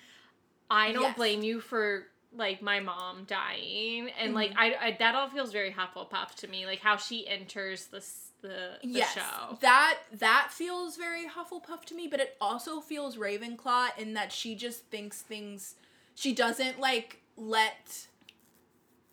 I 0.70 0.92
don't 0.92 1.02
Yes. 1.04 1.18
blame 1.18 1.44
you 1.44 1.60
for 1.60 2.08
like 2.34 2.62
my 2.62 2.80
mom 2.80 3.26
dying, 3.26 4.10
and 4.20 4.34
like 4.34 4.52
Mm-hmm. 4.52 4.60
I, 4.60 4.76
I 4.88 4.96
that 5.00 5.16
all 5.16 5.30
feels 5.30 5.52
very 5.52 5.72
Hufflepuff 5.74 6.36
to 6.36 6.48
me. 6.48 6.66
Like 6.66 6.80
how 6.80 6.98
she 6.98 7.28
enters 7.28 7.88
this 7.88 8.28
the 8.42 8.78
the 8.82 8.88
yes, 8.88 9.14
show. 9.14 9.58
that 9.62 10.00
that 10.14 10.48
feels 10.52 10.98
very 10.98 11.26
Hufflepuff 11.28 11.86
to 11.86 11.94
me, 11.96 12.08
but 12.08 12.20
it 12.20 12.36
also 12.42 12.80
feels 12.82 13.18
Ravenclaw 13.18 13.98
in 13.98 14.14
that 14.16 14.32
she 14.32 14.56
just 14.56 14.86
thinks 14.86 15.22
things. 15.22 15.76
She 16.16 16.34
doesn't 16.34 16.80
like 16.80 17.21
let. 17.42 18.08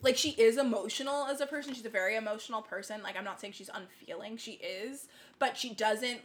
Like 0.01 0.16
she 0.16 0.31
is 0.31 0.59
emotional 0.59 1.26
as 1.26 1.41
a 1.41 1.47
person. 1.47 1.74
She's 1.74 1.85
a 1.85 1.91
very 1.91 2.14
emotional 2.14 2.62
person. 2.62 3.03
Like 3.03 3.16
I'm 3.16 3.24
not 3.24 3.41
saying 3.41 3.55
she's 3.55 3.70
unfeeling. 3.72 4.37
She 4.37 4.53
is, 4.53 5.09
but 5.39 5.57
she 5.57 5.74
doesn't. 5.74 6.20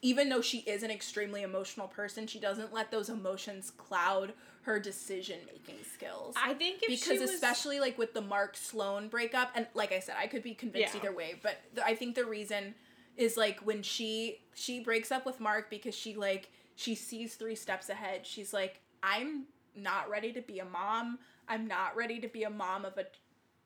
Even 0.00 0.28
though 0.28 0.40
she 0.40 0.58
is 0.58 0.84
an 0.84 0.92
extremely 0.92 1.42
emotional 1.42 1.88
person, 1.88 2.28
she 2.28 2.38
doesn't 2.38 2.72
let 2.72 2.92
those 2.92 3.08
emotions 3.08 3.72
cloud 3.76 4.32
her 4.62 4.78
decision 4.78 5.38
making 5.46 5.82
skills 5.94 6.34
I 6.36 6.52
think 6.52 6.80
because 6.86 7.20
was, 7.20 7.30
especially 7.30 7.80
like 7.80 7.96
with 7.96 8.12
the 8.12 8.20
Mark 8.20 8.54
Sloan 8.56 9.08
breakup, 9.08 9.50
and 9.54 9.66
like 9.74 9.92
I 9.92 9.98
said, 9.98 10.16
I 10.20 10.26
could 10.26 10.42
be 10.42 10.54
convinced 10.54 10.94
Yeah. 10.94 11.00
either 11.00 11.12
way, 11.12 11.34
but 11.42 11.56
th- 11.74 11.86
I 11.86 11.94
think 11.94 12.14
the 12.14 12.26
reason 12.26 12.74
is 13.16 13.36
like 13.36 13.58
when 13.60 13.82
she 13.82 14.42
she 14.54 14.78
breaks 14.80 15.10
up 15.10 15.24
with 15.26 15.40
Mark 15.40 15.70
because 15.70 15.94
she 15.94 16.14
like 16.14 16.50
she 16.76 16.94
sees 16.94 17.34
three 17.34 17.56
steps 17.56 17.88
ahead. 17.88 18.24
She's 18.26 18.52
like, 18.52 18.80
I'm 19.02 19.46
not 19.74 20.08
ready 20.10 20.32
to 20.34 20.40
be 20.42 20.58
a 20.60 20.64
mom. 20.64 21.18
I'm 21.48 21.66
not 21.66 21.96
ready 21.96 22.20
to 22.20 22.28
be 22.28 22.44
a 22.44 22.50
mom 22.50 22.84
of 22.84 22.96
a 22.98 23.06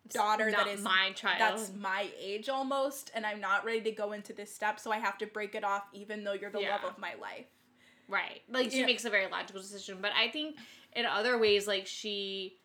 daughter 0.09 0.51
that 0.51 0.67
is 0.67 0.81
my 0.83 1.13
child. 1.15 1.39
that's 1.39 1.73
my 1.75 2.09
age 2.21 2.49
almost, 2.49 3.11
and 3.15 3.25
I'm 3.27 3.41
not 3.41 3.65
ready 3.65 3.81
to 3.83 3.93
go 3.93 4.13
into 4.13 4.33
this 4.33 4.53
step, 4.55 4.79
so 4.81 4.91
I 4.93 4.99
have 4.99 5.19
to 5.19 5.27
break 5.27 5.55
it 5.55 5.65
off, 5.65 5.85
even 5.93 6.25
though 6.25 6.33
you're 6.33 6.51
the 6.51 6.61
Yeah. 6.61 6.73
love 6.77 6.85
of 6.85 6.99
my 6.99 7.15
life. 7.15 7.47
Right. 8.09 8.43
Like 8.49 8.71
she 8.71 8.81
Yeah. 8.81 8.87
makes 8.87 9.05
a 9.05 9.11
very 9.11 9.27
logical 9.29 9.61
decision, 9.63 9.99
but 10.01 10.13
I 10.15 10.29
think 10.31 10.57
in 10.95 11.07
other 11.07 11.39
ways 11.39 11.67
like 11.67 11.87
she 11.87 12.59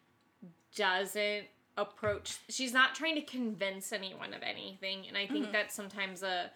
doesn't 0.76 1.48
approach 1.78 2.38
she's 2.50 2.74
not 2.74 2.96
trying 2.96 3.14
to 3.16 3.22
convince 3.22 3.94
anyone 3.94 4.34
of 4.34 4.42
anything 4.42 5.08
and 5.08 5.16
I 5.16 5.28
think 5.28 5.46
Mhm. 5.48 5.52
that's 5.52 5.76
sometimes 5.76 6.24
a 6.24 6.52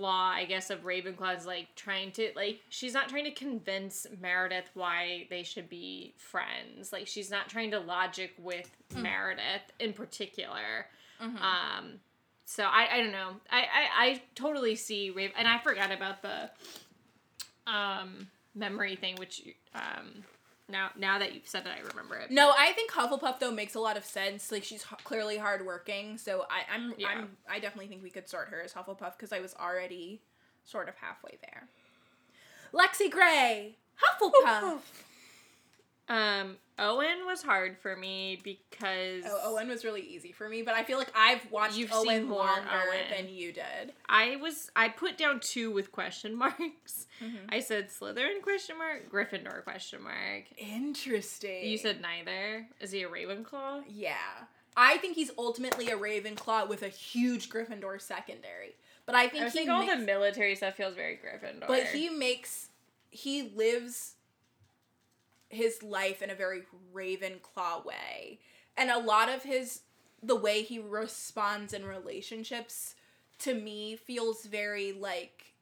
flaw 0.00 0.30
I 0.30 0.46
guess 0.46 0.70
of 0.70 0.80
Ravenclaw's 0.84 1.44
like 1.46 1.68
trying 1.76 2.10
to 2.12 2.30
like 2.34 2.60
she's 2.70 2.94
not 2.94 3.08
trying 3.10 3.24
to 3.24 3.30
convince 3.32 4.06
Meredith 4.20 4.70
why 4.74 5.26
they 5.28 5.42
should 5.42 5.68
be 5.68 6.14
friends. 6.16 6.90
Like 6.92 7.06
she's 7.06 7.30
not 7.30 7.48
trying 7.48 7.70
to 7.72 7.78
logic 7.80 8.32
with 8.38 8.70
Mm. 8.94 9.02
Meredith 9.02 9.70
in 9.78 9.92
particular. 9.92 10.86
Mhm. 11.22 11.40
Um, 11.40 12.00
so 12.44 12.64
I, 12.64 12.88
I 12.94 12.96
don't 13.02 13.12
know. 13.12 13.36
I, 13.50 13.60
I, 13.60 14.04
I 14.06 14.22
totally 14.34 14.74
see 14.74 15.10
Raven, 15.10 15.36
and 15.38 15.46
I 15.46 15.58
forgot 15.58 15.92
about 15.92 16.22
the 16.22 16.50
um 17.66 18.28
memory 18.54 18.96
thing, 18.96 19.16
which 19.16 19.42
um 19.74 20.24
now 20.70 20.90
now 20.96 21.18
that 21.18 21.34
you've 21.34 21.46
said 21.48 21.66
it, 21.66 21.72
I 21.76 21.80
remember 21.86 22.16
it. 22.16 22.30
No, 22.30 22.52
I 22.56 22.72
think 22.72 22.90
Hufflepuff 22.92 23.38
though 23.40 23.50
makes 23.50 23.74
a 23.74 23.80
lot 23.80 23.96
of 23.96 24.04
sense. 24.04 24.50
Like 24.52 24.64
she's 24.64 24.84
h- 24.90 25.04
clearly 25.04 25.36
hardworking, 25.38 26.16
so 26.18 26.44
I, 26.50 26.72
I'm, 26.74 26.94
Yeah. 26.96 27.08
I'm, 27.08 27.36
I 27.48 27.58
definitely 27.58 27.88
think 27.88 28.02
we 28.02 28.10
could 28.10 28.28
start 28.28 28.48
her 28.48 28.60
as 28.62 28.72
Hufflepuff 28.72 29.16
because 29.16 29.32
I 29.32 29.40
was 29.40 29.54
already 29.60 30.20
sort 30.64 30.88
of 30.88 30.94
halfway 30.96 31.38
there. 31.42 31.68
Lexie 32.72 33.10
Grey, 33.10 33.76
Hufflepuff. 34.02 34.78
Um, 36.10 36.56
Owen 36.76 37.24
was 37.24 37.40
hard 37.40 37.78
for 37.78 37.94
me 37.94 38.40
because 38.42 39.22
oh, 39.26 39.52
Owen 39.54 39.68
was 39.68 39.84
really 39.84 40.00
easy 40.00 40.32
for 40.32 40.48
me, 40.48 40.62
but 40.62 40.74
I 40.74 40.82
feel 40.82 40.98
like 40.98 41.12
I've 41.14 41.48
watched 41.52 41.76
You've 41.76 41.92
Owen 41.92 42.28
longer 42.28 42.68
Owen. 42.68 43.04
than 43.16 43.28
you 43.32 43.52
did. 43.52 43.92
I 44.08 44.36
was 44.36 44.70
I 44.74 44.88
put 44.88 45.16
down 45.16 45.38
two 45.40 45.70
with 45.70 45.92
question 45.92 46.34
marks. 46.36 47.06
Mhm. 47.22 47.36
I 47.48 47.60
said 47.60 47.90
Slytherin 47.90 48.42
question 48.42 48.76
mark, 48.76 49.08
Gryffindor 49.10 49.62
question 49.62 50.02
mark. 50.02 50.44
Interesting. 50.58 51.64
You 51.68 51.78
said 51.78 52.00
neither. 52.00 52.66
Is 52.80 52.90
he 52.90 53.02
a 53.04 53.08
Ravenclaw? 53.08 53.84
yeah. 53.88 54.16
I 54.76 54.98
think 54.98 55.16
he's 55.16 55.32
ultimately 55.36 55.88
a 55.90 55.96
Ravenclaw 55.96 56.68
with 56.68 56.82
a 56.82 56.88
huge 56.88 57.50
Gryffindor 57.50 58.00
secondary, 58.00 58.76
but 59.04 59.14
I 59.16 59.28
think 59.28 59.44
I 59.44 59.50
think 59.50 59.68
all 59.68 59.80
makes- 59.84 59.94
the 59.94 59.98
military 60.06 60.54
stuff 60.56 60.74
feels 60.76 60.94
very 60.94 61.16
Gryffindor. 61.18 61.66
But 61.66 61.84
he 61.86 62.08
makes 62.08 62.68
he 63.10 63.50
lives 63.54 64.14
his 65.50 65.82
life 65.82 66.22
in 66.22 66.30
a 66.30 66.34
very 66.34 66.62
Ravenclaw 66.94 67.84
way. 67.84 68.38
And 68.76 68.90
a 68.90 68.98
lot 68.98 69.28
of 69.28 69.42
his 69.42 69.82
the 70.22 70.36
way 70.36 70.62
he 70.62 70.78
responds 70.78 71.72
in 71.74 71.84
relationships 71.84 72.94
to 73.40 73.54
me 73.54 73.96
feels 73.96 74.44
very 74.44 74.92
like 74.92 75.54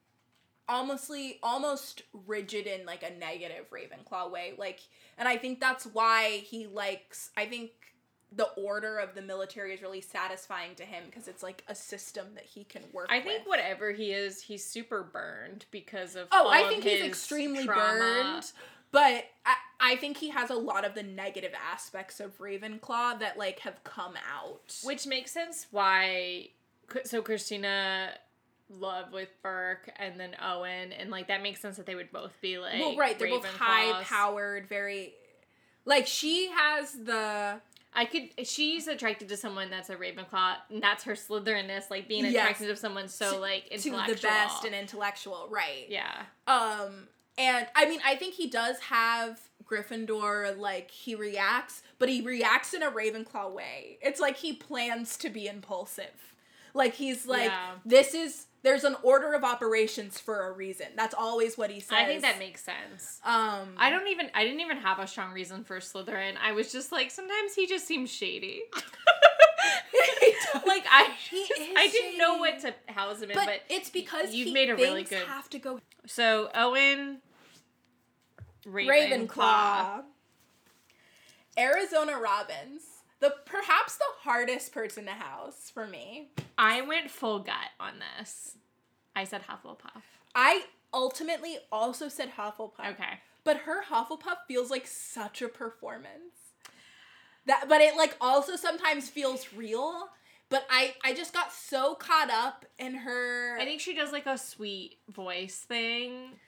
almostly 0.68 1.38
almost 1.42 2.02
rigid 2.26 2.66
in 2.66 2.84
like 2.84 3.02
a 3.02 3.18
negative 3.18 3.66
Ravenclaw 3.70 4.30
way. 4.30 4.52
Like 4.56 4.80
and 5.16 5.26
I 5.26 5.36
think 5.36 5.58
that's 5.60 5.86
why 5.86 6.42
he 6.44 6.66
likes 6.66 7.30
I 7.36 7.46
think 7.46 7.70
the 8.30 8.48
order 8.58 8.98
of 8.98 9.14
the 9.14 9.22
military 9.22 9.72
is 9.72 9.80
really 9.80 10.02
satisfying 10.02 10.74
to 10.74 10.82
him 10.82 11.04
because 11.06 11.28
it's 11.28 11.42
like 11.42 11.64
a 11.66 11.74
system 11.74 12.26
that 12.34 12.44
he 12.44 12.62
can 12.64 12.82
work 12.92 13.06
I 13.08 13.20
think 13.20 13.40
with. 13.40 13.48
whatever 13.48 13.90
he 13.92 14.12
is, 14.12 14.42
he's 14.42 14.62
super 14.62 15.02
burned 15.02 15.64
because 15.70 16.14
of 16.14 16.28
Oh, 16.30 16.46
I 16.50 16.64
think 16.68 16.84
he's 16.84 17.02
extremely 17.02 17.64
trauma. 17.64 17.98
burned. 17.98 18.52
But 18.90 19.24
I, 19.46 19.54
I 19.80 19.96
think 19.96 20.16
he 20.16 20.30
has 20.30 20.50
a 20.50 20.54
lot 20.54 20.84
of 20.84 20.94
the 20.94 21.02
negative 21.02 21.52
aspects 21.72 22.18
of 22.20 22.36
Ravenclaw 22.38 23.20
that 23.20 23.38
like 23.38 23.60
have 23.60 23.82
come 23.84 24.14
out. 24.32 24.76
Which 24.82 25.06
makes 25.06 25.30
sense 25.32 25.66
why 25.70 26.48
so 27.04 27.22
Cristina 27.22 28.10
love 28.70 29.12
with 29.12 29.28
Burke 29.42 29.90
and 29.96 30.18
then 30.18 30.36
Owen 30.42 30.92
and 30.92 31.10
like 31.10 31.28
that 31.28 31.42
makes 31.42 31.60
sense 31.60 31.76
that 31.76 31.86
they 31.86 31.94
would 31.94 32.12
both 32.12 32.38
be 32.40 32.58
like 32.58 32.80
well, 32.80 32.96
right, 32.96 33.18
they're 33.18 33.28
both 33.28 33.46
high 33.46 34.02
powered, 34.02 34.66
very 34.68 35.14
like 35.84 36.06
she 36.06 36.50
has 36.54 36.92
the 36.92 37.60
I 37.94 38.04
could 38.04 38.46
she's 38.46 38.86
attracted 38.88 39.28
to 39.30 39.36
someone 39.36 39.70
that's 39.70 39.88
a 39.90 39.96
Ravenclaw 39.96 40.56
and 40.70 40.82
that's 40.82 41.04
her 41.04 41.14
Slytherinness, 41.14 41.90
like 41.90 42.08
being 42.08 42.24
Yes. 42.26 42.34
attracted 42.34 42.66
to 42.66 42.76
someone 42.76 43.08
so 43.08 43.32
To- 43.34 43.38
like 43.38 43.70
to 43.70 43.90
the 43.90 44.18
best 44.20 44.64
and 44.64 44.74
intellectual, 44.74 45.48
right? 45.50 45.86
yeah. 45.88 46.24
Um, 46.46 47.08
and 47.38 47.66
I 47.74 47.88
mean, 47.88 48.00
I 48.04 48.16
think 48.16 48.34
he 48.34 48.48
does 48.48 48.78
have 48.80 49.40
Gryffindor. 49.64 50.58
Like 50.58 50.90
he 50.90 51.14
reacts, 51.14 51.82
but 51.98 52.08
he 52.08 52.20
reacts 52.20 52.74
in 52.74 52.82
a 52.82 52.90
Ravenclaw 52.90 53.52
way. 53.52 53.98
It's 54.02 54.20
like 54.20 54.36
he 54.36 54.52
plans 54.52 55.16
to 55.18 55.30
be 55.30 55.46
impulsive. 55.46 56.34
Like 56.74 56.94
he's 56.94 57.26
like, 57.26 57.50
Yeah. 57.50 57.72
this 57.84 58.14
is 58.14 58.46
there's 58.62 58.82
an 58.84 58.96
order 59.02 59.34
of 59.34 59.44
operations 59.44 60.18
for 60.18 60.48
a 60.48 60.52
reason. 60.52 60.88
That's 60.96 61.14
always 61.14 61.56
what 61.56 61.70
he 61.70 61.80
says. 61.80 61.96
I 61.96 62.04
think 62.04 62.22
that 62.22 62.38
makes 62.38 62.64
sense. 62.64 63.20
Um, 63.24 63.74
I 63.76 63.88
don't 63.90 64.08
even 64.08 64.30
I 64.34 64.44
didn't 64.44 64.60
even 64.60 64.78
have 64.78 64.98
a 64.98 65.06
strong 65.06 65.32
reason 65.32 65.64
for 65.64 65.78
Slytherin. 65.78 66.34
I 66.42 66.52
was 66.52 66.72
just 66.72 66.90
like 66.92 67.10
sometimes 67.10 67.54
he 67.54 67.66
just 67.66 67.86
seems 67.86 68.10
shady. 68.10 68.62
like 70.66 70.84
I 70.90 71.10
I 71.76 71.88
didn't 71.88 72.18
know 72.18 72.38
what 72.38 72.60
to 72.60 72.74
house 72.92 73.22
him 73.22 73.30
in, 73.30 73.36
but, 73.36 73.46
but, 73.46 73.60
it's 73.68 73.90
because 73.90 74.34
you've 74.34 74.52
made 74.52 74.70
a 74.70 74.76
really 74.76 75.04
good- 75.04 75.26
have 75.26 75.48
to 75.50 75.58
go 75.58 75.80
so 76.06 76.50
Owen 76.54 77.18
Ravenclaw. 78.68 79.28
Ravenclaw. 79.28 80.02
Arizona 81.58 82.18
Robbins. 82.18 82.82
the 83.20 83.34
perhaps 83.44 83.96
the 83.96 84.04
hardest 84.20 84.72
person 84.72 85.06
to 85.06 85.10
house 85.12 85.70
for 85.72 85.86
me. 85.86 86.30
I 86.56 86.82
went 86.82 87.10
full 87.10 87.40
gut 87.40 87.70
on 87.80 87.94
this. 88.18 88.56
I 89.16 89.24
said 89.24 89.42
Hufflepuff. 89.48 90.02
I 90.34 90.66
ultimately 90.94 91.58
also 91.72 92.08
said 92.08 92.32
Hufflepuff. 92.36 92.92
Okay. 92.92 93.20
But 93.44 93.58
her 93.58 93.82
Hufflepuff 93.84 94.38
feels 94.46 94.70
like 94.70 94.86
such 94.86 95.42
a 95.42 95.48
performance. 95.48 96.54
That 97.46 97.64
but 97.68 97.80
it 97.80 97.96
like 97.96 98.16
also 98.20 98.56
sometimes 98.56 99.08
feels 99.08 99.52
real. 99.52 100.10
But 100.50 100.66
I 100.70 100.94
I 101.04 101.12
just 101.14 101.32
got 101.32 101.52
so 101.52 101.94
caught 101.94 102.30
up 102.30 102.66
in 102.78 102.94
her 102.94 103.56
I 103.58 103.64
think 103.64 103.80
she 103.80 103.94
does 103.94 104.12
like 104.12 104.26
a 104.26 104.38
sweet 104.38 104.98
voice 105.08 105.64
thing. 105.66 106.38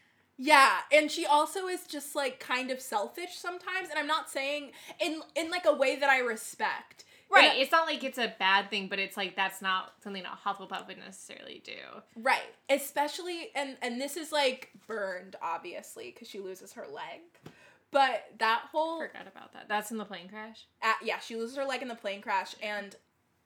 Yeah, 0.42 0.78
and 0.90 1.10
she 1.10 1.26
also 1.26 1.66
is 1.68 1.86
just 1.86 2.14
like 2.16 2.40
kind 2.40 2.70
of 2.70 2.80
selfish 2.80 3.34
sometimes, 3.36 3.90
and 3.90 3.98
I'm 3.98 4.06
not 4.06 4.30
saying 4.30 4.72
in 4.98 5.20
in 5.36 5.50
like 5.50 5.66
a 5.66 5.74
way 5.74 5.96
that 5.96 6.08
I 6.08 6.20
respect. 6.20 7.04
Right. 7.30 7.52
I- 7.52 7.56
It's 7.56 7.70
not 7.70 7.86
like 7.86 8.02
it's 8.02 8.16
a 8.18 8.34
bad 8.38 8.70
thing, 8.70 8.88
but 8.88 8.98
it's 8.98 9.16
like 9.18 9.36
that's 9.36 9.60
not 9.60 9.92
something 10.02 10.24
a 10.24 10.48
Hufflepuff 10.48 10.86
would 10.88 10.96
necessarily 10.98 11.62
do. 11.64 11.76
right. 12.16 12.54
Especially 12.70 13.50
and 13.54 13.76
and 13.82 14.00
this 14.00 14.16
is 14.16 14.32
like 14.32 14.70
burned 14.86 15.36
obviously 15.42 16.10
cuz 16.12 16.26
she 16.28 16.40
loses 16.40 16.72
her 16.72 16.86
leg. 16.88 17.20
But 17.90 18.24
that 18.38 18.62
whole 18.72 18.98
Forgot 19.00 19.26
about 19.26 19.52
that. 19.52 19.68
That's 19.68 19.90
in 19.90 19.98
the 19.98 20.04
plane 20.06 20.28
crash. 20.28 20.64
uh, 20.80 20.94
yeah, 21.02 21.18
she 21.18 21.36
loses 21.36 21.56
her 21.56 21.64
leg 21.66 21.82
in 21.82 21.88
the 21.88 21.94
plane 21.96 22.22
crash 22.22 22.54
and 22.62 22.96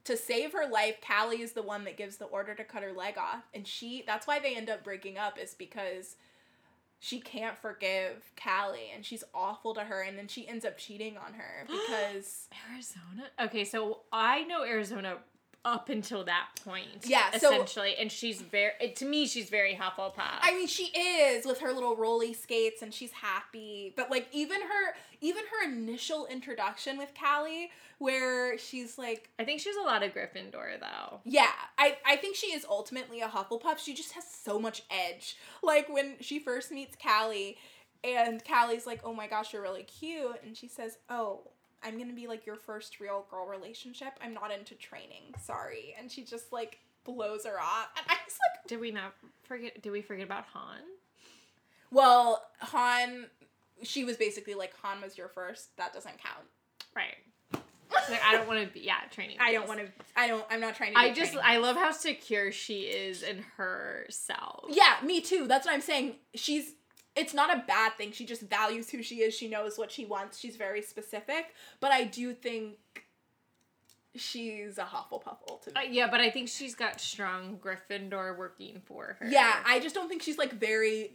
to 0.05 0.17
save 0.19 0.53
her 0.53 0.67
life, 0.67 0.97
Callie 1.01 1.41
is 1.41 1.53
the 1.55 1.63
one 1.63 1.85
that 1.85 1.97
gives 1.97 2.19
the 2.19 2.27
order 2.27 2.55
to 2.55 2.63
cut 2.63 2.83
her 2.83 2.93
leg 2.93 3.17
off. 3.19 3.45
And 3.53 3.67
she 3.67 4.05
that's 4.07 4.27
why 4.29 4.39
they 4.39 4.55
end 4.55 4.71
up 4.71 4.85
breaking 4.85 5.19
up 5.19 5.39
is 5.39 5.55
because 5.55 6.17
she 7.05 7.21
can't 7.21 7.59
forgive 7.59 8.33
Callie 8.43 8.91
and 8.95 9.05
she's 9.05 9.23
awful 9.35 9.75
to 9.75 9.83
her 9.83 10.01
and 10.01 10.17
then 10.17 10.27
she 10.27 10.49
ends 10.49 10.65
up 10.65 10.79
cheating 10.79 11.19
on 11.19 11.35
her 11.35 11.67
because 11.67 12.49
Arizona. 12.73 13.29
Okay, 13.39 13.67
so 13.67 14.01
I 14.11 14.45
know 14.45 14.65
Arizona 14.65 15.19
up 15.65 15.89
until 15.89 16.25
that 16.25 16.49
point. 16.65 17.05
Yeah, 17.07 17.31
so- 17.33 17.49
essentially, 17.49 17.95
and 17.99 18.11
she's 18.11 18.41
very. 18.43 18.73
To 18.97 19.05
me, 19.05 19.27
she's 19.27 19.49
very 19.51 19.75
Hufflepuff. 19.75 20.39
I 20.41 20.55
mean 20.55 20.67
she 20.67 20.85
is 20.87 21.47
with 21.47 21.61
her 21.61 21.73
little 21.73 21.97
rolly 21.97 22.33
skates 22.35 22.83
and 22.83 22.93
she's 22.93 23.13
happy. 23.13 23.93
But 23.97 24.11
like 24.11 24.29
even 24.33 24.61
her 24.61 24.95
even 25.21 25.43
her 25.45 25.69
initial 25.71 26.27
introduction 26.27 26.99
with 26.99 27.13
Callie 27.19 27.71
where 27.99 28.59
she's 28.59 28.99
like 28.99 29.31
I 29.39 29.45
think 29.45 29.61
she's 29.61 29.77
a 29.77 29.83
lot 29.83 30.03
of 30.03 30.13
Gryffindor 30.13 30.81
though. 30.81 31.21
Yeah, 31.25 31.51
I, 31.79 31.97
I 32.07 32.17
think 32.17 32.37
she 32.37 32.49
is 32.49 32.67
ultimately 32.69 33.21
a 33.21 33.29
Hufflepuff. 33.29 33.79
She 33.79 33.95
just 33.95 34.13
has 34.13 34.25
so 34.29 34.59
much 34.59 34.83
edge. 34.91 35.37
Like 35.63 35.89
when 35.89 36.17
she 36.21 36.39
first 36.39 36.71
meets 36.71 36.97
Callie, 36.97 37.57
and 38.03 38.45
Callie's 38.45 38.87
like, 38.87 39.01
"Oh 39.05 39.15
my 39.15 39.27
gosh, 39.27 39.53
you're 39.53 39.63
really 39.63 39.85
cute," 39.85 40.37
and 40.45 40.57
she 40.57 40.69
says, 40.69 40.99
"Oh, 41.09 41.43
I'm 41.85 41.99
gonna 41.99 42.13
be 42.15 42.27
like 42.27 42.47
your 42.47 42.57
first 42.57 42.99
real 43.01 43.27
girl 43.31 43.47
relationship. 43.47 44.13
I'm 44.23 44.35
not 44.35 44.51
into 44.51 44.75
training. 44.75 45.35
Sorry," 45.43 45.95
and 45.99 46.11
she 46.11 46.25
just 46.25 46.53
like 46.53 46.79
blows 47.05 47.45
her 47.45 47.61
off, 47.61 47.89
and 47.97 48.07
I 48.09 48.15
was 48.25 48.39
like, 48.57 48.67
Did 48.67 48.81
we 48.81 48.91
not 48.91 49.15
forget? 49.43 49.83
Did 49.83 49.91
we 49.93 50.03
forget 50.03 50.25
about 50.25 50.45
Hahn? 50.47 50.81
"Well, 51.91 52.43
Hahn." 52.61 53.27
She 53.83 54.05
was 54.05 54.17
basically 54.17 54.55
like, 54.55 54.73
Hahn 54.81 55.03
was 55.03 55.19
your 55.19 55.29
first. 55.29 55.77
That 55.77 55.93
doesn't 55.93 56.17
count. 56.19 56.47
Right. 56.95 57.17
Like, 58.11 58.23
I 58.25 58.33
don't 58.33 58.47
want 58.47 58.67
to 58.67 58.73
be. 58.73 58.81
Yeah, 58.81 58.95
training. 59.11 59.37
I 59.41 59.53
don't 59.53 59.69
want 59.69 59.81
to. 59.81 59.87
I 60.17 60.27
don't. 60.27 60.45
I'm 60.51 60.61
not 60.61 60.75
trying 60.75 60.95
to. 60.95 60.99
I 60.99 61.13
just 61.13 61.33
training. 61.33 61.41
I 61.49 61.59
love 61.59 61.77
how 61.77 61.91
secure 61.93 62.53
she 62.53 62.83
is 62.83 63.23
in 63.23 63.45
herself. 63.57 64.67
Yeah, 64.69 64.97
me 65.05 65.21
too. 65.21 65.47
That's 65.47 65.67
what 65.67 65.75
I'm 65.75 65.81
saying. 65.81 66.17
She's 66.35 66.73
it's 67.17 67.33
not 67.35 67.55
a 67.55 67.63
bad 67.67 67.93
thing. 67.97 68.13
She 68.13 68.27
just 68.27 68.43
values 68.43 68.91
who 68.91 69.03
she 69.03 69.17
is. 69.23 69.35
She 69.35 69.49
knows 69.49 69.79
what 69.79 69.93
she 69.93 70.05
wants. 70.05 70.39
She's 70.39 70.57
very 70.57 70.83
specific. 70.83 71.55
But 71.81 71.93
I 71.93 72.05
do 72.05 72.33
think 72.35 72.77
she's 74.17 74.79
a 74.79 74.85
Hufflepuff 74.85 75.39
Uh, 75.75 75.81
yeah, 75.89 76.09
but 76.11 76.21
I 76.21 76.31
think 76.31 76.49
she's 76.49 76.75
got 76.75 77.01
strong 77.01 77.59
Gryffindor 77.59 78.37
working 78.39 78.81
for 78.85 79.17
her. 79.21 79.27
yeah, 79.29 79.57
I 79.67 79.81
just 79.81 79.95
don't 79.95 80.09
think 80.09 80.23
she's 80.23 80.39
like 80.39 80.53
very 80.53 81.13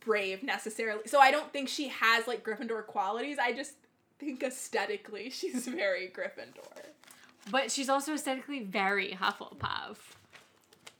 brave 0.00 0.42
necessarily. 0.42 1.02
So 1.06 1.18
I 1.18 1.30
don't 1.30 1.52
think 1.52 1.68
she 1.68 1.88
has 1.88 2.26
like 2.26 2.44
Gryffindor 2.44 2.86
qualities. 2.86 3.36
I 3.40 3.52
just 3.52 3.72
think 4.18 4.42
aesthetically 4.42 5.30
she's 5.30 5.66
very 5.66 6.08
Gryffindor. 6.08 6.84
but 7.50 7.70
she's 7.70 7.88
also 7.88 8.14
aesthetically 8.14 8.60
very 8.64 9.16
Hufflepuff. 9.20 9.96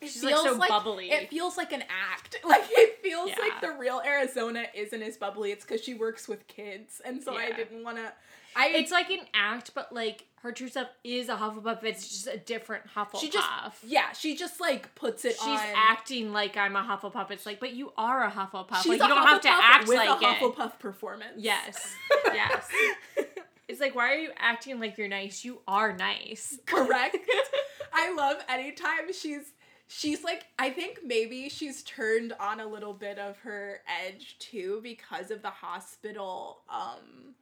It 0.01 0.11
She's, 0.11 0.23
like, 0.23 0.37
so 0.37 0.53
like, 0.55 0.69
bubbly. 0.69 1.11
It 1.11 1.29
feels 1.29 1.57
like 1.57 1.73
an 1.73 1.83
act. 2.13 2.37
Like 2.45 2.65
it 2.71 2.99
feels 3.03 3.31
Yeah. 3.31 3.37
like 3.41 3.61
the 3.61 3.73
real 3.79 4.01
Arizona 4.05 4.65
isn't 4.75 5.03
as 5.03 5.17
bubbly. 5.17 5.51
It's 5.51 5.65
because 5.65 5.83
she 5.83 5.95
works 5.95 6.29
with 6.29 6.47
kids, 6.47 7.01
and 7.05 7.23
so 7.23 7.37
I 7.37 7.51
didn't 7.53 7.83
want 7.85 7.97
to. 7.99 8.13
I 8.57 8.69
It's 8.69 8.91
like 8.93 9.11
an 9.11 9.21
act, 9.35 9.73
but 9.75 9.93
like 9.93 10.25
her 10.43 10.53
true 10.53 10.69
self 10.69 10.89
is 11.05 11.29
a 11.29 11.35
Hufflepuff. 11.37 11.83
It's 11.85 12.09
just 12.09 12.27
a 12.29 12.37
different 12.39 12.85
Hufflepuff. 12.95 13.21
She 13.21 13.29
just 13.29 13.47
yeah, 13.87 14.13
she 14.13 14.37
just 14.37 14.61
like 14.61 14.95
puts 14.95 15.25
it 15.25 15.33
She's 15.35 15.47
on. 15.47 15.61
acting 15.77 16.33
like 16.33 16.57
I'm 16.57 16.77
a 16.77 16.83
Hufflepuff. 16.83 17.31
It's 17.31 17.45
like, 17.45 17.61
but 17.61 17.75
you 17.75 17.93
are 17.99 18.25
a 18.25 18.31
Hufflepuff. 18.31 18.77
She's 18.83 18.87
like 18.87 19.01
a 19.01 19.05
you 19.05 19.09
don't 19.09 19.27
have 19.27 19.41
to 19.43 19.49
act 19.51 19.89
with 19.89 19.97
like 19.99 20.09
a 20.23 20.25
it. 20.25 20.37
Hufflepuff 20.39 20.79
performance. 20.79 21.35
Yes. 21.39 21.95
Yes. 22.33 22.69
It's 23.69 23.81
like, 23.81 23.95
why 23.95 24.13
are 24.13 24.17
you 24.19 24.31
acting 24.39 24.81
like 24.81 24.97
you're 24.97 25.09
nice? 25.09 25.45
You 25.45 25.61
are 25.69 25.95
nice. 25.95 26.59
correct. 26.67 27.17
I 27.93 28.15
love 28.15 28.37
anytime 28.49 29.13
she's 29.13 29.53
she's 29.89 30.23
like 30.23 30.45
I 30.59 30.71
think 30.71 31.01
maybe 31.05 31.49
she's 31.49 31.83
turned 31.83 32.33
on 32.39 32.61
a 32.61 32.67
little 32.67 32.93
bit 32.93 33.19
of 33.19 33.39
her 33.39 33.81
edge 34.07 34.37
too 34.39 34.81
because 34.83 35.31
of 35.31 35.43
the 35.43 35.51
hospital 35.51 36.61
um 36.69 37.35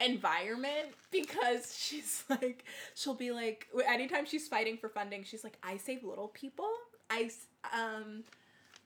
environment 0.00 0.88
because 1.10 1.76
she's 1.78 2.24
like 2.28 2.64
she'll 2.94 3.14
be 3.14 3.30
like 3.30 3.68
anytime 3.86 4.26
she's 4.26 4.48
fighting 4.48 4.76
for 4.76 4.88
funding 4.88 5.22
she's 5.22 5.44
like 5.44 5.56
I 5.62 5.76
save 5.76 6.02
little 6.02 6.28
people 6.28 6.68
i 7.10 7.30
um 7.72 8.24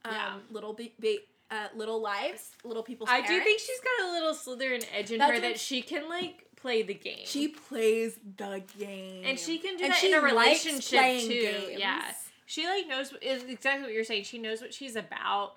um 0.05 0.13
Yeah. 0.13 0.35
little 0.51 0.73
be, 0.75 0.93
be 1.01 1.21
uh, 1.51 1.69
little 1.77 2.03
lives 2.03 2.51
little 2.65 2.83
people's 2.83 3.09
I 3.09 3.21
do 3.21 3.41
think 3.41 3.61
she's 3.61 3.81
got 3.81 4.09
a 4.09 4.13
little 4.13 4.35
Slytherin 4.35 4.85
edge 4.93 5.13
in 5.13 5.19
That's 5.19 5.33
her 5.33 5.41
that 5.41 5.59
she 5.61 5.81
can 5.81 6.09
like 6.09 6.43
play 6.57 6.83
the 6.83 6.95
game. 6.95 7.25
She 7.25 7.49
plays 7.49 8.19
the 8.37 8.63
game. 8.79 9.23
and 9.25 9.39
she 9.39 9.59
can 9.59 9.77
do 9.77 9.85
And 9.85 9.93
that 9.93 9.99
she 10.01 10.09
in 10.13 10.19
a 10.19 10.21
relationship 10.21 11.21
too. 11.21 11.29
games. 11.29 11.79
Yeah. 11.79 12.03
She 12.47 12.67
like 12.67 12.89
knows 12.89 13.13
is 13.21 13.45
exactly 13.45 13.83
what 13.83 13.93
you're 13.93 14.05
saying. 14.05 14.25
She 14.25 14.39
knows 14.39 14.61
what 14.61 14.73
she's 14.73 14.97
about. 14.97 15.55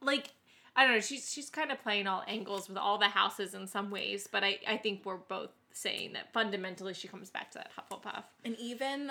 Like 0.00 0.30
I 0.76 0.84
don't 0.84 0.94
know, 0.94 1.00
she's 1.00 1.32
she's 1.32 1.50
kind 1.50 1.72
of 1.72 1.82
playing 1.82 2.06
all 2.06 2.22
angles 2.28 2.68
with 2.68 2.78
all 2.78 2.98
the 2.98 3.08
houses 3.08 3.54
in 3.54 3.66
some 3.66 3.90
ways, 3.90 4.28
but 4.30 4.44
I 4.44 4.58
I 4.68 4.76
think 4.76 5.04
we're 5.04 5.16
both 5.16 5.50
saying 5.72 6.12
that 6.12 6.32
fundamentally 6.32 6.94
she 6.94 7.08
comes 7.08 7.30
back 7.30 7.50
to 7.50 7.58
that 7.58 7.70
Hufflepuff. 7.76 8.24
And 8.44 8.56
even, 8.58 9.10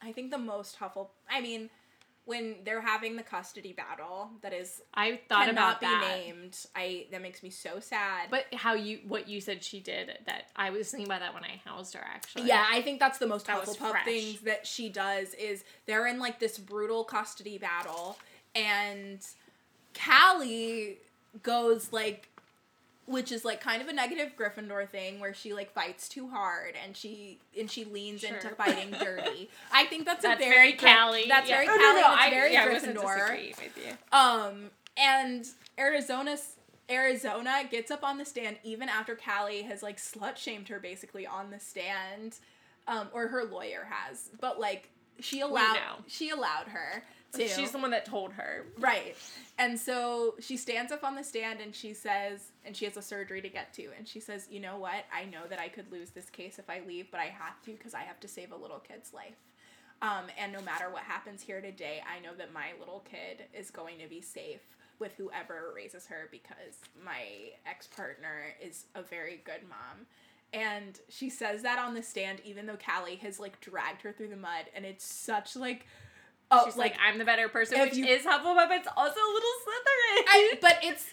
I 0.00 0.12
think 0.12 0.30
the 0.30 0.38
most 0.38 0.78
Huffle. 0.78 1.08
I 1.28 1.40
mean, 1.40 1.68
when 2.26 2.56
they're 2.64 2.80
having 2.80 3.14
the 3.16 3.22
custody 3.22 3.72
battle, 3.72 4.30
that 4.42 4.52
is 4.52 4.82
I 4.92 5.20
thought 5.28 5.48
about 5.48 5.80
be 5.80 5.86
that. 5.86 6.18
named. 6.18 6.58
I 6.74 7.06
that 7.12 7.22
makes 7.22 7.42
me 7.42 7.50
so 7.50 7.78
sad. 7.80 8.28
But 8.30 8.46
how 8.52 8.74
you 8.74 8.98
what 9.06 9.28
you 9.28 9.40
said 9.40 9.62
she 9.62 9.80
did 9.80 10.10
that 10.26 10.48
I 10.56 10.70
was 10.70 10.90
thinking 10.90 11.06
about 11.06 11.20
that 11.20 11.32
when 11.32 11.44
I 11.44 11.60
housed 11.64 11.94
her 11.94 12.00
actually. 12.04 12.48
yeah, 12.48 12.66
I 12.70 12.82
think 12.82 12.98
that's 12.98 13.18
the 13.18 13.28
most 13.28 13.46
That 13.46 13.62
Hufflepuff 13.62 14.04
things 14.04 14.40
that 14.40 14.66
she 14.66 14.88
does 14.88 15.34
is 15.34 15.64
they're 15.86 16.06
in 16.08 16.18
like 16.18 16.40
this 16.40 16.58
brutal 16.58 17.04
custody 17.04 17.58
battle, 17.58 18.18
and 18.54 19.20
Callie 19.94 20.98
goes 21.42 21.92
like 21.92 22.28
which 23.06 23.30
is 23.32 23.44
like 23.44 23.60
kind 23.60 23.80
of 23.80 23.88
a 23.88 23.92
negative 23.92 24.32
Gryffindor 24.38 24.88
thing 24.88 25.20
where 25.20 25.32
she 25.32 25.54
like 25.54 25.72
fights 25.72 26.08
too 26.08 26.28
hard 26.28 26.74
and 26.84 26.96
she 26.96 27.38
and 27.58 27.70
she 27.70 27.84
leans 27.84 28.24
into 28.24 28.48
fighting 28.50 28.90
dirty. 29.00 29.48
I 29.72 29.84
think 29.86 30.04
that's, 30.06 30.22
That's 30.22 30.40
a 30.40 30.44
very 30.44 30.54
very, 30.54 30.72
Gry- 30.72 30.94
Callie. 30.94 31.24
That's 31.28 31.48
Yeah. 31.48 31.56
very 31.56 31.68
Oh, 31.68 31.70
Callie. 31.70 31.82
no, 31.82 31.92
no, 31.92 32.00
that's 32.10 32.22
I- 32.22 32.30
very 32.30 32.52
yeah, 32.52 32.64
I 32.64 32.72
wasn't 32.72 32.96
Gryffindor. 32.98 33.16
disagreeing 33.18 33.54
with 33.62 33.86
you. 33.86 34.18
Um, 34.18 34.70
and 34.96 35.46
Arizona's 35.78 36.54
Arizona 36.90 37.62
gets 37.70 37.90
up 37.90 38.04
on 38.04 38.18
the 38.18 38.24
stand 38.24 38.56
even 38.62 38.88
after 38.88 39.16
Callie 39.16 39.62
has 39.62 39.82
like 39.82 39.96
slut 39.98 40.36
shamed 40.36 40.68
her 40.68 40.78
basically 40.78 41.26
on 41.26 41.50
the 41.50 41.58
stand, 41.60 42.36
um, 42.88 43.08
or 43.12 43.28
her 43.28 43.44
lawyer 43.44 43.88
has, 43.90 44.30
but 44.40 44.60
like 44.60 44.90
she 45.20 45.40
allowed 45.40 45.74
know. 45.74 46.04
she 46.06 46.30
allowed 46.30 46.68
her 46.68 47.02
to. 47.32 47.48
She's 47.48 47.72
the 47.72 47.78
one 47.78 47.90
that 47.90 48.04
told 48.04 48.32
her. 48.32 48.66
Right. 48.78 49.16
And 49.58 49.78
so 49.78 50.34
she 50.40 50.56
stands 50.56 50.92
up 50.92 51.04
on 51.04 51.14
the 51.14 51.24
stand 51.24 51.60
and 51.60 51.74
she 51.74 51.94
says, 51.94 52.52
and 52.64 52.76
she 52.76 52.84
has 52.84 52.96
a 52.96 53.02
surgery 53.02 53.40
to 53.40 53.48
get 53.48 53.72
to, 53.74 53.88
and 53.96 54.06
she 54.06 54.20
says, 54.20 54.48
You 54.50 54.60
know 54.60 54.78
what? 54.78 55.04
I 55.14 55.24
know 55.24 55.46
that 55.48 55.58
I 55.58 55.68
could 55.68 55.90
lose 55.90 56.10
this 56.10 56.28
case 56.28 56.58
if 56.58 56.68
I 56.68 56.82
leave, 56.86 57.10
but 57.10 57.20
I 57.20 57.26
have 57.26 57.62
to 57.64 57.72
because 57.72 57.94
I 57.94 58.00
have 58.00 58.20
to 58.20 58.28
save 58.28 58.52
a 58.52 58.56
little 58.56 58.78
kid's 58.78 59.12
life. 59.12 59.36
Um, 60.02 60.24
and 60.38 60.52
no 60.52 60.60
matter 60.60 60.90
what 60.90 61.02
happens 61.02 61.40
here 61.40 61.60
today, 61.62 62.02
I 62.06 62.20
know 62.20 62.34
that 62.36 62.52
my 62.52 62.72
little 62.78 63.02
kid 63.10 63.44
is 63.54 63.70
going 63.70 63.98
to 63.98 64.08
be 64.08 64.20
safe 64.20 64.60
with 64.98 65.14
whoever 65.16 65.72
raises 65.74 66.06
her 66.06 66.28
because 66.30 66.80
my 67.04 67.24
ex 67.66 67.86
partner 67.86 68.54
is 68.62 68.86
a 68.94 69.02
very 69.02 69.40
good 69.44 69.62
mom. 69.68 70.06
And 70.52 71.00
she 71.08 71.28
says 71.28 71.62
that 71.62 71.78
on 71.78 71.94
the 71.94 72.02
stand, 72.02 72.40
even 72.44 72.66
though 72.66 72.76
Callie 72.76 73.16
has 73.16 73.40
like 73.40 73.60
dragged 73.60 74.02
her 74.02 74.12
through 74.12 74.28
the 74.28 74.36
mud, 74.36 74.66
and 74.74 74.84
it's 74.84 75.04
such 75.04 75.56
like, 75.56 75.86
oh, 76.50 76.62
She's 76.66 76.76
like, 76.76 76.94
I'm 77.04 77.18
the 77.18 77.24
better 77.24 77.48
person, 77.48 77.80
which 77.80 77.94
you- 77.94 78.06
is 78.06 78.24
Hufflepuff. 78.24 78.68
It's 78.70 78.88
also 78.96 79.18
a 79.20 79.32
little 79.32 79.50
Slytherin. 79.64 80.24
I, 80.28 80.58
but 80.60 80.78
it's 80.82 81.06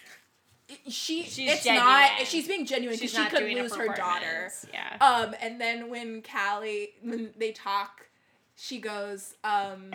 she 0.88 1.24
She's 1.24 1.52
it's 1.52 1.64
genuine. 1.66 1.86
not 1.88 2.12
she's 2.26 2.48
being 2.48 2.66
genuine 2.66 2.96
because 2.98 3.12
she 3.12 3.26
could 3.26 3.44
lose 3.44 3.76
her 3.76 3.88
daughter. 3.94 4.52
Yeah. 4.74 4.98
Um, 5.02 5.36
and 5.42 5.60
then 5.60 5.90
when 5.90 6.22
Callie, 6.24 6.92
when 7.04 7.32
they 7.38 7.52
talk, 7.52 8.08
she 8.56 8.80
goes, 8.80 9.36
um, 9.44 9.92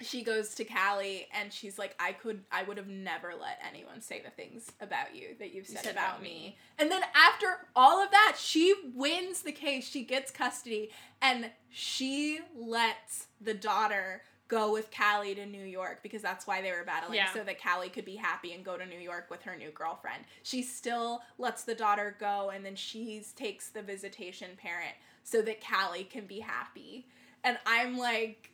she 0.00 0.22
goes 0.22 0.54
to 0.54 0.64
Callie 0.64 1.26
and 1.38 1.52
she's 1.52 1.78
like, 1.78 1.94
I 2.00 2.12
could, 2.12 2.42
I 2.50 2.62
would 2.62 2.76
have 2.76 2.88
never 2.88 3.32
let 3.38 3.58
anyone 3.68 4.00
say 4.00 4.20
the 4.22 4.30
things 4.30 4.70
about 4.80 5.14
you 5.14 5.34
that 5.38 5.52
you've 5.54 5.66
said, 5.66 5.84
said 5.84 5.92
about, 5.92 6.10
about 6.10 6.22
me. 6.22 6.28
me. 6.28 6.58
And 6.78 6.90
then 6.90 7.02
after 7.14 7.66
all 7.76 8.02
of 8.02 8.10
that, 8.10 8.36
she 8.38 8.74
wins 8.94 9.42
the 9.42 9.52
case. 9.52 9.88
She 9.88 10.04
gets 10.04 10.30
custody 10.30 10.90
and 11.20 11.50
she 11.68 12.40
lets 12.58 13.26
the 13.40 13.54
daughter 13.54 14.22
go 14.48 14.72
with 14.72 14.90
Callie 14.90 15.34
to 15.36 15.46
New 15.46 15.64
York 15.64 16.00
because 16.02 16.22
that's 16.22 16.46
why 16.46 16.60
they 16.60 16.72
were 16.72 16.82
battling 16.84 17.16
Yeah. 17.18 17.32
so 17.32 17.44
that 17.44 17.62
Callie 17.62 17.88
could 17.88 18.04
be 18.04 18.16
happy 18.16 18.52
and 18.52 18.64
go 18.64 18.76
to 18.76 18.84
New 18.84 18.98
York 18.98 19.26
with 19.30 19.42
her 19.42 19.54
new 19.54 19.70
girlfriend. 19.70 20.24
She 20.42 20.62
still 20.62 21.20
lets 21.38 21.62
the 21.62 21.74
daughter 21.74 22.16
go 22.18 22.50
and 22.52 22.64
then 22.64 22.74
she 22.74 23.22
takes 23.36 23.68
the 23.68 23.82
visitation 23.82 24.50
parent 24.56 24.94
so 25.22 25.40
that 25.42 25.62
Callie 25.64 26.04
can 26.04 26.26
be 26.26 26.40
happy. 26.40 27.06
And 27.44 27.58
I'm 27.64 27.96
like 27.96 28.50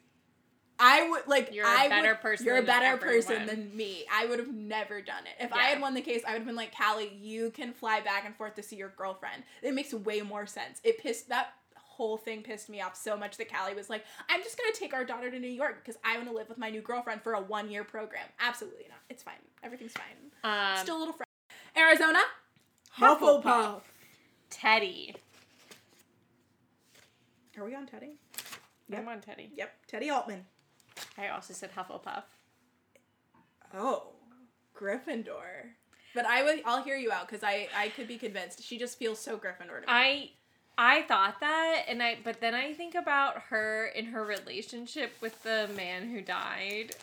I 0.78 1.08
would 1.08 1.26
like 1.26 1.54
You're 1.54 1.66
a 1.66 1.68
I 1.70 1.88
better 1.88 2.08
would, 2.10 2.20
person 2.20 2.46
You're 2.46 2.56
a 2.56 2.62
than 2.62 2.66
better 2.66 2.96
person 2.98 3.36
everyone. 3.42 3.46
than 3.68 3.76
me. 3.76 4.04
I 4.12 4.26
would 4.26 4.38
have 4.38 4.52
never 4.52 5.00
done 5.00 5.24
it. 5.24 5.42
If 5.44 5.52
I 5.52 5.64
had 5.64 5.80
won 5.80 5.94
the 5.94 6.02
case, 6.02 6.22
I 6.26 6.32
would 6.32 6.38
have 6.38 6.46
been 6.46 6.56
like, 6.56 6.74
Callie, 6.76 7.16
you 7.20 7.50
can 7.50 7.72
fly 7.72 8.00
back 8.00 8.24
and 8.26 8.34
forth 8.36 8.54
to 8.56 8.62
see 8.62 8.76
your 8.76 8.90
girlfriend. 8.90 9.42
It 9.62 9.74
makes 9.74 9.92
way 9.94 10.20
more 10.20 10.46
sense. 10.46 10.80
It 10.84 10.98
pissed 10.98 11.28
that 11.30 11.54
whole 11.76 12.18
thing 12.18 12.42
pissed 12.42 12.68
me 12.68 12.82
off 12.82 12.94
so 12.94 13.16
much 13.16 13.38
that 13.38 13.50
Callie 13.50 13.74
was 13.74 13.88
like, 13.88 14.04
I'm 14.28 14.42
just 14.42 14.58
gonna 14.58 14.74
take 14.74 14.92
our 14.92 15.02
daughter 15.04 15.30
to 15.30 15.38
New 15.38 15.48
York 15.48 15.82
because 15.82 15.98
I 16.04 16.16
want 16.16 16.28
to 16.28 16.34
live 16.34 16.48
with 16.48 16.58
my 16.58 16.68
new 16.68 16.82
girlfriend 16.82 17.22
for 17.22 17.32
a 17.32 17.40
one 17.40 17.70
year 17.70 17.84
program. 17.84 18.26
Absolutely 18.38 18.84
not. 18.88 18.98
It's 19.08 19.22
fine. 19.22 19.34
Everything's 19.62 19.92
fine. 19.94 20.04
Um, 20.44 20.76
Still 20.82 20.98
a 20.98 21.00
little 21.00 21.14
friend. 21.14 21.26
Arizona. 21.76 22.18
Hufflepuff. 22.98 23.80
Teddy. 24.50 25.14
Are 27.58 27.64
we 27.64 27.74
on 27.74 27.86
Teddy? 27.86 28.16
I'm 28.94 29.08
on 29.08 29.20
Teddy. 29.20 29.50
Yep. 29.56 29.72
Teddy 29.88 30.10
Altman. 30.10 30.44
I 31.18 31.28
also 31.28 31.52
said 31.54 31.70
Hufflepuff. 31.74 32.22
Oh, 33.74 34.08
Gryffindor. 34.78 35.70
But 36.14 36.24
I 36.26 36.42
would. 36.42 36.62
I'll 36.64 36.82
hear 36.82 36.96
you 36.96 37.12
out 37.12 37.26
because 37.28 37.42
I 37.44 37.68
I 37.76 37.88
could 37.88 38.08
be 38.08 38.16
convinced. 38.16 38.62
She 38.62 38.78
just 38.78 38.98
feels 38.98 39.18
so 39.18 39.36
Gryffindor 39.36 39.80
to 39.80 39.80
me. 39.80 39.86
I 39.86 40.30
I 40.78 41.02
thought 41.02 41.40
that 41.40 41.82
and 41.88 42.02
I 42.02 42.18
but 42.24 42.40
then 42.40 42.54
I 42.54 42.72
think 42.74 42.94
about 42.94 43.42
her 43.50 43.86
in 43.94 44.06
her 44.06 44.24
relationship 44.24 45.12
with 45.20 45.42
the 45.42 45.68
man 45.76 46.08
who 46.10 46.22
died. 46.22 46.96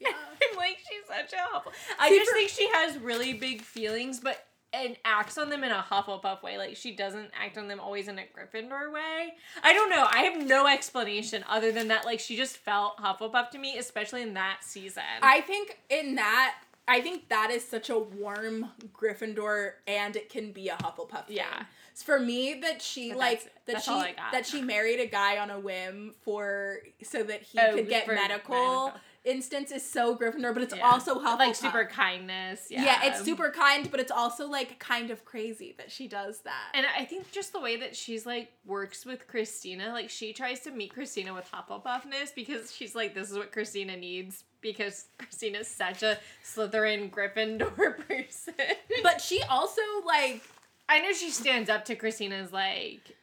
yeah. 0.00 0.08
I'm 0.50 0.56
like 0.56 0.78
she's 0.78 1.06
such 1.06 1.32
a. 1.38 1.62
I 1.98 2.08
See, 2.08 2.18
just 2.18 2.30
for- 2.30 2.36
think 2.36 2.50
she 2.50 2.68
has 2.72 2.98
really 2.98 3.34
big 3.34 3.60
feelings, 3.62 4.20
but 4.20 4.46
and 4.74 4.96
acts 5.04 5.38
on 5.38 5.48
them 5.50 5.62
in 5.64 5.70
a 5.70 5.84
Hufflepuff 5.90 6.42
way. 6.42 6.58
Like 6.58 6.76
she 6.76 6.94
doesn't 6.94 7.30
act 7.40 7.56
on 7.56 7.68
them 7.68 7.80
always 7.80 8.08
in 8.08 8.18
a 8.18 8.22
Gryffindor 8.22 8.92
way. 8.92 9.34
I 9.62 9.72
don't 9.72 9.90
know. 9.90 10.06
I 10.10 10.22
have 10.24 10.46
no 10.46 10.66
explanation 10.66 11.44
other 11.48 11.70
than 11.72 11.88
that. 11.88 12.04
Like 12.04 12.20
she 12.20 12.36
just 12.36 12.56
felt 12.56 12.98
Hufflepuff 12.98 13.50
to 13.50 13.58
me, 13.58 13.78
especially 13.78 14.22
in 14.22 14.34
that 14.34 14.58
season. 14.62 15.02
I 15.22 15.40
think 15.42 15.78
in 15.88 16.16
that. 16.16 16.56
I 16.86 17.00
think 17.00 17.30
that 17.30 17.50
is 17.50 17.66
such 17.66 17.88
a 17.88 17.98
warm 17.98 18.70
Gryffindor, 18.92 19.72
and 19.86 20.16
it 20.16 20.28
can 20.28 20.52
be 20.52 20.68
a 20.68 20.74
Hufflepuff. 20.76 21.28
Thing. 21.28 21.36
Yeah. 21.36 21.64
It's 21.92 22.02
for 22.02 22.18
me 22.18 22.54
that 22.60 22.82
she 22.82 23.10
But 23.10 23.18
like 23.18 23.38
that's- 23.38 23.44
that 23.66 23.72
that's 23.72 23.84
she 23.86 23.90
all 23.92 24.00
I 24.00 24.12
got. 24.12 24.32
that 24.32 24.44
she 24.46 24.60
married 24.60 25.00
a 25.00 25.06
guy 25.06 25.38
on 25.38 25.48
a 25.50 25.58
whim 25.60 26.12
for 26.22 26.80
so 27.02 27.22
that 27.22 27.42
he 27.42 27.58
Oh, 27.58 27.74
could 27.76 27.88
get 27.88 28.06
medical 28.08 28.54
medical. 28.54 28.92
Instance 29.24 29.70
is 29.72 29.88
so 29.88 30.14
Gryffindor, 30.16 30.52
but 30.52 30.62
it's 30.62 30.74
Yeah. 30.76 30.86
also 30.90 31.14
Hufflepuff. 31.18 31.38
like 31.38 31.54
super 31.54 31.84
kindness. 31.86 32.66
Yeah. 32.70 32.84
Yeah. 32.84 33.04
it's 33.04 33.24
super 33.24 33.50
kind, 33.50 33.90
but 33.90 33.98
it's 34.00 34.10
also 34.12 34.46
like 34.48 34.78
kind 34.78 35.10
of 35.10 35.24
crazy 35.24 35.74
that 35.78 35.90
she 35.90 36.06
does 36.08 36.40
that. 36.40 36.72
And 36.74 36.84
I 36.98 37.04
think 37.06 37.30
just 37.32 37.52
the 37.52 37.60
way 37.60 37.76
that 37.78 37.96
she's 37.96 38.26
like 38.26 38.52
works 38.66 39.06
with 39.06 39.26
Cristina, 39.26 39.92
like 39.92 40.10
she 40.10 40.32
tries 40.34 40.60
to 40.60 40.70
meet 40.70 40.92
Cristina 40.92 41.32
with 41.32 41.50
Hufflepuffness 41.50 42.34
because 42.34 42.70
she's 42.74 42.94
like, 42.94 43.14
this 43.14 43.30
is 43.30 43.38
what 43.38 43.50
Cristina 43.50 43.96
needs 43.96 44.44
because 44.60 45.06
Cristina's 45.18 45.68
such 45.68 46.02
a 46.02 46.18
Slytherin 46.44 47.10
Gryffindor 47.10 47.74
person. 48.08 48.54
but 49.02 49.20
she 49.20 49.42
also 49.44 49.80
like 50.04 50.42
I 50.86 51.00
know 51.00 51.12
she 51.14 51.30
stands 51.30 51.70
up 51.70 51.86
to 51.86 51.96
Cristina's 51.96 52.52
like, 52.52 53.16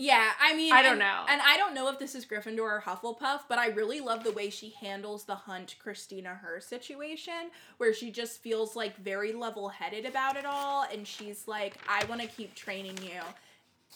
Yeah, 0.00 0.30
I 0.40 0.54
mean, 0.54 0.72
I 0.72 0.82
don't 0.82 0.92
and- 0.92 1.00
know. 1.00 1.24
and 1.28 1.42
I 1.44 1.56
don't 1.56 1.74
know 1.74 1.88
if 1.88 1.98
this 1.98 2.14
is 2.14 2.24
Gryffindor 2.24 2.60
or 2.60 2.82
Hufflepuff, 2.86 3.40
but 3.48 3.58
I 3.58 3.66
really 3.70 4.00
love 4.00 4.22
the 4.22 4.30
way 4.30 4.48
she 4.48 4.70
handles 4.80 5.24
the 5.24 5.34
Hunt 5.34 5.74
Cristina 5.80 6.34
her 6.36 6.60
situation, 6.60 7.50
where 7.78 7.92
she 7.92 8.12
just 8.12 8.40
feels 8.40 8.76
like 8.76 8.96
very 8.98 9.32
level 9.32 9.68
headed 9.70 10.06
about 10.06 10.36
it 10.36 10.44
all, 10.46 10.84
and 10.84 11.04
she's 11.04 11.48
like, 11.48 11.78
"I 11.88 12.04
want 12.04 12.20
to 12.20 12.28
keep 12.28 12.54
training 12.54 12.96
you, 13.02 13.20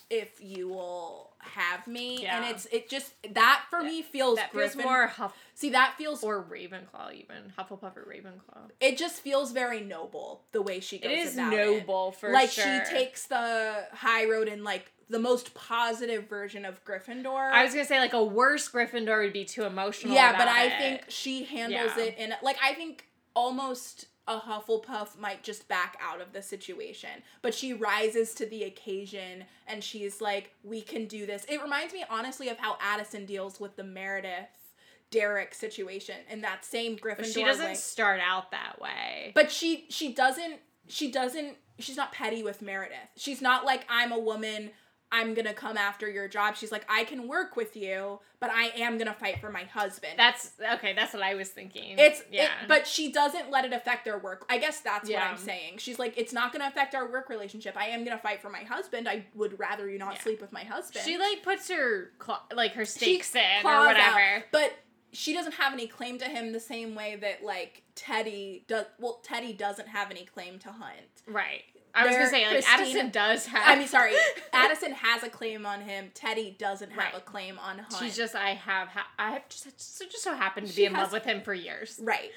if 0.09 0.39
you 0.41 0.67
will 0.69 1.31
have 1.39 1.85
me," 1.87 2.25
and 2.25 2.45
it's 2.45 2.65
it 2.67 2.89
just 2.89 3.13
that 3.33 3.63
for 3.69 3.81
me 3.83 4.01
feels 4.01 4.37
that 4.37 4.51
Griffin. 4.51 4.79
feels 4.81 4.85
more 4.85 5.07
Huff 5.07 5.35
See, 5.55 5.69
that 5.71 5.95
feels 5.97 6.23
or 6.23 6.41
Ravenclaw 6.43 7.13
even 7.13 7.53
Hufflepuff 7.57 7.95
or 7.97 8.05
Ravenclaw. 8.09 8.69
it 8.79 8.97
just 8.97 9.21
feels 9.21 9.51
very 9.51 9.81
noble 9.81 10.43
the 10.51 10.61
way 10.61 10.79
she 10.79 10.97
It 10.97 11.03
goes 11.03 11.27
is 11.29 11.33
about 11.35 11.53
it. 11.53 11.57
noble 11.57 12.11
for 12.11 12.31
like 12.31 12.49
sure. 12.51 12.85
she 12.85 12.91
takes 12.93 13.27
the 13.27 13.85
high 13.93 14.25
road 14.25 14.47
in 14.47 14.63
like 14.63 14.91
the 15.09 15.19
most 15.19 15.53
positive 15.53 16.27
version 16.27 16.65
of 16.65 16.83
Gryffindor. 16.85 17.51
I 17.51 17.63
was 17.63 17.73
gonna 17.73 17.85
say 17.85 17.99
like 17.99 18.13
a 18.13 18.23
worse 18.23 18.69
Gryffindor 18.69 19.23
would 19.23 19.33
be 19.33 19.45
too 19.45 19.63
emotional. 19.63 20.13
yeah, 20.15 20.35
but 20.37 20.47
I 20.47 20.65
it. 20.65 20.77
think 20.79 21.01
she 21.09 21.43
handles 21.43 21.91
Yeah. 21.97 22.03
it 22.05 22.17
in 22.17 22.33
like 22.41 22.57
I 22.63 22.73
think 22.73 23.05
almost 23.35 24.05
a 24.27 24.39
Hufflepuff 24.39 25.17
might 25.19 25.43
just 25.43 25.67
back 25.67 25.97
out 26.01 26.21
of 26.21 26.31
the 26.33 26.41
situation, 26.41 27.09
but 27.41 27.53
she 27.53 27.73
rises 27.73 28.33
to 28.35 28.45
the 28.45 28.63
occasion 28.63 29.45
and 29.67 29.83
she's 29.83 30.21
like, 30.21 30.53
"We 30.63 30.81
can 30.81 31.07
do 31.07 31.25
this." 31.25 31.45
It 31.49 31.61
reminds 31.61 31.93
me 31.93 32.05
honestly 32.09 32.47
of 32.49 32.57
how 32.57 32.77
Addison 32.79 33.25
deals 33.25 33.59
with 33.59 33.75
the 33.75 33.83
Meredith 33.83 34.47
Derek 35.11 35.53
situation 35.53 36.15
in 36.29 36.41
that 36.41 36.65
same 36.65 36.97
Gryffindor 36.97 37.17
But 37.17 37.25
she 37.27 37.43
doesn't 37.43 37.65
way. 37.65 37.73
start 37.75 38.19
out 38.19 38.51
that 38.51 38.79
way. 38.81 39.31
But 39.35 39.51
she 39.51 39.85
she 39.89 40.13
doesn't 40.13 40.59
she 40.87 41.11
doesn't 41.11 41.57
she's 41.79 41.97
not 41.97 42.11
petty 42.11 42.43
with 42.43 42.61
Meredith. 42.61 42.97
She's 43.17 43.41
not 43.41 43.65
like 43.65 43.85
I'm 43.89 44.11
a 44.11 44.19
woman, 44.19 44.71
I'm 45.13 45.33
to 45.45 45.53
come 45.53 45.77
after 45.77 46.09
your 46.09 46.27
job. 46.27 46.57
She's 46.57 46.71
like 46.71 46.85
I 46.89 47.03
can 47.05 47.27
work 47.27 47.55
with 47.55 47.77
you, 47.77 48.19
but 48.39 48.49
I 48.49 48.65
am 48.77 48.97
to 49.07 49.13
fight 49.13 49.39
for 49.39 49.49
my 49.51 49.63
husband. 49.63 50.13
That's 50.17 50.51
okay. 50.73 50.93
That's 50.93 51.13
what 51.13 51.21
I 51.23 51.35
was 51.35 51.49
thinking. 51.49 51.97
it's 51.99 52.23
yeah, 52.31 52.45
it, 52.45 52.67
but 52.67 52.87
she 52.87 53.11
doesn't 53.11 53.51
let 53.51 53.63
it 53.63 53.71
affect 53.73 54.03
their 54.05 54.17
work. 54.17 54.45
I 54.49 54.57
guess 54.57 54.79
that's 54.81 55.07
Yeah. 55.09 55.19
what 55.29 55.31
I'm 55.31 55.37
saying. 55.37 55.77
She's 55.77 55.99
like 55.99 56.15
it's 56.17 56.33
not 56.33 56.51
to 56.61 56.67
affect 56.67 56.95
our 56.95 57.09
work 57.09 57.29
relationship. 57.29 57.77
I 57.77 57.85
am 57.87 58.03
to 58.17 58.21
fight 58.23 58.41
for 58.41 58.49
my 58.49 58.63
husband. 58.63 59.07
I 59.07 59.25
would 59.35 59.59
rather 59.59 59.87
you 59.89 59.99
not 59.99 60.15
Yeah. 60.15 60.21
sleep 60.23 60.41
with 60.41 60.51
my 60.51 60.63
husband. 60.63 61.05
she 61.05 61.17
like 61.17 61.43
puts 61.43 61.69
her 61.69 62.11
like 62.53 62.73
her 62.73 62.85
She 62.85 62.91
stakes 62.91 63.35
in 63.35 63.43
claws 63.61 63.73
or 63.87 63.89
out, 63.91 64.13
whatever. 64.15 64.45
but 64.51 64.73
she 65.11 65.31
doesn't 65.31 65.53
have 65.53 65.73
any 65.73 65.85
claim 65.85 66.17
to 66.17 66.25
him 66.25 66.53
the 66.53 66.59
same 66.59 66.95
way 66.95 67.15
that 67.17 67.43
like 67.43 67.83
Teddy 67.93 68.65
does. 68.67 68.87
Well, 68.97 69.19
Teddy 69.23 69.53
doesn't 69.53 69.87
have 69.89 70.09
any 70.09 70.25
claim 70.25 70.57
to 70.59 70.69
Hunt. 70.69 71.21
Right. 71.27 71.61
I 71.95 72.05
was 72.07 72.15
gonna 72.15 72.29
say 72.29 72.41
like 72.45 72.51
Cristina- 72.53 72.81
Addison 72.83 73.09
does 73.11 73.45
have. 73.47 73.61
I 73.65 73.75
mean, 73.77 73.87
sorry, 73.87 74.13
Addison 74.53 74.93
has 74.93 75.23
a 75.23 75.29
claim 75.29 75.65
on 75.65 75.81
him. 75.81 76.09
Teddy 76.13 76.55
doesn't 76.57 76.89
have 76.91 76.97
Right. 76.97 77.15
a 77.15 77.19
claim 77.21 77.59
on 77.59 77.77
Hunt. 77.79 77.95
She's 77.99 78.15
just 78.17 78.35
I 78.35 78.49
have 78.55 78.87
ha- 78.89 79.07
I 79.19 79.31
have 79.31 79.47
just 79.49 79.79
so 79.79 80.05
just 80.05 80.23
so 80.23 80.33
happened 80.35 80.67
to 80.67 80.73
She 80.73 80.81
be 80.81 80.85
in 80.85 80.95
has- 80.95 81.03
love 81.05 81.11
with 81.13 81.23
him 81.25 81.41
for 81.41 81.53
years. 81.53 81.99
right. 82.03 82.31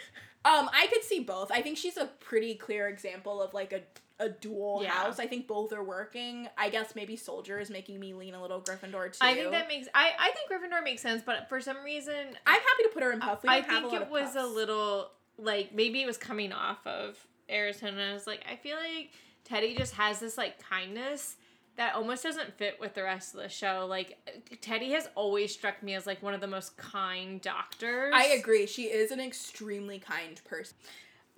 Um, 0.45 0.71
I 0.73 0.87
could 0.93 1.03
see 1.03 1.21
both. 1.21 1.51
I 1.51 1.61
think 1.63 1.77
she's 1.77 1.97
a 1.97 2.05
pretty 2.07 2.55
clear 2.55 2.87
example 2.89 3.43
of 3.43 3.53
like 3.55 3.73
a 3.73 3.83
a 4.19 4.29
dual 4.31 4.81
Yeah. 4.83 4.91
house. 4.93 5.19
I 5.19 5.27
think 5.27 5.47
both 5.47 5.73
are 5.75 5.83
working. 5.85 6.49
I 6.57 6.71
guess 6.71 6.95
maybe 6.95 7.17
Soldier 7.17 7.59
is 7.59 7.69
making 7.69 8.01
me 8.01 8.15
lean 8.15 8.35
a 8.35 8.41
little 8.41 8.61
Gryffindor 8.63 9.13
too. 9.13 9.19
I 9.21 9.35
think 9.35 9.51
that 9.51 9.69
makes 9.69 9.89
I 9.95 10.13
I 10.19 10.31
think 10.33 10.51
Gryffindor 10.51 10.83
makes 10.85 11.03
sense, 11.03 11.23
but 11.25 11.49
for 11.49 11.61
some 11.61 11.79
reason 11.85 12.15
I'm 12.47 12.61
happy 12.61 12.83
to 12.85 12.91
put 12.95 13.03
her 13.03 13.13
in 13.13 13.21
Puff. 13.21 13.41
I 13.47 13.61
think 13.63 13.93
it 13.93 14.09
was 14.09 14.37
a 14.37 14.47
little 14.47 15.11
like 15.39 15.75
maybe 15.75 16.03
it 16.03 16.07
was 16.07 16.17
coming 16.17 16.53
off 16.53 16.87
of 16.87 17.19
Arizona. 17.51 18.09
I 18.11 18.13
was 18.15 18.27
like, 18.27 18.45
I 18.51 18.57
feel 18.57 18.77
like 18.77 19.11
Teddy 19.47 19.75
just 19.75 19.95
has 19.95 20.21
this 20.21 20.37
like 20.37 20.59
kindness 20.69 21.37
that 21.77 21.95
almost 21.95 22.23
doesn't 22.23 22.57
fit 22.57 22.79
with 22.81 22.95
the 22.95 23.03
rest 23.03 23.35
of 23.35 23.41
the 23.43 23.49
show. 23.49 23.87
Like 23.89 24.17
Teddy 24.61 24.93
has 24.93 25.09
always 25.15 25.53
struck 25.53 25.83
me 25.83 25.95
as 25.95 26.07
like 26.07 26.23
one 26.23 26.35
of 26.35 26.41
the 26.41 26.47
most 26.47 26.77
kind 26.77 27.41
doctors. 27.41 28.13
I 28.15 28.25
agree. 28.29 28.67
She 28.67 28.85
is 28.85 29.11
an 29.11 29.21
extremely 29.21 29.99
kind 29.99 30.41
person. 30.45 30.77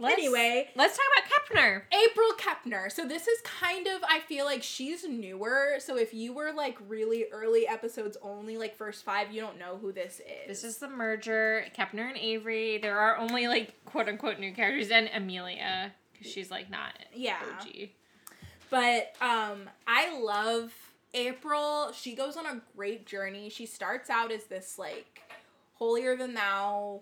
Let's, 0.01 0.17
Anyway. 0.17 0.69
let's 0.77 0.97
talk 0.97 1.07
about 1.19 1.29
Kepner. 1.59 1.83
April 1.93 2.29
Kepner. 2.39 2.93
So 2.93 3.05
this 3.09 3.27
is 3.27 3.41
kind 3.43 3.89
of 3.89 4.01
I 4.09 4.21
feel 4.21 4.45
like 4.45 4.63
she's 4.63 5.03
newer. 5.09 5.79
So 5.81 5.99
if 5.99 6.15
you 6.15 6.33
were 6.33 6.53
like 6.53 6.79
really 6.87 7.27
early 7.33 7.67
episodes 7.67 8.17
only, 8.23 8.57
like 8.59 8.77
first 8.77 9.05
five, 9.05 9.33
you 9.33 9.41
don't 9.41 9.59
know 9.59 9.77
who 9.77 9.91
this 9.91 10.21
is. 10.21 10.47
This 10.47 10.63
is 10.63 10.77
the 10.79 10.89
merger. 10.89 11.65
Kepner 11.77 12.09
and 12.09 12.17
Avery. 12.17 12.79
There 12.79 12.97
are 12.97 13.17
only 13.17 13.49
like 13.49 13.75
quote 13.87 14.09
unquote 14.09 14.39
new 14.39 14.53
characters 14.55 14.91
and 14.91 15.11
Amelia 15.13 15.93
she's 16.23 16.51
like 16.51 16.71
not 16.71 16.93
Yeah. 17.15 17.39
OG. 17.61 17.89
But 18.71 19.15
um 19.21 19.69
I 19.87 20.19
love 20.21 20.73
April. 21.15 21.93
She 21.93 22.15
goes 22.15 22.37
on 22.37 22.47
a 22.47 22.61
great 22.77 23.07
journey. 23.07 23.49
She 23.49 23.67
starts 23.67 24.11
out 24.11 24.31
as 24.31 24.45
this 24.45 24.79
like 24.79 25.21
holier 25.75 26.17
than 26.17 26.35
thou 26.35 27.01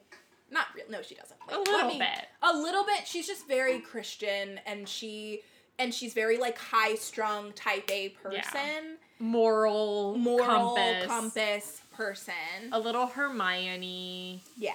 not 0.50 0.66
real. 0.76 0.84
No, 0.88 1.02
she 1.02 1.16
doesn't. 1.16 1.36
A 1.48 1.58
little 1.58 1.98
bit. 1.98 2.28
A 2.42 2.56
little 2.56 2.84
bit. 2.84 3.06
She's 3.06 3.26
just 3.26 3.48
very 3.48 3.80
Christian, 3.80 4.60
and 4.64 4.88
she 4.88 5.42
and 5.78 5.92
she's 5.92 6.14
very 6.14 6.38
like 6.38 6.56
high 6.56 6.94
strung 6.94 7.52
type 7.52 7.90
A 7.90 8.10
person, 8.10 8.96
Moral, 9.18 10.16
moral 10.16 10.46
compass, 10.76 11.06
compass, 11.06 11.80
person. 11.92 12.34
a 12.72 12.78
little 12.78 13.06
Hermione. 13.08 14.42
yeah. 14.56 14.74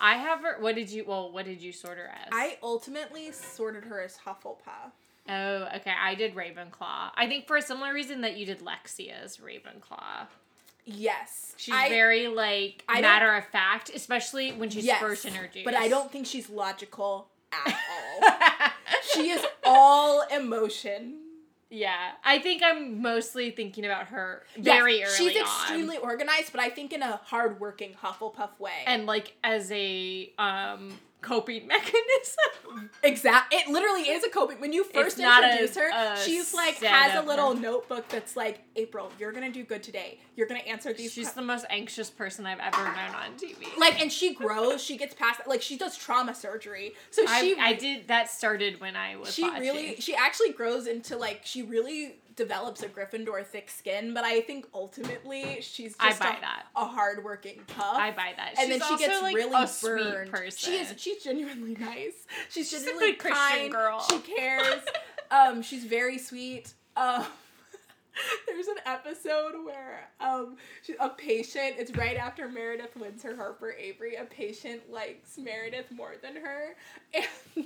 I 0.00 0.14
have 0.16 0.40
her. 0.40 0.56
What 0.60 0.74
did 0.74 0.90
you? 0.90 1.04
Well, 1.06 1.30
what 1.30 1.44
did 1.44 1.60
you 1.60 1.72
sort 1.72 1.98
her 1.98 2.06
as? 2.08 2.28
I 2.32 2.56
ultimately 2.62 3.30
sorted 3.32 3.84
her 3.84 4.00
as 4.00 4.18
Hufflepuff. 4.26 4.92
Oh, 5.28 5.68
okay. 5.76 5.92
I 6.00 6.14
did 6.14 6.34
Ravenclaw. 6.34 7.10
I 7.14 7.26
think 7.28 7.46
for 7.46 7.56
a 7.56 7.62
similar 7.62 7.92
reason 7.92 8.22
that 8.22 8.36
you 8.36 8.46
did 8.46 8.60
Lexia 8.60 9.12
as 9.22 9.36
Ravenclaw. 9.36 10.26
Yes, 10.86 11.54
She's 11.56 11.74
I- 11.74 11.88
very 11.90 12.26
like 12.28 12.82
I 12.88 13.00
matter 13.00 13.32
of 13.34 13.46
fact, 13.46 13.90
especially 13.94 14.52
when 14.52 14.70
she's 14.70 14.84
yes, 14.86 15.00
first 15.00 15.24
introduced. 15.26 15.64
But 15.66 15.74
I 15.74 15.88
don't 15.88 16.10
think 16.10 16.26
she's 16.26 16.48
logical 16.48 17.28
at 17.52 17.76
all. 18.22 18.70
she 19.12 19.28
is 19.30 19.44
all 19.62 20.22
emotion. 20.34 21.16
Yeah, 21.70 22.12
I 22.24 22.38
think 22.40 22.62
I'm 22.64 23.00
mostly 23.00 23.50
thinking 23.52 23.84
about 23.84 24.08
her 24.08 24.42
Yes, 24.56 24.64
very 24.64 25.02
early 25.04 25.14
She's 25.14 25.36
on. 25.36 25.42
extremely 25.42 25.96
organized, 25.98 26.50
but 26.52 26.60
I 26.60 26.68
think 26.68 26.92
in 26.92 27.02
a 27.02 27.20
hardworking 27.24 27.94
Hufflepuff 28.02 28.58
way. 28.58 28.72
and 28.86 29.06
like 29.06 29.34
as 29.44 29.70
a 29.72 30.32
um 30.38 30.98
coping 31.20 31.66
mechanism. 32.14 32.90
Exact. 33.02 33.52
It 33.52 33.68
literally 33.68 34.02
is 34.02 34.24
a 34.24 34.28
coping. 34.30 34.60
When 34.60 34.72
you 34.72 34.84
first 34.84 35.18
a- 35.18 35.22
introduce 35.22 35.76
her, 35.76 35.90
a 35.90 36.16
she's 36.18 36.54
like 36.54 36.76
has 36.82 37.22
a 37.22 37.26
little 37.26 37.54
her. 37.54 37.60
notebook 37.60 38.08
that's 38.08 38.36
like, 38.36 38.60
April, 38.76 39.10
you're 39.18 39.32
gonna 39.32 39.50
do 39.50 39.64
good 39.64 39.82
today. 39.82 40.18
You're 40.36 40.46
gonna 40.46 40.60
answer 40.60 40.92
these. 40.92 41.12
She's 41.12 41.28
que-" 41.28 41.34
the 41.36 41.42
most 41.42 41.66
anxious 41.70 42.10
person 42.10 42.46
I've 42.46 42.60
ever 42.60 42.84
known 42.84 43.14
on 43.14 43.32
TV. 43.36 43.66
like, 43.78 44.00
and 44.00 44.10
she 44.12 44.34
grows. 44.34 44.82
She 44.82 44.96
gets 44.96 45.14
past. 45.14 45.40
Like, 45.46 45.62
she 45.62 45.76
does 45.76 45.96
trauma 45.96 46.34
surgery. 46.34 46.92
So 47.10 47.22
she, 47.26 47.56
I, 47.58 47.68
I 47.68 47.72
did 47.74 48.08
that 48.08 48.30
started 48.30 48.80
when 48.80 48.96
I 48.96 49.16
was 49.16 49.34
she 49.34 49.42
watching. 49.42 49.60
really, 49.60 49.96
she 49.96 50.14
actually 50.14 50.52
grows 50.52 50.86
into 50.86 51.16
like 51.16 51.40
she 51.44 51.62
really 51.62 52.16
develops 52.40 52.82
a 52.82 52.88
Gryffindor 52.88 53.44
thick 53.44 53.70
skin. 53.70 54.14
But 54.14 54.24
I 54.24 54.40
think 54.40 54.66
ultimately 54.74 55.58
she's 55.60 55.94
I 56.00 56.08
just 56.08 56.20
buy 56.20 56.36
a, 56.36 56.40
that. 56.40 56.64
a 56.74 56.84
hardworking 56.86 57.60
pup. 57.66 57.94
I 57.96 58.10
buy 58.10 58.32
that. 58.36 58.54
and 58.58 58.70
She's 58.70 58.80
then 58.80 58.88
she 58.88 59.04
gets 59.04 59.22
like, 59.22 59.36
really 59.36 59.62
a 59.62 59.66
sweet 59.66 59.90
burned. 59.90 60.30
person. 60.32 60.72
She 60.72 60.78
is. 60.78 60.94
She's 60.96 61.22
genuinely 61.22 61.74
nice. 61.78 62.26
She's, 62.48 62.68
She's 62.70 62.82
a 62.82 62.86
genuinely 62.86 63.12
good 63.12 63.18
Christian 63.20 63.58
kind. 63.58 63.72
girl. 63.72 64.00
She 64.08 64.18
cares. 64.20 64.80
um, 65.30 65.62
she's 65.62 65.84
very 65.84 66.18
sweet. 66.18 66.72
Um, 66.96 67.24
there's 68.46 68.66
an 68.66 68.76
episode 68.86 69.64
where 69.64 70.08
um, 70.20 70.56
she, 70.82 70.94
a 70.98 71.08
patient. 71.08 71.74
It's 71.78 71.96
right 71.96 72.16
after 72.16 72.48
Meredith 72.48 72.96
wins 72.96 73.22
her 73.22 73.36
Harper 73.36 73.72
Avery. 73.72 74.16
A 74.16 74.24
patient 74.24 74.90
likes 74.90 75.38
Meredith 75.38 75.90
more 75.90 76.14
than 76.20 76.36
her, 76.36 76.76
and 77.14 77.64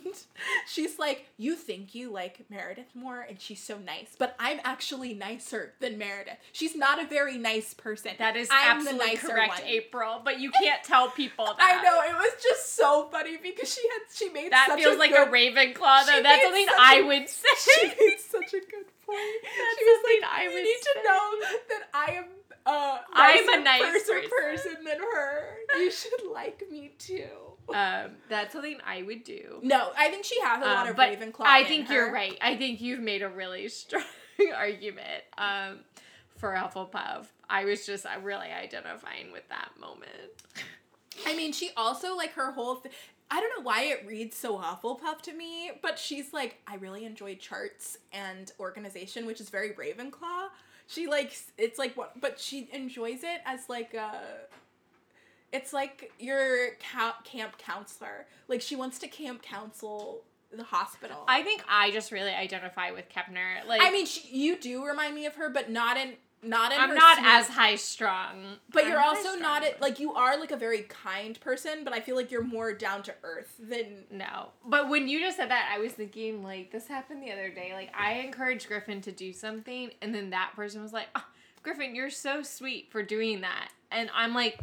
she's 0.66 0.98
like, 0.98 1.26
"You 1.36 1.54
think 1.56 1.94
you 1.94 2.10
like 2.12 2.44
Meredith 2.50 2.94
more, 2.94 3.20
and 3.20 3.40
she's 3.40 3.62
so 3.62 3.78
nice, 3.78 4.14
but 4.18 4.34
I'm 4.38 4.60
actually 4.64 5.14
nicer 5.14 5.72
than 5.80 5.98
Meredith. 5.98 6.36
She's 6.52 6.76
not 6.76 7.02
a 7.02 7.06
very 7.06 7.38
nice 7.38 7.74
person. 7.74 8.12
That 8.18 8.36
is 8.36 8.48
I'm 8.50 8.84
the 8.84 8.90
absolutely 8.90 9.14
nicer 9.14 9.28
correct, 9.28 9.60
one." 9.60 9.68
April. 9.68 10.20
But 10.24 10.40
you 10.40 10.50
can't 10.62 10.82
tell 10.84 11.10
people 11.10 11.46
that. 11.46 11.56
I 11.58 11.82
know 11.82 12.00
it 12.02 12.14
was 12.14 12.42
just 12.42 12.74
so 12.76 13.08
funny 13.10 13.36
because 13.42 13.72
she 13.72 13.82
had 13.88 14.14
she 14.14 14.28
made 14.30 14.52
That 14.52 14.74
feels 14.76 14.98
like 14.98 15.10
good, 15.10 15.28
a 15.28 15.30
Ravenclaw, 15.30 16.06
though. 16.06 16.22
That's 16.22 16.42
something 16.42 16.66
I 16.78 17.00
a- 17.02 17.06
would 17.06 17.28
say. 17.28 17.48
She 17.58 17.86
made 17.88 18.18
such 18.20 18.54
a 18.54 18.60
good 18.60 18.86
point. 19.06 19.42
That's 19.42 19.78
she 19.78 19.84
was 19.84 20.04
like, 20.22 20.30
I 20.30 20.42
"You 20.44 20.62
need 20.62 20.82
to 20.82 20.94
know 21.04 21.40
that 21.68 21.82
I 21.94 22.12
am 22.18 22.24
uh, 22.66 22.98
I'm 23.12 23.48
a 23.60 23.62
nicer 23.62 23.92
person, 24.02 24.30
person." 24.30 24.84
than 24.84 24.98
her. 24.98 25.56
You 25.76 25.90
should 25.90 26.26
like 26.32 26.62
me 26.70 26.94
too." 26.98 27.26
um, 27.74 28.10
that's 28.28 28.52
something 28.52 28.76
I 28.86 29.02
would 29.02 29.24
do. 29.24 29.58
No, 29.62 29.90
I 29.96 30.10
think 30.10 30.24
she 30.24 30.38
has 30.40 30.62
a 30.62 30.66
lot 30.66 30.84
Um, 30.84 30.88
of 30.90 30.96
but 30.96 31.18
Ravenclaw. 31.18 31.44
I 31.46 31.64
think 31.64 31.88
you're 31.88 32.12
right. 32.12 32.36
I 32.42 32.56
think 32.56 32.80
you've 32.80 33.00
made 33.00 33.22
a 33.22 33.28
really 33.28 33.68
strong 33.80 34.02
argument 34.54 35.22
um, 35.38 35.80
for 36.36 36.50
Hufflepuff. 36.52 37.26
I 37.48 37.64
was 37.64 37.86
just 37.86 38.06
really 38.22 38.48
identifying 38.48 39.32
with 39.32 39.48
that 39.48 39.70
moment. 39.80 40.10
I 41.26 41.36
mean, 41.36 41.52
she 41.52 41.70
also 41.76 42.16
like 42.16 42.32
her 42.32 42.52
whole. 42.52 42.76
Th- 42.76 42.94
I 43.30 43.40
don't 43.40 43.58
know 43.58 43.64
why 43.64 43.84
it 43.84 44.04
reads 44.06 44.36
so 44.36 44.58
Hufflepuff 44.58 45.22
to 45.22 45.32
me, 45.32 45.72
but 45.82 45.98
she's 45.98 46.32
like, 46.32 46.60
I 46.66 46.76
really 46.76 47.04
enjoy 47.04 47.36
charts 47.36 47.98
and 48.12 48.52
organization, 48.60 49.26
which 49.26 49.40
is 49.40 49.50
very 49.50 49.70
Ravenclaw. 49.70 50.48
She 50.86 51.06
likes 51.06 51.50
it's 51.56 51.78
like 51.78 51.96
what, 51.96 52.20
but 52.20 52.38
she 52.38 52.68
enjoys 52.72 53.24
it 53.24 53.40
as 53.44 53.68
like 53.68 53.94
a. 53.94 54.12
It's 55.52 55.72
like 55.72 56.12
your 56.18 56.70
ca- 56.92 57.16
camp 57.24 57.58
counselor. 57.58 58.26
Like 58.48 58.60
she 58.60 58.76
wants 58.76 58.98
to 58.98 59.08
camp 59.08 59.42
counsel 59.42 60.24
the 60.52 60.64
hospital. 60.64 61.24
I 61.26 61.42
think 61.42 61.62
I 61.68 61.90
just 61.90 62.12
really 62.12 62.32
identify 62.32 62.90
with 62.90 63.06
Kepner. 63.08 63.66
Like, 63.66 63.82
I 63.82 63.90
mean, 63.90 64.06
she, 64.06 64.28
you 64.36 64.58
do 64.58 64.84
remind 64.84 65.14
me 65.14 65.26
of 65.26 65.36
her, 65.36 65.48
but 65.48 65.70
not 65.70 65.96
in 65.96 66.14
not 66.44 66.72
in. 66.72 66.80
I'm 66.80 66.94
not 66.94 67.18
as 67.22 67.48
high 67.48 67.76
strung. 67.76 68.56
But 68.72 68.86
you're 68.86 69.00
also 69.00 69.36
not 69.36 69.62
it 69.62 69.80
like 69.80 69.98
you 69.98 70.14
are 70.14 70.38
like 70.38 70.50
a 70.50 70.56
very 70.56 70.82
kind 70.82 71.38
person, 71.40 71.84
but 71.84 71.92
I 71.92 72.00
feel 72.00 72.16
like 72.16 72.30
you're 72.30 72.44
more 72.44 72.72
down 72.72 73.02
to 73.04 73.14
earth 73.22 73.54
than 73.58 74.04
No. 74.10 74.50
But 74.64 74.88
when 74.88 75.08
you 75.08 75.20
just 75.20 75.36
said 75.36 75.50
that, 75.50 75.70
I 75.74 75.78
was 75.78 75.92
thinking, 75.92 76.42
like, 76.42 76.70
this 76.70 76.86
happened 76.86 77.22
the 77.22 77.32
other 77.32 77.50
day. 77.50 77.72
Like, 77.72 77.90
I 77.98 78.14
encouraged 78.20 78.68
Griffin 78.68 79.00
to 79.02 79.12
do 79.12 79.32
something, 79.32 79.90
and 80.02 80.14
then 80.14 80.30
that 80.30 80.52
person 80.54 80.82
was 80.82 80.92
like, 80.92 81.08
oh, 81.14 81.24
Griffin, 81.62 81.94
you're 81.94 82.10
so 82.10 82.42
sweet 82.42 82.90
for 82.90 83.02
doing 83.02 83.40
that. 83.40 83.70
And 83.90 84.10
I'm 84.14 84.34
like, 84.34 84.60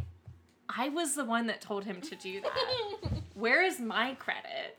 I 0.68 0.88
was 0.88 1.14
the 1.14 1.24
one 1.24 1.46
that 1.48 1.60
told 1.60 1.84
him 1.84 2.00
to 2.00 2.14
do 2.16 2.40
that. 2.40 3.10
Where 3.34 3.64
is 3.64 3.80
my 3.80 4.14
credit? 4.14 4.78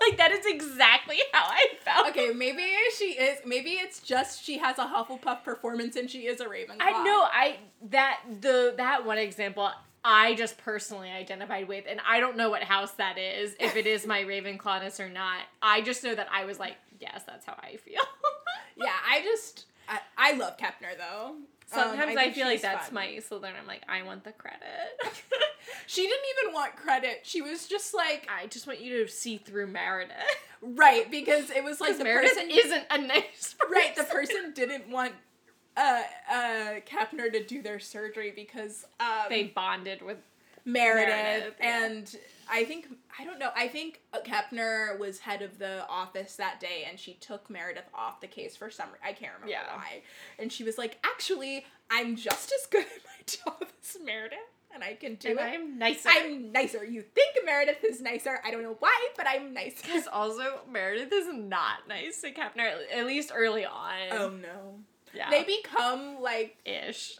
like, 0.08 0.18
that 0.18 0.32
is 0.32 0.44
exactly 0.46 1.18
how 1.32 1.44
I 1.44 1.66
felt. 1.82 2.08
Okay, 2.08 2.30
maybe 2.34 2.62
she 2.96 3.12
is. 3.12 3.38
Maybe 3.44 3.70
it's 3.72 4.00
just 4.00 4.44
she 4.44 4.58
has 4.58 4.78
a 4.78 4.84
Hufflepuff 4.84 5.44
performance 5.44 5.96
and 5.96 6.10
she 6.10 6.26
is 6.26 6.40
a 6.40 6.46
Ravenclaw. 6.46 6.76
I 6.80 7.04
know 7.04 7.26
I 7.30 7.56
that 7.90 8.20
the 8.40 8.74
that 8.76 9.04
one 9.04 9.18
example 9.18 9.70
I 10.04 10.34
just 10.34 10.58
personally 10.58 11.10
identified 11.10 11.68
with, 11.68 11.84
and 11.88 12.00
I 12.06 12.20
don't 12.20 12.36
know 12.36 12.50
what 12.50 12.62
house 12.62 12.92
that 12.92 13.18
is, 13.18 13.54
if 13.58 13.76
it 13.76 13.86
is 13.86 14.06
my 14.06 14.22
Ravenclawness 14.22 15.00
or 15.00 15.08
not. 15.08 15.40
I 15.60 15.80
just 15.82 16.04
know 16.04 16.14
that 16.14 16.28
I 16.32 16.44
was 16.44 16.58
like, 16.58 16.76
yes, 17.00 17.22
that's 17.26 17.44
how 17.44 17.56
I 17.60 17.76
feel. 17.76 18.00
Yeah, 18.80 18.92
I 19.10 19.22
just 19.22 19.66
I, 19.88 19.98
I 20.16 20.32
love 20.34 20.56
Kepner 20.56 20.96
though. 20.96 21.34
Um, 21.72 21.80
Sometimes 21.80 22.16
I, 22.16 22.30
feel 22.30 22.46
like 22.46 22.62
that's 22.62 22.86
fun. 22.86 22.94
my 22.94 23.06
Slytherin. 23.06 23.52
I'm 23.60 23.66
like, 23.66 23.82
I 23.88 24.02
want 24.02 24.24
the 24.24 24.32
credit. 24.32 24.62
She 25.86 26.02
didn't 26.02 26.24
even 26.42 26.54
want 26.54 26.76
credit. 26.76 27.20
She 27.22 27.40
was 27.42 27.66
just 27.66 27.94
like 27.94 28.28
I 28.34 28.46
just 28.46 28.66
want 28.66 28.80
you 28.80 29.04
to 29.04 29.10
see 29.10 29.38
through 29.38 29.68
Meredith. 29.68 30.16
right 30.60 31.10
because 31.10 31.50
it 31.50 31.64
was 31.64 31.80
like 31.80 31.96
the 31.98 32.04
Meredith 32.04 32.34
person 32.34 32.50
isn't 32.50 32.84
a 32.90 32.98
nice 32.98 33.54
person. 33.58 33.72
right 33.72 33.96
the 33.96 34.04
person 34.04 34.52
didn't 34.54 34.90
want 34.90 35.12
uh 35.76 36.02
uh 36.30 36.74
Kepner 36.86 37.32
to 37.32 37.42
do 37.44 37.62
their 37.62 37.78
surgery 37.78 38.32
because 38.34 38.84
um 39.00 39.26
they 39.28 39.44
bonded 39.44 40.02
with 40.02 40.18
Meredith, 40.64 41.08
Meredith, 41.08 41.54
yeah. 41.60 42.10
I 42.50 42.64
think 42.64 42.88
I 43.18 43.24
don't 43.24 43.38
know. 43.38 43.50
I 43.54 43.68
think 43.68 44.00
Kepner 44.24 44.98
was 44.98 45.20
head 45.20 45.42
of 45.42 45.58
the 45.58 45.86
office 45.88 46.36
that 46.36 46.60
day, 46.60 46.86
and 46.88 46.98
she 46.98 47.14
took 47.14 47.48
Meredith 47.50 47.88
off 47.94 48.20
the 48.20 48.26
case 48.26 48.56
for 48.56 48.70
some. 48.70 48.88
I 49.04 49.12
can't 49.12 49.32
remember 49.34 49.50
Yeah. 49.52 49.76
why. 49.76 50.02
And 50.38 50.52
she 50.52 50.64
was 50.64 50.78
like, 50.78 50.98
"Actually, 51.04 51.66
I'm 51.90 52.16
just 52.16 52.52
as 52.52 52.66
good 52.66 52.84
at 52.84 53.04
my 53.04 53.24
job 53.26 53.68
as 53.82 53.96
Meredith, 54.04 54.38
and 54.74 54.82
I 54.84 54.94
can 54.94 55.16
do 55.16 55.30
and 55.30 55.38
it. 55.38 55.42
I'm 55.42 55.78
nicer. 55.78 56.08
I'm 56.10 56.52
nicer. 56.52 56.84
You 56.84 57.02
think 57.02 57.36
Meredith 57.44 57.84
is 57.84 58.00
nicer? 58.00 58.40
I 58.44 58.50
don't 58.50 58.62
know 58.62 58.76
why, 58.78 59.08
but 59.16 59.26
I'm 59.28 59.52
nicer." 59.52 59.82
Because 59.82 60.06
also 60.06 60.60
Meredith 60.70 61.12
is 61.12 61.26
not 61.32 61.86
nice 61.88 62.20
to 62.22 62.32
Kepner, 62.32 62.72
at 62.92 63.06
least 63.06 63.30
early 63.34 63.64
on. 63.66 63.98
Oh 64.12 64.28
no. 64.30 64.80
yeah. 65.14 65.30
They 65.30 65.44
become 65.44 66.20
like 66.20 66.56
ish. 66.64 67.18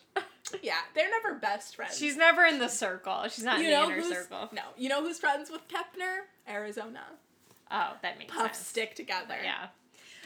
Yeah, 0.62 0.76
they're 0.94 1.10
never 1.10 1.38
best 1.38 1.76
friends. 1.76 1.96
She's 1.98 2.16
never 2.16 2.44
in 2.44 2.58
the 2.58 2.68
circle. 2.68 3.24
She's 3.28 3.44
not 3.44 3.58
you 3.60 3.66
in 3.66 3.70
the 3.88 3.94
inner 3.96 4.02
circle. 4.02 4.48
no, 4.52 4.62
you 4.76 4.88
know 4.88 5.02
who's 5.02 5.18
friends 5.18 5.50
with 5.50 5.62
Kepner? 5.68 6.20
Arizona. 6.48 7.00
Oh, 7.70 7.92
that 8.02 8.18
makes 8.18 8.34
Puffs 8.34 8.58
sense. 8.58 8.68
stick 8.68 8.94
together. 8.94 9.36
Yeah. 9.42 9.66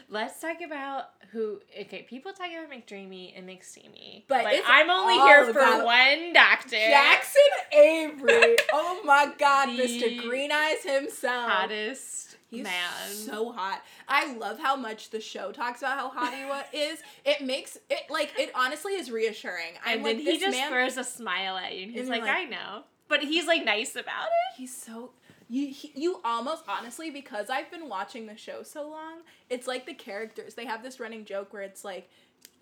Let's 0.08 0.40
talk 0.40 0.60
about 0.60 1.10
who. 1.30 1.60
Okay, 1.80 2.02
people 2.02 2.32
talk 2.32 2.48
about 2.48 2.70
McDreamy 2.70 3.32
and 3.36 3.48
McSteamy, 3.48 4.24
But 4.28 4.44
but, 4.44 4.52
it's 4.52 4.66
I'm 4.68 4.90
only 4.90 5.14
here 5.14 5.52
for 5.52 5.84
one 5.84 6.32
doctor. 6.34 6.76
Jackson 6.76 7.42
Avery. 7.72 8.56
Oh 8.74 9.00
my 9.04 9.32
God, 9.38 9.70
Mr. 9.70 10.20
Green 10.22 10.52
Eyes 10.52 10.82
himself. 10.84 11.50
hottest 11.50 12.36
He's 12.52 12.64
man. 12.64 12.90
so 13.10 13.50
hot. 13.52 13.82
I 14.06 14.34
love 14.34 14.58
how 14.60 14.76
much 14.76 15.10
the 15.10 15.20
show 15.20 15.52
talks 15.52 15.80
about 15.80 15.98
how 15.98 16.08
hot 16.10 16.34
he 16.72 16.78
is. 16.78 17.00
It 17.24 17.40
makes 17.40 17.78
it 17.90 18.02
like 18.10 18.32
it 18.38 18.50
honestly 18.54 18.92
is 18.92 19.10
reassuring. 19.10 19.72
I'm 19.84 19.94
and 19.96 20.02
like 20.04 20.16
then 20.18 20.24
he 20.26 20.38
just 20.38 20.56
man. 20.56 20.70
throws 20.70 20.96
a 20.98 21.04
smile 21.04 21.56
at 21.56 21.74
you, 21.76 21.84
and 21.84 21.90
he's 21.92 22.00
And 22.02 22.08
like, 22.10 22.22
like- 22.22 22.30
"I 22.30 22.44
know," 22.44 22.82
but 23.08 23.22
he's 23.22 23.46
like 23.46 23.64
nice 23.64 23.96
about 23.96 24.26
it. 24.26 24.56
he's 24.58 24.76
so 24.76 25.12
you 25.48 25.68
he, 25.68 25.92
you 25.96 26.20
almost 26.24 26.64
honestly 26.68 27.10
because 27.10 27.48
I've 27.50 27.70
been 27.70 27.88
watching 27.88 28.26
the 28.26 28.36
show 28.36 28.62
so 28.62 28.88
long. 28.88 29.20
It's 29.50 29.66
like 29.66 29.86
the 29.86 29.94
characters. 29.94 30.54
They 30.54 30.66
have 30.66 30.82
this 30.82 31.00
running 31.00 31.24
joke 31.24 31.52
where 31.52 31.62
it's 31.62 31.84
like, 31.84 32.08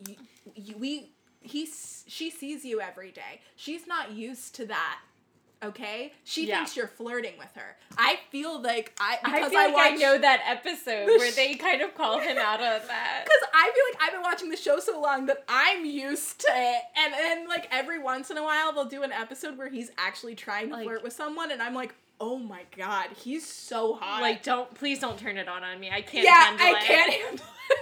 you, 0.08 0.14
you, 0.54 0.76
we 0.78 1.10
he 1.40 1.66
she 2.06 2.30
sees 2.30 2.64
you 2.64 2.80
every 2.80 3.10
day. 3.10 3.40
She's 3.56 3.86
not 3.86 4.12
used 4.12 4.54
to 4.56 4.66
that 4.66 4.98
Okay, 5.62 6.14
she 6.24 6.46
Yeah. 6.46 6.56
thinks 6.56 6.74
you're 6.76 6.86
flirting 6.88 7.34
with 7.38 7.50
her. 7.54 7.76
I 7.98 8.18
feel 8.30 8.62
like 8.62 8.94
I 8.98 9.18
I 9.22 9.32
because 9.34 9.50
feel 9.50 9.60
I, 9.60 9.66
like 9.66 9.92
I 9.92 9.96
know 9.96 10.16
that 10.18 10.40
episode 10.46 11.06
where 11.06 11.30
they 11.32 11.54
kind 11.54 11.82
of 11.82 11.94
call 11.94 12.18
him 12.18 12.38
out 12.38 12.60
on 12.62 12.80
that. 12.86 13.24
Because 13.26 13.48
I 13.52 13.70
feel 13.74 13.84
like 13.92 14.02
I've 14.02 14.12
been 14.12 14.22
watching 14.22 14.48
the 14.48 14.56
show 14.56 14.78
so 14.80 14.98
long 15.00 15.26
that 15.26 15.44
I'm 15.48 15.84
used 15.84 16.40
to 16.40 16.46
it. 16.50 16.82
And 16.96 17.12
then, 17.12 17.46
like, 17.48 17.68
every 17.70 17.98
once 17.98 18.30
in 18.30 18.38
a 18.38 18.42
while, 18.42 18.72
they'll 18.72 18.86
do 18.86 19.02
an 19.02 19.12
episode 19.12 19.58
where 19.58 19.68
he's 19.68 19.90
actually 19.98 20.34
trying 20.34 20.68
to 20.70 20.76
Like- 20.76 20.84
flirt 20.84 21.02
with 21.02 21.12
someone, 21.12 21.50
and 21.50 21.60
I'm 21.62 21.74
like, 21.74 21.94
oh 22.22 22.38
my 22.38 22.62
god, 22.76 23.08
he's 23.22 23.46
so 23.46 23.94
hot. 23.94 24.20
Like, 24.22 24.42
don't 24.42 24.72
please 24.74 24.98
don't 24.98 25.18
turn 25.18 25.36
it 25.36 25.48
on 25.48 25.62
on 25.62 25.78
me. 25.78 25.90
I 25.90 26.00
can't. 26.02 26.26
Handle 26.26 26.66
it. 26.66 26.70
Yeah, 26.70 26.76
I 26.76 26.80
it. 26.80 26.86
can't 26.86 27.12
handle 27.12 27.46
it. 27.70 27.78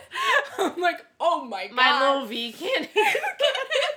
I'm 0.76 0.80
like, 0.80 1.06
oh 1.20 1.44
my 1.44 1.66
god. 1.68 1.74
My 1.76 2.00
little 2.12 2.26
V 2.26 2.52
can't. 2.58 2.86
handle 2.86 3.22
it. 3.38 3.87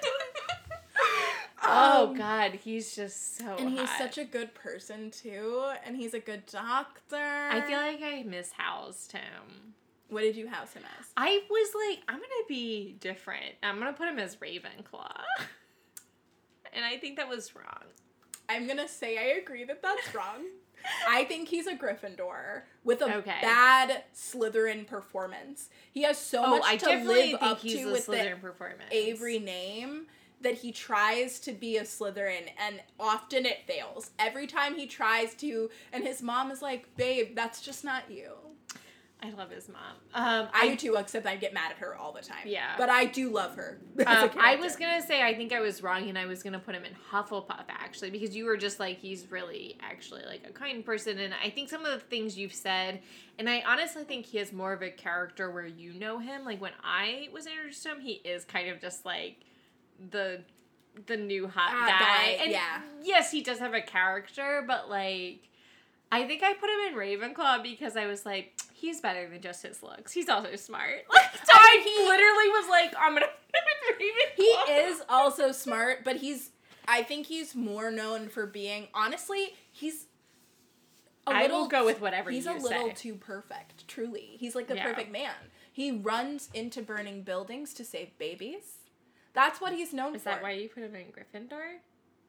Oh 1.72 2.08
Um, 2.10 2.16
God, 2.16 2.54
he's 2.64 2.96
just 2.96 3.38
so. 3.38 3.56
And 3.58 3.70
he's 3.70 3.90
hot. 3.90 3.98
such 3.98 4.18
a 4.18 4.26
good 4.26 4.54
person, 4.54 5.12
too. 5.12 5.64
And 5.86 5.96
he's 5.96 6.14
a 6.14 6.20
good 6.20 6.46
doctor. 6.46 7.16
I 7.16 7.62
feel 7.62 7.78
like 7.78 8.02
I 8.02 8.24
mishoused 8.28 9.12
him. 9.12 9.74
What 10.10 10.22
did 10.22 10.36
you 10.36 10.48
house 10.50 10.74
him 10.74 10.84
as? 11.00 11.06
I 11.16 11.42
was 11.50 11.70
like, 11.90 12.04
I'm 12.10 12.16
gonna 12.16 12.48
be 12.50 12.98
different. 13.00 13.56
I'm 13.64 13.80
gonna 13.80 13.94
put 13.94 14.10
him 14.10 14.20
as 14.20 14.36
Ravenclaw. 14.36 15.22
and 16.74 16.84
I 16.84 16.98
think 16.98 17.18
that 17.18 17.30
was 17.30 17.56
wrong. 17.56 17.86
I'm 18.50 18.68
gonna 18.68 18.88
say 18.90 19.18
I 19.18 19.40
agree 19.40 19.64
that 19.64 19.82
that's 19.82 20.14
wrong. 20.14 20.44
I 21.08 21.26
think 21.26 21.48
he's 21.48 21.68
a 21.68 21.76
Gryffindor 21.76 22.64
with 22.84 23.02
a 23.02 23.16
Okay. 23.18 23.38
bad 23.42 24.04
Slytherin 24.16 24.88
performance. 24.88 25.70
He 25.92 26.02
has 26.04 26.18
so 26.18 26.44
oh, 26.44 26.50
much 26.50 26.64
I 26.66 26.78
to 26.78 26.90
live 27.06 27.38
up 27.40 27.62
to 27.62 27.92
with 27.92 28.08
Slytherin 28.08 28.36
the 28.42 28.48
performance. 28.48 28.90
Avery 28.92 29.40
name 29.40 30.08
that 30.44 30.56
he 30.56 30.72
tries 30.72 31.40
to 31.42 31.52
be 31.52 31.78
a 31.78 31.84
Slytherin 31.84 32.50
and 32.58 32.82
often 33.00 33.46
it 33.46 33.66
fails. 33.68 34.12
Every 34.20 34.48
time 34.48 34.76
he 34.76 34.88
tries 34.88 35.34
to, 35.36 35.70
and 35.94 36.04
his 36.04 36.22
mom 36.22 36.52
is 36.52 36.62
like, 36.62 36.96
"Babe, 36.98 37.36
that's 37.36 37.62
just 37.62 37.84
not 37.84 38.10
you." 38.10 38.34
I 39.24 39.30
love 39.32 39.52
his 39.52 39.70
mom. 39.70 39.78
Um, 40.16 40.48
I, 40.52 40.70
do 40.70 40.76
too, 40.76 40.96
except 40.96 41.28
I 41.28 41.36
get 41.36 41.54
mad 41.54 41.72
at 41.72 41.78
her 41.78 41.96
all 41.96 42.12
the 42.12 42.22
time. 42.22 42.44
Yeah. 42.46 42.74
but 42.76 42.90
I 42.90 43.06
do 43.06 43.30
love 43.30 43.56
her. 43.56 43.80
Um, 44.08 44.32
I 44.40 44.56
was 44.56 44.76
gonna 44.76 45.02
say 45.02 45.22
I 45.22 45.36
think 45.36 45.54
I 45.54 45.60
was 45.60 45.84
wrong, 45.84 46.10
and 46.10 46.18
I 46.18 46.26
was 46.26 46.42
gonna 46.42 46.60
put 46.60 46.74
him 46.74 46.84
in 46.84 46.94
Hufflepuff 47.12 47.66
actually 47.70 48.10
because 48.10 48.36
you 48.36 48.46
were 48.46 48.58
just 48.58 48.80
like 48.80 48.98
he's 48.98 49.30
really 49.30 49.78
actually 49.80 50.24
like 50.26 50.42
a 50.50 50.52
kind 50.52 50.84
person, 50.84 51.20
and 51.20 51.34
I 51.44 51.52
think 51.52 51.70
some 51.70 51.86
of 51.86 51.92
the 51.92 52.00
things 52.00 52.36
you've 52.36 52.54
said, 52.54 53.02
and 53.38 53.48
I 53.48 53.62
honestly 53.66 54.04
think 54.04 54.26
he 54.26 54.40
has 54.40 54.52
more 54.52 54.74
of 54.74 54.82
a 54.82 54.90
character 54.90 55.52
where 55.52 55.68
you 55.68 55.94
know 55.94 56.18
him. 56.18 56.46
Like 56.46 56.60
when 56.60 56.72
I 56.84 57.30
was 57.32 57.46
introduced 57.46 57.84
to 57.84 57.90
him, 57.90 58.02
he 58.02 58.14
is 58.14 58.44
kind 58.44 58.70
of 58.70 58.82
just 58.82 59.06
like 59.06 59.38
the 60.10 60.42
the 61.08 61.16
new 61.18 61.48
hot 61.48 61.72
Hot 61.72 61.88
guy. 61.88 62.00
guy, 62.00 62.44
and 62.44 62.52
yeah. 62.52 62.82
yes, 63.04 63.32
he 63.32 63.42
does 63.42 63.60
have 63.60 63.74
a 63.74 63.82
character, 63.82 64.64
but 64.68 64.90
like. 64.90 65.48
I 66.14 66.28
think 66.28 66.44
I 66.44 66.54
put 66.56 66.70
him 66.70 66.90
in 66.90 66.94
Ravenclaw 66.96 67.64
because 67.64 67.96
I 67.96 68.06
was 68.06 68.26
like, 68.26 68.60
he's 68.74 69.00
better 69.00 69.30
than 69.30 69.40
just 69.40 69.64
his 69.64 69.82
looks. 69.82 70.12
He's 70.12 70.28
also 70.28 70.58
smart. 70.58 71.06
Like, 71.10 71.32
so 71.38 71.54
I 71.54 71.82
he- 71.86 72.06
literally 72.06 72.50
was 72.50 72.68
like, 72.70 72.94
I'm 73.00 73.14
gonna 73.14 73.28
put 73.28 73.96
him 73.96 73.98
in 74.02 74.10
Ravenclaw. 74.10 74.66
He 74.68 74.74
is 74.92 75.02
also 75.08 75.54
smart, 75.54 76.04
but 76.04 76.18
he's 76.18 76.50
I 76.86 77.04
think 77.04 77.28
he's 77.28 77.56
more 77.56 77.92
known 77.92 78.28
for 78.28 78.46
being 78.46 78.90
honestly, 78.94 79.54
he's 79.72 80.08
a 81.26 81.32
I 81.32 81.42
little 81.44 81.62
will 81.62 81.68
go 81.70 81.86
with 81.86 82.02
whatever 82.02 82.30
He's 82.30 82.46
a 82.46 82.52
little 82.56 82.90
say. 82.90 82.94
too 82.94 83.14
perfect, 83.16 83.88
truly. 83.88 84.32
He's 84.38 84.54
like 84.54 84.68
the 84.68 84.76
Yeah. 84.76 84.84
perfect 84.84 85.14
man. 85.14 85.32
He 85.72 85.92
runs 85.94 86.50
into 86.54 86.82
burning 86.82 87.22
buildings 87.24 87.74
to 87.76 87.86
save 87.86 88.18
babies. 88.18 88.80
That's 89.34 89.62
what 89.62 89.74
he's 89.74 89.94
known 89.94 90.16
Is 90.16 90.24
for. 90.24 90.30
Is 90.30 90.36
that 90.36 90.44
why 90.44 90.52
you 90.52 90.70
put 90.70 90.84
him 90.84 90.96
in 90.96 91.06
Gryffindor? 91.08 91.78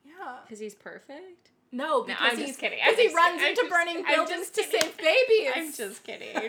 Yeah. 0.04 0.38
Because 0.44 0.58
he's 0.58 0.74
perfect. 0.74 1.50
No, 1.74 2.02
because 2.02 2.32
I'm 2.32 2.36
he's 2.36 2.48
just 2.48 2.60
kidding. 2.60 2.78
Because 2.84 2.98
he 2.98 3.04
just- 3.04 3.16
runs 3.16 3.40
I'm 3.42 3.48
into 3.48 3.62
just- 3.62 3.70
burning 3.70 4.04
buildings 4.06 4.50
to 4.50 4.62
save 4.62 4.94
babies. 4.98 5.50
I'm 5.54 5.72
just 5.72 6.04
kidding. 6.04 6.48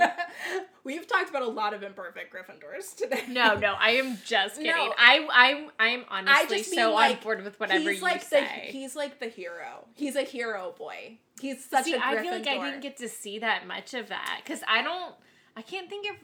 We've 0.84 1.08
talked 1.08 1.30
about 1.30 1.44
a 1.44 1.48
lot 1.48 1.74
of 1.74 1.82
imperfect 1.82 2.34
Gryffindors 2.34 2.94
today. 2.96 3.24
no, 3.30 3.56
no, 3.56 3.74
I 3.80 3.92
am 3.92 4.18
just 4.26 4.58
kidding. 4.58 4.72
No. 4.76 4.94
I, 4.98 5.26
I'm, 5.32 5.72
I'm 5.80 6.06
honestly 6.10 6.58
just 6.58 6.74
so 6.76 6.94
like, 6.94 7.18
on 7.18 7.24
board 7.24 7.44
with 7.46 7.58
whatever 7.58 7.90
he's 7.90 8.00
you 8.00 8.04
like 8.04 8.22
say. 8.22 8.42
the 8.72 8.78
he's 8.78 8.98
like 8.98 9.20
the 9.20 9.28
hero. 9.28 9.88
He's 9.94 10.18
a 10.18 10.24
hero 10.24 10.76
boy. 10.78 11.20
He's 11.40 11.64
such 11.64 11.86
See, 11.86 11.94
a 11.94 12.00
Gryffindor. 12.00 12.04
I 12.18 12.22
feel 12.22 12.32
like 12.34 12.48
I 12.48 12.66
didn't 12.70 12.82
get 12.82 12.98
to 12.98 13.08
see 13.08 13.40
that 13.40 13.66
much 13.66 13.94
of 13.94 14.10
that 14.10 14.42
because 14.44 14.60
I 14.68 14.82
don't. 14.82 15.16
I 15.56 15.62
can't 15.62 15.90
think 15.90 16.06
of. 16.10 16.18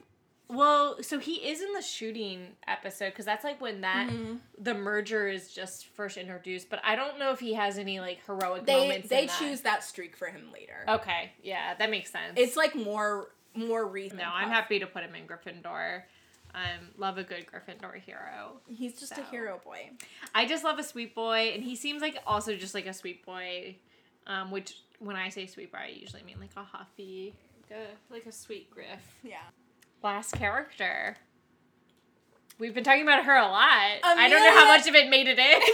Well, 0.50 1.02
so 1.02 1.18
he 1.18 1.34
is 1.34 1.60
in 1.62 1.72
the 1.72 1.80
shooting 1.82 2.48
episode 2.66 3.10
because 3.10 3.24
that's 3.24 3.44
like 3.44 3.60
when 3.60 3.82
that 3.82 4.08
Mm-hmm. 4.10 4.34
the 4.58 4.74
merger 4.74 5.28
is 5.28 5.52
just 5.52 5.86
first 5.86 6.16
introduced. 6.16 6.68
But 6.68 6.80
I 6.84 6.96
don't 6.96 7.18
know 7.18 7.30
if 7.32 7.38
he 7.40 7.54
has 7.54 7.78
any 7.78 8.00
like 8.00 8.18
heroic 8.26 8.66
they 8.66 8.74
moments. 8.88 9.08
they 9.08 9.26
that. 9.26 9.38
choose 9.38 9.60
that 9.62 9.84
streak 9.84 10.16
for 10.16 10.26
him 10.26 10.50
later. 10.52 10.84
Okay, 10.88 11.30
yeah, 11.42 11.74
that 11.78 11.90
makes 11.90 12.10
sense. 12.10 12.32
It's 12.36 12.56
like 12.56 12.74
more 12.74 13.30
more 13.54 13.86
recent. 13.86 14.20
no, 14.20 14.28
I'm 14.32 14.48
happy 14.48 14.78
to 14.80 14.86
put 14.86 15.02
him 15.04 15.14
in 15.14 15.26
Gryffindor. 15.26 16.02
Um, 16.52 16.88
love 16.98 17.16
a 17.18 17.22
good 17.22 17.46
Gryffindor 17.46 17.94
hero. 18.00 18.60
He's 18.68 18.98
just 18.98 19.14
So. 19.14 19.22
a 19.22 19.24
hero 19.26 19.60
boy. 19.64 19.90
I 20.34 20.46
just 20.46 20.64
love 20.64 20.80
a 20.80 20.82
sweet 20.82 21.14
boy, 21.14 21.52
and 21.54 21.62
he 21.62 21.76
seems 21.76 22.02
like 22.02 22.16
also 22.26 22.56
just 22.56 22.74
like 22.74 22.86
a 22.86 22.92
sweet 22.94 23.24
boy. 23.24 23.76
Um, 24.26 24.50
which 24.50 24.76
when 24.98 25.14
I 25.16 25.28
say 25.28 25.46
sweet 25.46 25.70
boy, 25.72 25.78
I 25.78 25.88
usually 25.96 26.22
mean 26.24 26.36
like 26.40 26.50
a 26.56 26.62
huffy, 26.64 27.34
like 27.70 27.78
a, 27.78 28.12
like 28.12 28.26
a 28.26 28.32
sweet 28.32 28.68
griff. 28.70 29.16
Yeah. 29.22 29.36
Last 30.02 30.32
character. 30.32 31.16
We've 32.58 32.74
been 32.74 32.84
talking 32.84 33.02
about 33.02 33.24
her 33.24 33.36
a 33.36 33.48
lot. 33.48 34.00
I 34.02 34.28
don't 34.28 34.44
know 34.44 34.60
how 34.60 34.66
much 34.66 34.86
of 34.86 34.94
it 34.94 35.08
made 35.08 35.28
it 35.28 35.38
in. 35.38 35.60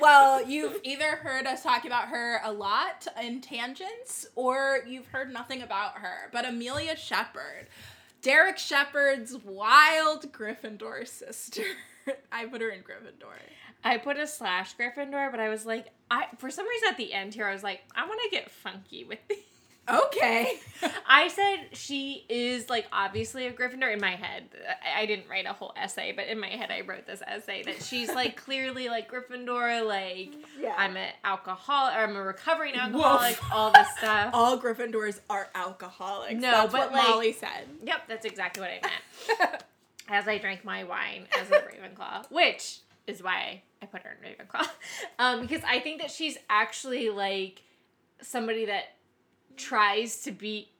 Well, 0.00 0.46
you've 0.48 0.78
either 0.84 1.16
heard 1.16 1.46
us 1.46 1.62
talk 1.62 1.84
about 1.84 2.08
her 2.08 2.40
a 2.44 2.52
lot 2.52 3.06
in 3.20 3.40
tangents, 3.40 4.28
or 4.36 4.80
you've 4.86 5.06
heard 5.08 5.32
nothing 5.32 5.62
about 5.62 5.98
her. 5.98 6.30
But 6.32 6.46
Amelia 6.46 6.96
Shepherd, 6.96 7.66
Derek 8.22 8.58
Shepherd's 8.58 9.36
wild 9.44 10.32
Gryffindor 10.32 11.06
sister. 11.06 11.64
I 12.32 12.46
put 12.46 12.60
her 12.60 12.70
in 12.70 12.80
Gryffindor. 12.80 13.34
I 13.84 13.96
put 13.98 14.18
a 14.18 14.26
slash 14.26 14.76
Gryffindor, 14.76 15.30
but 15.30 15.40
I 15.40 15.48
was 15.48 15.66
like, 15.66 15.88
I 16.10 16.26
for 16.38 16.50
some 16.50 16.68
reason 16.68 16.88
at 16.90 16.96
the 16.96 17.12
end 17.12 17.34
here, 17.34 17.46
I 17.46 17.52
was 17.52 17.62
like, 17.62 17.80
I 17.94 18.06
want 18.06 18.20
to 18.22 18.30
get 18.30 18.50
funky 18.50 19.04
with 19.04 19.18
these. 19.28 19.38
Okay. 19.90 20.58
I 21.08 21.28
said 21.28 21.68
she 21.76 22.24
is 22.28 22.68
like 22.70 22.86
obviously 22.92 23.46
a 23.46 23.52
Gryffindor 23.52 23.92
in 23.92 24.00
my 24.00 24.12
head. 24.16 24.44
I- 24.84 25.02
I 25.02 25.06
didn't 25.06 25.28
write 25.28 25.46
a 25.46 25.52
whole 25.52 25.72
essay, 25.76 26.12
but 26.12 26.26
in 26.28 26.38
my 26.38 26.48
head 26.48 26.70
I 26.70 26.82
wrote 26.82 27.06
this 27.06 27.22
essay 27.26 27.62
that 27.64 27.82
she's 27.82 28.08
like 28.14 28.36
clearly 28.44 28.88
like 28.88 29.10
Gryffindor. 29.10 29.86
Like 29.86 30.34
Yeah. 30.60 30.74
I'm 30.76 30.96
an 30.96 31.10
alcoholic, 31.24 31.94
or 31.96 32.00
I'm 32.00 32.16
a 32.16 32.22
recovering 32.22 32.74
alcoholic. 32.74 33.38
All 33.52 33.72
this 33.72 33.88
stuff. 33.98 34.30
All 34.32 34.58
Gryffindors 34.58 35.20
are 35.30 35.48
alcoholics. 35.54 36.34
No, 36.34 36.50
That's 36.50 36.72
but, 36.72 36.90
what 36.90 36.92
like- 36.92 37.08
Molly 37.08 37.32
said. 37.32 37.64
Yep, 37.84 38.02
that's 38.08 38.24
exactly 38.26 38.60
what 38.62 38.70
I 38.70 38.80
meant. 39.48 39.62
As 40.10 40.26
I 40.26 40.38
drank 40.38 40.64
my 40.64 40.84
wine 40.84 41.26
as 41.38 41.50
a 41.50 41.60
Ravenclaw, 41.60 42.30
which 42.30 42.78
is 43.06 43.22
why 43.22 43.60
I 43.82 43.86
put 43.86 44.00
her 44.02 44.16
in 44.22 44.30
Ravenclaw, 44.46 44.66
um, 45.18 45.42
because 45.42 45.60
I 45.68 45.80
think 45.80 46.00
that 46.00 46.10
she's 46.10 46.38
actually 46.48 47.10
like 47.10 47.60
somebody 48.22 48.64
that 48.64 48.84
tries 49.58 50.22
to 50.22 50.32
be 50.32 50.70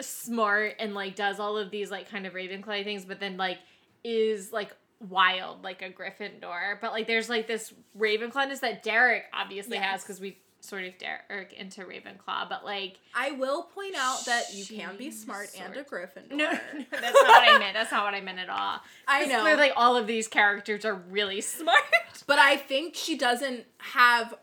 smart 0.00 0.74
and 0.78 0.94
like 0.94 1.14
does 1.14 1.38
all 1.38 1.56
of 1.56 1.70
these 1.70 1.90
like 1.90 2.10
kind 2.10 2.26
of 2.26 2.34
Ravenclaw 2.34 2.84
things, 2.84 3.04
but 3.04 3.20
then 3.20 3.36
like 3.36 3.58
is 4.04 4.52
like 4.52 4.74
wild 5.08 5.62
like 5.62 5.82
a 5.82 5.90
Gryffindor. 5.90 6.80
But 6.80 6.92
like 6.92 7.06
there's 7.06 7.28
like 7.28 7.46
this 7.46 7.72
Ravenclawness 7.98 8.60
that 8.60 8.82
Derek 8.82 9.24
obviously 9.32 9.76
has 9.78 10.02
because 10.02 10.20
we 10.20 10.38
sort 10.60 10.84
of 10.84 10.92
Derek 10.96 11.52
into 11.54 11.82
Ravenclaw, 11.82 12.48
but 12.48 12.64
like 12.64 12.98
I 13.14 13.32
will 13.32 13.64
point 13.64 13.94
out 13.96 14.24
that 14.26 14.54
you 14.54 14.64
can 14.64 14.96
be 14.96 15.10
smart 15.10 15.50
and 15.58 15.76
a 15.76 15.82
Gryffindor. 15.82 16.30
no, 16.32 16.50
no, 16.52 16.58
that's 16.90 17.02
not 17.02 17.26
what 17.26 17.48
I 17.48 17.58
meant. 17.58 17.74
That's 17.74 17.90
not 17.90 18.04
what 18.04 18.14
I 18.14 18.20
meant 18.20 18.38
at 18.38 18.48
all. 18.48 18.80
I 19.08 19.26
know. 19.26 19.40
Clearly, 19.40 19.70
all 19.70 19.96
of 19.96 20.06
these 20.06 20.28
characters 20.28 20.84
are 20.84 20.94
really 20.94 21.40
smart. 21.40 21.82
But 22.26 22.38
I 22.38 22.56
think 22.56 22.94
she 22.94 23.16
doesn't 23.16 23.64
have 23.78 24.34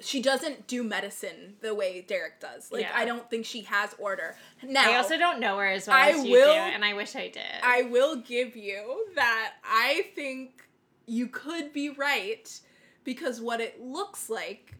she 0.00 0.22
doesn't 0.22 0.66
do 0.66 0.84
medicine 0.84 1.56
the 1.60 1.74
way 1.74 2.00
Derek 2.06 2.40
does. 2.40 2.70
Like 2.70 2.82
Yeah. 2.82 2.92
I 2.94 3.04
don't 3.04 3.28
think 3.30 3.44
she 3.46 3.62
has 3.62 3.94
order. 3.98 4.36
Now 4.62 4.90
I 4.92 4.96
also 4.96 5.16
don't 5.18 5.40
know 5.40 5.56
her 5.58 5.66
as 5.66 5.86
well 5.88 5.96
I 5.96 6.10
as 6.10 6.24
you 6.24 6.32
will- 6.32 6.52
do, 6.54 6.60
and 6.60 6.84
I 6.84 6.94
wish 6.94 7.16
I 7.16 7.28
did. 7.28 7.42
I 7.62 7.82
will 7.82 8.16
give 8.16 8.56
you 8.56 9.06
that 9.14 9.54
I 9.64 10.10
think 10.14 10.68
you 11.06 11.26
could 11.26 11.72
be 11.72 11.88
right 11.90 12.60
because 13.04 13.40
what 13.40 13.60
it 13.60 13.80
looks 13.80 14.28
like 14.30 14.74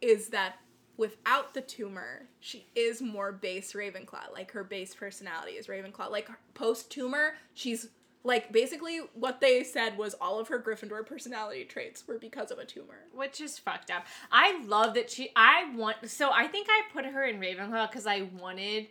is 0.00 0.28
that 0.28 0.56
without 0.96 1.54
the 1.54 1.60
tumor, 1.60 2.28
she 2.40 2.66
is 2.74 3.02
more 3.02 3.32
base 3.32 3.72
Ravenclaw. 3.74 4.32
Like 4.32 4.50
her 4.52 4.64
base 4.64 4.94
personality 4.94 5.52
is 5.52 5.66
Ravenclaw. 5.66 6.10
Like 6.10 6.28
post 6.54 6.90
tumor, 6.90 7.34
she's 7.52 7.88
like 8.24 8.50
basically 8.50 9.00
what 9.12 9.40
they 9.40 9.62
said 9.62 9.98
was 9.98 10.14
all 10.14 10.40
of 10.40 10.48
her 10.48 10.58
Gryffindor 10.58 11.06
personality 11.06 11.64
traits 11.64 12.08
were 12.08 12.18
because 12.18 12.50
of 12.50 12.58
a 12.58 12.64
tumor. 12.64 13.04
which 13.12 13.40
is 13.40 13.58
fucked 13.58 13.90
up. 13.90 14.06
I 14.32 14.62
love 14.64 14.94
that 14.94 15.10
she. 15.10 15.30
I 15.36 15.70
want. 15.76 16.08
So 16.10 16.30
I 16.32 16.46
think 16.48 16.66
I 16.70 16.82
put 16.92 17.04
her 17.04 17.24
in 17.24 17.38
Ravenclaw 17.38 17.90
because 17.90 18.06
I 18.06 18.22
wanted 18.40 18.88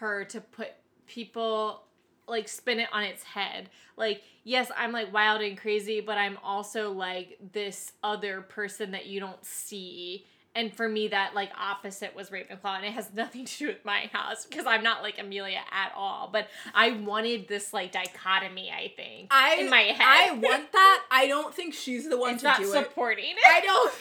her 0.00 0.24
to 0.24 0.40
put 0.40 0.72
people 1.06 1.82
like 2.26 2.48
spin 2.48 2.80
it 2.80 2.88
on 2.92 3.02
its 3.02 3.22
head. 3.22 3.68
Like, 3.96 4.22
yes, 4.42 4.70
I'm 4.76 4.90
like 4.90 5.12
wild 5.12 5.42
and 5.42 5.58
crazy, 5.58 6.00
but 6.00 6.16
I'm 6.16 6.38
also 6.42 6.90
like 6.90 7.38
this 7.52 7.92
other 8.02 8.40
person 8.40 8.92
that 8.92 9.06
you 9.06 9.20
don't 9.20 9.44
see. 9.44 10.24
And 10.54 10.74
for 10.74 10.86
me, 10.86 11.08
that 11.08 11.34
like 11.34 11.50
opposite 11.58 12.14
was 12.14 12.28
Ravenclaw, 12.28 12.76
and 12.76 12.84
it 12.84 12.92
has 12.92 13.08
nothing 13.14 13.44
to 13.46 13.58
do 13.58 13.66
with 13.68 13.84
my 13.84 14.10
house 14.12 14.44
because 14.44 14.66
I'm 14.66 14.82
not 14.82 15.02
like 15.02 15.18
Amelia 15.18 15.60
at 15.70 15.92
all. 15.96 16.28
But 16.30 16.48
I 16.74 16.90
wanted 16.90 17.48
this 17.48 17.72
like 17.72 17.92
dichotomy. 17.92 18.70
I 18.70 18.92
think 18.94 19.28
I 19.30 19.56
in 19.56 19.70
my 19.70 19.80
head. 19.80 20.00
I 20.00 20.32
want 20.32 20.72
that. 20.72 21.04
I 21.10 21.26
don't 21.26 21.54
think 21.54 21.72
she's 21.72 22.08
the 22.08 22.18
one 22.18 22.34
it's 22.34 22.42
to 22.42 22.48
not 22.48 22.58
do 22.58 22.64
it. 22.64 22.72
supporting 22.72 23.30
it. 23.30 23.36
I 23.46 23.60
don't. 23.60 23.92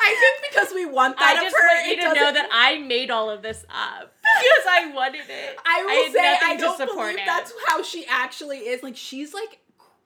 I 0.00 0.36
think 0.40 0.52
because 0.52 0.72
we 0.72 0.86
want 0.86 1.18
that 1.18 1.36
I 1.36 1.38
of 1.38 1.42
just 1.42 1.56
her, 1.56 1.66
want 1.66 1.88
you 1.88 1.96
to 1.96 2.14
know 2.14 2.32
that 2.32 2.48
I 2.52 2.78
made 2.78 3.10
all 3.10 3.30
of 3.30 3.42
this 3.42 3.64
up 3.68 4.12
because 4.40 4.66
I 4.68 4.92
wanted 4.94 5.22
it. 5.28 5.58
I 5.64 5.84
will 5.84 6.04
had 6.04 6.12
say 6.12 6.38
I 6.46 6.56
don't 6.56 6.78
believe 6.78 7.16
it. 7.16 7.22
that's 7.26 7.52
how 7.66 7.82
she 7.82 8.06
actually 8.08 8.58
is. 8.58 8.82
Like 8.82 8.96
she's 8.96 9.34
like 9.34 9.58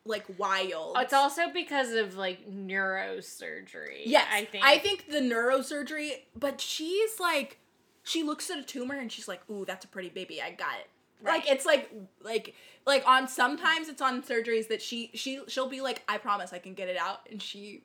like 0.04 0.24
wild. 0.38 0.96
It's 0.98 1.12
also 1.12 1.50
because 1.52 1.92
of 1.92 2.16
like 2.16 2.50
neurosurgery. 2.50 4.02
yes. 4.04 4.26
I 4.32 4.44
think. 4.44 4.64
I 4.64 4.78
think 4.78 5.06
the 5.10 5.20
neurosurgery, 5.20 6.12
but 6.36 6.60
she's 6.60 7.20
like 7.20 7.58
she 8.04 8.22
looks 8.22 8.50
at 8.50 8.58
a 8.58 8.62
tumor 8.64 8.96
and 8.96 9.10
she's 9.12 9.28
like, 9.28 9.40
"Ooh, 9.50 9.64
that's 9.64 9.84
a 9.84 9.88
pretty 9.88 10.08
baby. 10.08 10.40
I 10.42 10.50
got 10.50 10.74
it." 10.80 10.88
Like 11.24 11.48
it's 11.48 11.64
like 11.64 11.88
like 12.22 12.54
like 12.84 13.06
on 13.06 13.28
sometimes 13.28 13.88
it's 13.88 14.02
on 14.02 14.22
surgeries 14.22 14.66
that 14.68 14.82
she 14.82 15.10
she 15.14 15.40
she'll 15.46 15.68
be 15.68 15.80
like, 15.80 16.02
"I 16.08 16.18
promise 16.18 16.52
I 16.52 16.58
can 16.58 16.74
get 16.74 16.88
it 16.88 16.96
out," 16.96 17.20
and 17.30 17.40
she 17.40 17.84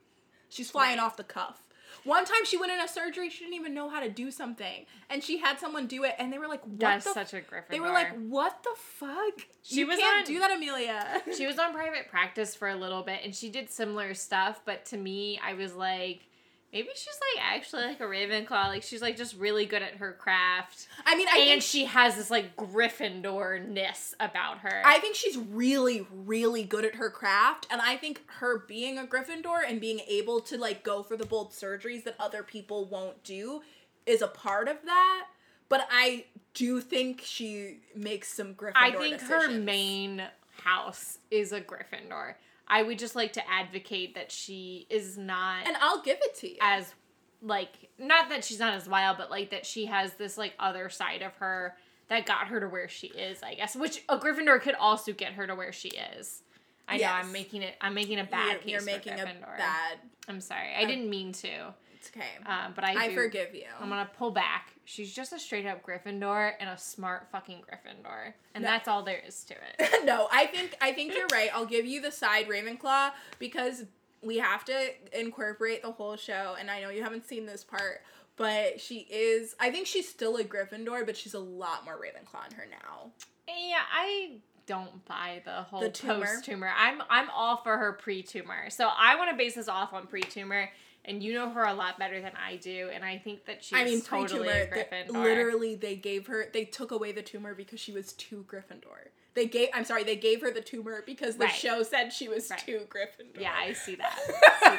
she's 0.49 0.71
flying 0.71 0.97
Right. 0.97 1.03
off 1.05 1.17
the 1.17 1.23
cuff. 1.23 1.61
One 2.07 2.23
time 2.23 2.45
she 2.45 2.55
went 2.57 2.71
in 2.71 2.79
a 2.79 2.87
surgery, 2.87 3.29
she 3.29 3.43
didn't 3.43 3.55
even 3.55 3.73
know 3.73 3.89
how 3.89 3.99
to 3.99 4.09
do 4.09 4.31
something, 4.31 4.85
and 5.09 5.21
she 5.21 5.37
had 5.39 5.59
someone 5.59 5.87
do 5.87 6.05
it, 6.05 6.15
and 6.17 6.31
they 6.31 6.37
were 6.37 6.47
like, 6.47 6.63
"What 6.63 6.79
That's 6.79 7.05
the 7.05 7.13
such 7.13 7.33
a 7.33 7.41
Gryffindor. 7.41 7.69
They 7.69 7.79
were 7.81 7.89
like, 7.89 8.15
"What 8.17 8.63
the 8.63 8.73
fuck? 8.77 9.45
She 9.61 9.79
you 9.79 9.87
was 9.87 9.97
can't 9.99 10.25
on- 10.27 10.33
do 10.33 10.39
that, 10.39 10.51
Amelia." 10.51 11.21
she 11.37 11.45
was 11.45 11.59
on 11.59 11.73
private 11.73 12.07
practice 12.09 12.55
for 12.55 12.69
a 12.69 12.75
little 12.75 13.03
bit 13.03 13.19
and 13.25 13.35
she 13.35 13.49
did 13.49 13.69
similar 13.69 14.13
stuff, 14.13 14.61
but 14.63 14.85
to 14.85 14.97
me, 14.97 15.39
I 15.43 15.53
was 15.53 15.75
like, 15.75 16.26
maybe 16.73 16.89
she's 16.95 17.19
like 17.35 17.45
actually 17.45 17.83
like 17.83 17.99
a 17.99 18.03
Ravenclaw. 18.03 18.67
Like 18.67 18.83
she's 18.83 19.01
like 19.01 19.17
just 19.17 19.37
really 19.37 19.65
good 19.65 19.81
at 19.81 19.95
her 19.95 20.13
craft. 20.13 20.87
I 21.05 21.15
mean, 21.15 21.27
I 21.31 21.39
and 21.51 21.63
she 21.63 21.85
has 21.85 22.15
this 22.15 22.29
like 22.29 22.55
Gryffindor 22.55 23.67
ness 23.67 24.15
about 24.19 24.59
her. 24.59 24.81
I 24.85 24.99
think 24.99 25.15
she's 25.15 25.37
really, 25.37 26.07
really 26.11 26.63
good 26.63 26.85
at 26.85 26.95
her 26.95 27.09
craft, 27.09 27.67
and 27.69 27.81
I 27.81 27.97
think 27.97 28.21
her 28.39 28.59
being 28.67 28.97
a 28.97 29.03
Gryffindor 29.03 29.61
and 29.67 29.79
being 29.79 30.01
able 30.07 30.41
to 30.41 30.57
like 30.57 30.83
go 30.83 31.03
for 31.03 31.17
the 31.17 31.25
bold 31.25 31.51
surgeries 31.51 32.03
that 32.03 32.15
other 32.19 32.43
people 32.43 32.85
won't 32.85 33.23
do 33.23 33.61
is 34.05 34.21
a 34.21 34.27
part 34.27 34.67
of 34.67 34.77
that. 34.85 35.27
But 35.69 35.87
I 35.91 36.25
do 36.53 36.79
think 36.79 37.21
she 37.23 37.79
makes 37.95 38.33
some 38.33 38.53
Gryffindor. 38.53 38.73
I 38.75 38.91
think 38.91 39.21
her 39.21 39.49
main 39.49 40.23
house 40.63 41.19
is 41.29 41.51
a 41.51 41.61
Gryffindor. 41.61 42.35
I 42.67 42.83
would 42.83 42.99
just 42.99 43.15
like 43.15 43.33
to 43.33 43.49
advocate 43.49 44.15
that 44.15 44.31
she 44.31 44.87
is 44.89 45.17
not 45.17 45.65
and 45.65 45.77
I'll 45.77 46.01
give 46.01 46.17
it 46.21 46.35
to 46.35 46.49
you. 46.49 46.57
as 46.61 46.93
like 47.41 47.89
not 47.97 48.29
that 48.29 48.43
she's 48.43 48.59
not 48.59 48.73
as 48.73 48.87
wild, 48.87 49.17
but 49.17 49.29
like 49.29 49.51
that 49.51 49.65
she 49.65 49.85
has 49.85 50.13
this 50.13 50.37
like 50.37 50.53
other 50.59 50.89
side 50.89 51.21
of 51.21 51.33
her 51.35 51.75
that 52.09 52.25
got 52.25 52.47
her 52.47 52.59
to 52.59 52.67
where 52.67 52.87
she 52.87 53.07
is, 53.07 53.43
I 53.43 53.55
guess. 53.55 53.75
Which 53.75 54.03
a 54.09 54.17
Gryffindor 54.17 54.61
could 54.61 54.75
also 54.75 55.13
get 55.13 55.33
her 55.33 55.45
to 55.47 55.55
where 55.55 55.73
she 55.73 55.89
is. 55.89 56.41
I 56.87 56.97
know 56.97 57.07
I'm 57.07 57.31
making 57.31 57.63
it. 57.63 57.75
I'm 57.81 57.93
making 57.93 58.19
a 58.19 58.23
bad 58.23 58.51
you're, 58.51 58.59
case 58.59 58.71
you're 58.71 58.79
for 58.79 58.85
making 58.85 59.13
a 59.13 59.25
bad. 59.25 59.97
I'm 60.27 60.39
sorry. 60.39 60.73
I 60.75 60.85
didn't 60.85 61.09
mean 61.09 61.33
to. 61.33 61.73
It's 61.99 62.09
okay. 62.15 62.25
Um, 62.45 62.73
but 62.75 62.83
I 62.83 63.05
I 63.05 63.07
do- 63.09 63.15
forgive 63.15 63.53
you. 63.55 63.65
I'm 63.79 63.89
gonna 63.89 64.09
pull 64.17 64.31
back. 64.31 64.73
She's 64.85 65.13
just 65.13 65.33
a 65.33 65.39
straight 65.39 65.65
up 65.65 65.83
Gryffindor 65.85 66.53
and 66.59 66.69
a 66.69 66.77
smart 66.77 67.27
fucking 67.31 67.61
Gryffindor, 67.69 68.33
and 68.53 68.63
No. 68.63 68.69
that's 68.69 68.87
all 68.87 69.03
there 69.03 69.21
is 69.27 69.43
to 69.45 69.55
it. 69.79 70.05
no, 70.05 70.27
I 70.31 70.45
think 70.47 70.75
I 70.79 70.93
think 70.93 71.13
you're 71.15 71.27
right. 71.31 71.49
I'll 71.53 71.65
give 71.65 71.85
you 71.85 71.99
the 72.01 72.11
side 72.11 72.47
Ravenclaw 72.47 73.11
because 73.39 73.85
we 74.21 74.37
have 74.37 74.63
to 74.65 74.89
incorporate 75.19 75.81
the 75.81 75.91
whole 75.91 76.15
show, 76.17 76.55
and 76.59 76.69
I 76.71 76.81
know 76.81 76.89
you 76.89 77.03
haven't 77.03 77.27
seen 77.27 77.45
this 77.45 77.63
part, 77.63 78.01
but 78.35 78.79
she 78.79 79.07
is. 79.09 79.55
I 79.59 79.71
think 79.71 79.87
she's 79.87 80.07
still 80.07 80.37
a 80.37 80.43
Gryffindor, 80.43 81.05
but 81.05 81.17
she's 81.17 81.33
a 81.33 81.39
lot 81.39 81.83
more 81.83 81.95
Ravenclaw 81.95 82.49
in 82.51 82.55
her 82.57 82.65
now. 82.69 83.11
Yeah, 83.47 83.79
I 83.91 84.37
don't 84.65 85.03
buy 85.05 85.41
the 85.45 85.63
whole 85.63 85.79
The 85.81 85.89
tumor? 85.89 86.25
post 86.25 86.45
tumor. 86.45 86.71
I'm 86.75 87.01
I'm 87.09 87.29
all 87.29 87.57
for 87.57 87.77
her 87.77 87.93
pre 87.93 88.21
tumor. 88.23 88.69
So 88.69 88.87
I 88.95 89.15
want 89.15 89.31
to 89.31 89.35
base 89.37 89.55
this 89.55 89.67
off 89.69 89.93
on 89.93 90.07
pre 90.07 90.21
tumor, 90.21 90.69
and 91.07 91.23
you 91.23 91.33
know 91.33 91.49
her 91.49 91.63
a 91.63 91.73
lot 91.73 91.97
better 91.97 92.21
than 92.21 92.33
I 92.35 92.57
do, 92.57 92.89
and 92.93 93.03
I 93.05 93.17
think 93.17 93.45
that 93.45 93.63
she's 93.63 93.79
I 93.79 93.83
mean, 93.85 94.01
totally 94.01 94.49
a 94.49 94.67
Gryffindor. 94.67 95.09
literally, 95.13 95.75
they 95.75 95.95
gave 95.95 96.27
her. 96.27 96.47
They 96.53 96.65
took 96.65 96.91
away 96.91 97.11
the 97.13 97.21
tumor 97.23 97.55
because 97.55 97.79
she 97.79 97.91
was 97.93 98.13
too 98.13 98.45
Gryffindor. 98.47 99.09
They 99.33 99.45
gave. 99.45 99.69
I'm 99.73 99.85
sorry. 99.85 100.03
They 100.03 100.15
gave 100.15 100.41
her 100.41 100.51
the 100.51 100.61
tumor 100.61 101.03
because 101.05 101.37
the 101.37 101.45
Right. 101.45 101.53
show 101.53 101.83
said 101.83 102.11
she 102.11 102.27
was 102.27 102.49
Right. 102.49 102.59
too 102.59 102.81
Gryffindor. 102.89 103.39
Yeah, 103.39 103.53
I 103.57 103.73
see 103.73 103.95
that. 103.95 104.19
I 104.51 104.77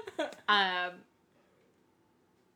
see 0.16 0.18
that. 0.18 0.34
Um, 0.48 0.94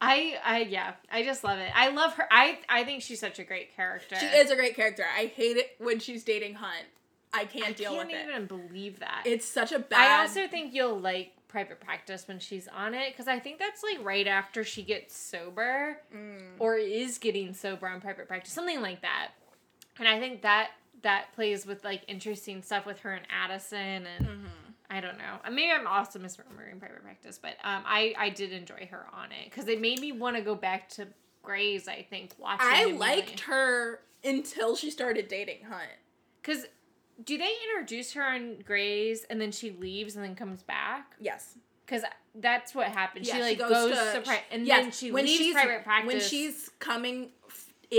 I 0.00 0.36
I 0.44 0.60
yeah, 0.68 0.94
I 1.10 1.22
just 1.24 1.44
love 1.44 1.58
it. 1.58 1.70
I 1.74 1.88
love 1.90 2.14
her. 2.14 2.26
I 2.30 2.58
I 2.68 2.84
think 2.84 3.02
she's 3.02 3.20
such 3.20 3.38
a 3.38 3.44
great 3.44 3.74
character. 3.76 4.16
She 4.18 4.26
is 4.26 4.50
a 4.50 4.56
great 4.56 4.76
character. 4.76 5.04
I 5.16 5.26
hate 5.26 5.56
it 5.56 5.76
when 5.78 5.98
she's 5.98 6.24
dating 6.24 6.54
Hunt. 6.54 6.86
I 7.32 7.44
can't 7.46 7.66
I 7.68 7.72
deal 7.72 7.92
can't 7.94 8.08
with 8.08 8.16
it. 8.16 8.26
even 8.28 8.46
believe 8.46 9.00
that. 9.00 9.22
It's 9.24 9.46
such 9.46 9.72
a 9.72 9.78
bad. 9.78 10.00
I 10.00 10.20
also 10.22 10.46
think 10.46 10.74
you'll 10.74 11.00
like 11.00 11.32
private 11.54 11.78
practice 11.80 12.26
when 12.26 12.40
she's 12.40 12.66
on 12.66 12.94
it 12.94 13.12
because 13.12 13.28
I 13.28 13.38
think 13.38 13.60
that's 13.60 13.82
like 13.84 14.04
right 14.04 14.26
after 14.26 14.64
she 14.64 14.82
gets 14.82 15.16
sober 15.16 15.98
Mm. 16.12 16.56
or 16.58 16.76
is 16.76 17.18
getting 17.18 17.54
sober 17.54 17.86
on 17.86 18.00
private 18.00 18.26
practice, 18.26 18.52
something 18.52 18.82
like 18.82 19.02
that. 19.02 19.28
And 19.98 20.08
I 20.08 20.18
think 20.18 20.42
that 20.42 20.70
that 21.02 21.32
plays 21.36 21.64
with 21.64 21.84
like 21.84 22.02
interesting 22.08 22.60
stuff 22.60 22.84
with 22.86 22.98
her 23.00 23.12
and 23.14 23.24
Addison 23.30 24.06
and 24.18 24.26
Mm-hmm. 24.26 24.46
I 24.90 25.00
don't 25.00 25.16
know. 25.16 25.38
Maybe 25.50 25.70
I'm 25.72 25.86
also 25.86 26.18
misremembering 26.18 26.78
private 26.78 27.02
practice, 27.02 27.38
but 27.40 27.52
um, 27.64 27.82
I 27.86 28.14
I 28.18 28.28
did 28.30 28.52
enjoy 28.52 28.86
her 28.90 29.06
on 29.12 29.26
it 29.32 29.44
because 29.50 29.66
it 29.68 29.80
made 29.80 29.98
me 30.00 30.12
want 30.12 30.36
to 30.36 30.42
go 30.42 30.54
back 30.54 30.88
to 30.90 31.06
Grey's. 31.42 31.88
I 31.88 32.02
think 32.10 32.32
watching. 32.38 32.66
I 32.68 32.84
liked 32.96 33.40
her 33.40 34.00
until 34.24 34.76
she 34.76 34.90
started 34.90 35.28
dating 35.28 35.64
Hunt. 35.68 35.88
because. 36.42 36.66
Do 37.22 37.38
they 37.38 37.52
introduce 37.70 38.12
her 38.14 38.34
in 38.34 38.60
Grey's 38.66 39.24
and 39.30 39.40
then 39.40 39.52
she 39.52 39.70
leaves 39.70 40.16
and 40.16 40.24
then 40.24 40.34
comes 40.34 40.62
back? 40.62 41.14
Yes. 41.20 41.54
Because 41.86 42.02
that's 42.34 42.74
what 42.74 42.88
happens. 42.88 43.28
Yeah, 43.28 43.34
she 43.36 43.42
like 43.42 43.58
goes, 43.58 43.90
to, 43.90 44.20
pri- 44.24 44.42
and 44.50 44.66
yes, 44.66 44.82
then 44.82 44.90
she 44.92 45.12
when 45.12 45.24
leaves 45.26 45.38
she's- 45.38 45.54
private 45.54 45.84
practice. 45.84 46.06
When 46.12 46.20
she's 46.20 46.70
coming 46.78 47.30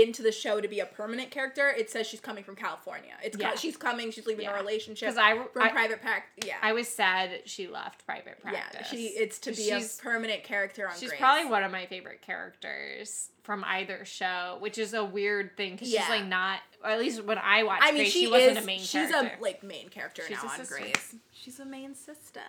into 0.02 0.22
the 0.22 0.32
show 0.32 0.60
to 0.60 0.68
be 0.68 0.80
a 0.80 0.86
permanent 0.86 1.30
character, 1.30 1.68
it 1.68 1.90
says 1.90 2.06
she's 2.06 2.20
coming 2.20 2.44
from 2.44 2.56
California. 2.56 3.12
It's 3.22 3.36
co- 3.36 3.56
she's 3.56 3.76
coming. 3.76 4.10
She's 4.10 4.26
leaving 4.26 4.44
Yeah. 4.44 4.54
a 4.54 4.60
relationship 4.60 5.08
because 5.08 5.18
I, 5.18 5.34
from 5.52 5.62
I, 5.62 5.68
private 5.70 6.00
practice. 6.02 6.46
Yeah. 6.48 6.56
I 6.62 6.72
was 6.72 6.88
sad 6.88 7.42
she 7.44 7.66
left 7.68 8.04
private 8.06 8.38
yeah. 8.44 8.50
practice. 8.68 8.88
She. 8.88 9.06
It's 9.08 9.38
to 9.40 9.50
be 9.50 9.56
She's- 9.56 9.98
a 9.98 10.02
permanent 10.02 10.44
character 10.44 10.88
on. 10.88 10.94
She's 10.96 11.08
Grey's. 11.10 11.20
probably 11.20 11.50
one 11.50 11.62
of 11.64 11.70
my 11.72 11.86
favorite 11.86 12.22
characters 12.22 13.28
from 13.42 13.62
either 13.64 14.04
show, 14.04 14.56
which 14.60 14.76
is 14.78 14.92
a 14.94 15.04
weird 15.04 15.56
thing 15.56 15.72
because 15.72 15.88
Yeah. 15.88 16.00
she's 16.02 16.10
like 16.10 16.26
not, 16.26 16.60
or 16.82 16.90
at 16.90 16.98
least 16.98 17.22
when 17.24 17.38
I 17.38 17.62
watched 17.62 17.84
I 17.84 17.92
mean, 17.92 18.02
Grey's, 18.02 18.12
she, 18.12 18.20
she, 18.24 18.26
wasn't 18.30 18.58
is. 18.58 18.62
a 18.64 18.66
main 18.66 18.78
she's 18.80 18.90
character. 19.10 19.36
a 19.38 19.42
like 19.42 19.62
main 19.62 19.88
character 19.88 20.22
She's 20.26 20.36
now 20.42 20.48
a 20.48 20.52
on 20.52 20.56
sister. 20.58 20.74
Grey's. 20.74 21.14
She's 21.32 21.60
a 21.60 21.64
main 21.64 21.94
sister. 21.94 22.40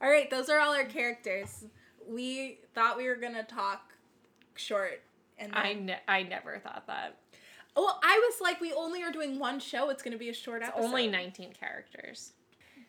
All 0.00 0.10
right, 0.10 0.30
those 0.30 0.48
are 0.50 0.58
all 0.60 0.74
our 0.74 0.84
characters. 0.84 1.64
We 2.08 2.58
thought 2.74 2.96
we 2.96 3.08
were 3.08 3.16
gonna 3.16 3.42
talk 3.42 3.92
short, 4.54 5.02
and 5.38 5.52
then, 5.52 5.58
I 5.62 5.72
ne- 5.74 6.00
I 6.08 6.22
never 6.22 6.58
thought 6.58 6.86
that. 6.86 7.16
well, 7.76 8.00
I 8.02 8.20
was 8.28 8.40
like, 8.40 8.60
we 8.60 8.72
only 8.72 9.02
are 9.02 9.12
doing 9.12 9.38
one 9.38 9.60
show. 9.60 9.90
It's 9.90 10.02
gonna 10.02 10.16
be 10.18 10.28
a 10.28 10.34
short 10.34 10.62
It's 10.62 10.68
episode. 10.70 10.86
only 10.86 11.06
19 11.08 11.52
characters. 11.52 12.32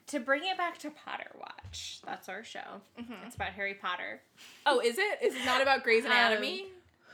To 0.07 0.19
bring 0.21 0.45
it 0.45 0.57
back 0.57 0.77
to 0.79 0.89
Potter 0.91 1.31
Watch, 1.37 1.99
that's 2.05 2.29
our 2.29 2.43
show. 2.43 2.81
Mhm. 2.97 3.25
It's 3.25 3.35
about 3.35 3.51
Harry 3.53 3.73
Potter. 3.73 4.21
Oh, 4.65 4.79
is 4.79 4.97
it? 4.97 5.19
Is 5.21 5.35
it 5.35 5.43
not 5.45 5.61
about 5.61 5.83
Grey's 5.83 6.05
Anatomy? 6.05 6.61
Um, 6.61 6.67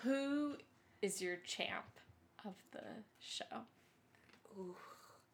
Who 0.03 0.55
is 1.01 1.19
your 1.21 1.37
champ 1.37 1.99
of 2.45 2.53
the 2.71 2.83
show? 3.19 3.63
Ooh. 4.57 4.75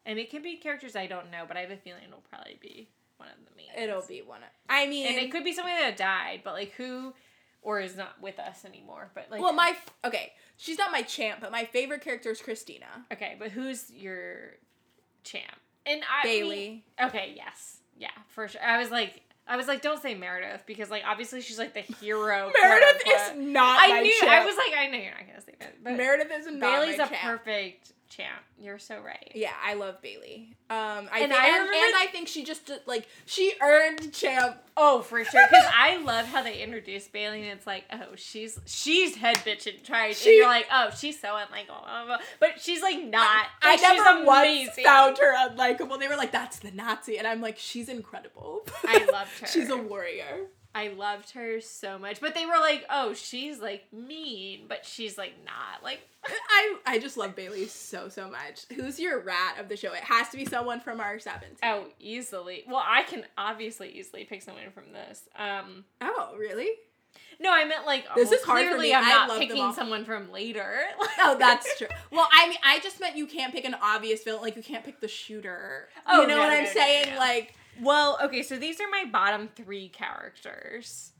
And 0.06 0.18
it 0.18 0.30
can 0.30 0.40
be 0.42 0.56
characters 0.56 0.96
I 0.96 1.06
don't 1.06 1.30
know, 1.30 1.44
but 1.46 1.56
I 1.58 1.60
have 1.60 1.70
a 1.70 1.76
feeling 1.76 2.04
it'll 2.06 2.22
probably 2.30 2.58
be 2.62 2.88
one 3.18 3.28
of 3.28 3.34
the 3.44 3.54
main. 3.54 3.68
It'll 3.76 4.00
be 4.06 4.22
one. 4.22 4.42
Of, 4.42 4.48
I 4.68 4.86
mean, 4.86 5.06
And 5.06 5.16
it 5.16 5.30
could 5.30 5.44
be 5.44 5.52
somebody 5.52 5.76
that 5.82 5.98
died, 5.98 6.40
but 6.42 6.54
like 6.54 6.72
who 6.72 7.12
or 7.62 7.80
is 7.80 7.96
not 7.96 8.20
with 8.20 8.38
us 8.38 8.64
anymore. 8.64 9.10
But 9.14 9.26
like 9.30 9.40
well, 9.40 9.52
my 9.52 9.74
okay, 10.04 10.32
she's 10.56 10.78
not 10.78 10.92
my 10.92 11.02
champ, 11.02 11.40
but 11.40 11.52
my 11.52 11.64
favorite 11.64 12.02
character 12.02 12.30
is 12.30 12.40
Cristina 12.40 13.06
Okay, 13.12 13.36
but 13.38 13.50
who's 13.50 13.90
your 13.90 14.56
champ? 15.24 15.44
And 15.86 16.02
I 16.02 16.22
Bailey. 16.22 16.84
okay, 17.02 17.32
yes. 17.36 17.78
Yeah, 17.96 18.08
for 18.28 18.48
sure. 18.48 18.62
I 18.62 18.78
was 18.78 18.90
like 18.90 19.22
I 19.46 19.56
was 19.56 19.66
like, 19.66 19.82
don't 19.82 20.00
say 20.00 20.14
Meredith 20.14 20.62
because 20.64 20.90
like 20.90 21.02
obviously 21.06 21.40
she's 21.40 21.58
like 21.58 21.74
the 21.74 21.80
hero. 21.80 22.52
Meredith 22.62 23.02
is 23.06 23.36
not. 23.36 23.80
I 23.82 23.88
my 23.88 24.00
knew 24.00 24.20
champ. 24.20 24.30
I 24.30 24.44
was 24.44 24.56
like, 24.56 24.78
I 24.78 24.86
know 24.86 24.98
you're 24.98 25.10
not 25.10 25.26
gonna 25.26 25.40
say 25.40 25.54
that. 25.58 25.82
But 25.82 25.96
Meredith 25.96 26.30
is 26.32 26.46
not 26.46 26.60
Bailey's 26.60 26.94
a 26.94 27.08
champ. 27.08 27.14
perfect 27.22 27.92
champ. 28.10 28.42
You're 28.58 28.78
so 28.78 29.00
right. 29.00 29.32
Yeah, 29.34 29.52
I 29.64 29.74
love 29.74 30.02
Bailey. 30.02 30.54
Um, 30.68 30.76
I 30.76 31.20
And 31.20 31.30
think, 31.30 31.32
I 31.32 31.46
and, 31.46 31.54
remember- 31.54 31.72
and 31.72 31.94
I 31.96 32.06
think 32.12 32.28
she 32.28 32.44
just 32.44 32.66
did, 32.66 32.80
like 32.86 33.06
she 33.24 33.54
earned 33.62 34.12
champ. 34.12 34.56
Oh, 34.76 35.00
for 35.02 35.24
sure. 35.24 35.42
Because 35.48 35.64
I 35.74 35.96
love 35.98 36.26
how 36.26 36.42
they 36.42 36.62
introduced 36.62 37.12
Bailey, 37.12 37.42
and 37.48 37.56
it's 37.58 37.66
like, 37.66 37.84
oh, 37.92 38.14
she's 38.16 38.58
she's 38.66 39.16
head 39.16 39.36
bitch 39.38 39.66
in 39.66 39.82
charge, 39.82 40.16
She- 40.16 40.30
and 40.30 40.36
you're 40.38 40.46
like, 40.46 40.66
oh, 40.72 40.90
she's 40.96 41.20
so 41.20 41.28
unlikable, 41.28 41.66
blah, 41.66 42.04
blah, 42.04 42.04
blah. 42.06 42.18
but 42.40 42.60
she's 42.60 42.82
like 42.82 43.02
not. 43.02 43.46
I 43.62 43.70
Like, 43.70 43.78
she's 43.78 43.88
never 44.04 44.24
once 44.24 44.70
found 44.84 45.18
her 45.18 45.48
unlikable. 45.48 45.98
They 45.98 46.08
were 46.08 46.16
like, 46.16 46.32
"That's 46.32 46.58
the 46.58 46.70
Nazi," 46.72 47.18
and 47.18 47.26
I'm 47.26 47.40
like, 47.40 47.58
"She's 47.58 47.88
incredible." 47.88 48.66
I 48.84 49.04
loved 49.10 49.38
her. 49.40 49.46
She's 49.52 49.70
a 49.70 49.76
warrior. 49.76 50.46
I 50.74 50.88
loved 50.88 51.30
her 51.32 51.60
so 51.60 51.98
much, 51.98 52.20
but 52.20 52.34
they 52.34 52.46
were 52.46 52.58
like, 52.60 52.84
oh, 52.90 53.12
she's 53.14 53.58
like 53.58 53.92
mean, 53.92 54.66
but 54.68 54.86
she's 54.86 55.18
like 55.18 55.34
not 55.44 55.82
like. 55.82 56.00
I 56.26 56.76
I 56.86 56.98
just 56.98 57.16
love 57.16 57.34
Bailey 57.34 57.66
so 57.66 58.08
so 58.08 58.30
much. 58.30 58.66
Who's 58.74 59.00
your 59.00 59.20
rat 59.20 59.56
of 59.58 59.68
the 59.68 59.76
show? 59.76 59.92
It 59.92 60.04
has 60.04 60.28
to 60.28 60.36
be 60.36 60.44
someone 60.44 60.80
from 60.80 61.00
our 61.00 61.18
seventh. 61.18 61.58
Oh, 61.62 61.86
easily. 61.98 62.64
Well, 62.68 62.82
I 62.86 63.02
can 63.02 63.24
obviously 63.36 63.88
easily 63.90 64.24
pick 64.24 64.42
someone 64.42 64.70
from 64.72 64.92
this. 64.92 65.28
Um, 65.36 65.84
Oh, 66.00 66.34
really? 66.38 66.68
no, 67.40 67.50
I 67.52 67.64
meant 67.64 67.86
like 67.86 68.04
This 68.14 68.30
well, 68.30 68.38
is 68.38 68.44
hard 68.44 68.66
clearly. 68.66 68.94
I'm 68.94 69.28
not 69.28 69.38
picking 69.38 69.72
someone 69.72 70.04
from 70.04 70.30
later. 70.30 70.78
Oh, 71.22 71.36
that's 71.38 71.76
true. 71.76 71.86
Well, 72.10 72.26
I 72.32 72.48
mean, 72.48 72.58
I 72.64 72.78
just 72.78 72.98
meant 72.98 73.14
you 73.16 73.26
can't 73.26 73.52
pick 73.52 73.64
an 73.66 73.76
obvious 73.82 74.24
villain. 74.24 74.40
Like 74.42 74.56
you 74.56 74.62
can't 74.62 74.84
pick 74.84 75.00
the 75.00 75.08
shooter. 75.08 75.88
Oh, 76.06 76.22
you 76.22 76.28
know 76.28 76.36
no, 76.36 76.40
what 76.42 76.48
no, 76.50 76.56
I'm 76.56 76.64
no, 76.64 76.70
saying? 76.70 77.16
Like, 77.16 77.54
well, 77.80 78.18
okay, 78.22 78.42
so 78.42 78.56
these 78.56 78.80
are 78.80 78.88
my 78.90 79.04
bottom 79.10 79.48
three 79.54 79.88
characters. 79.88 81.12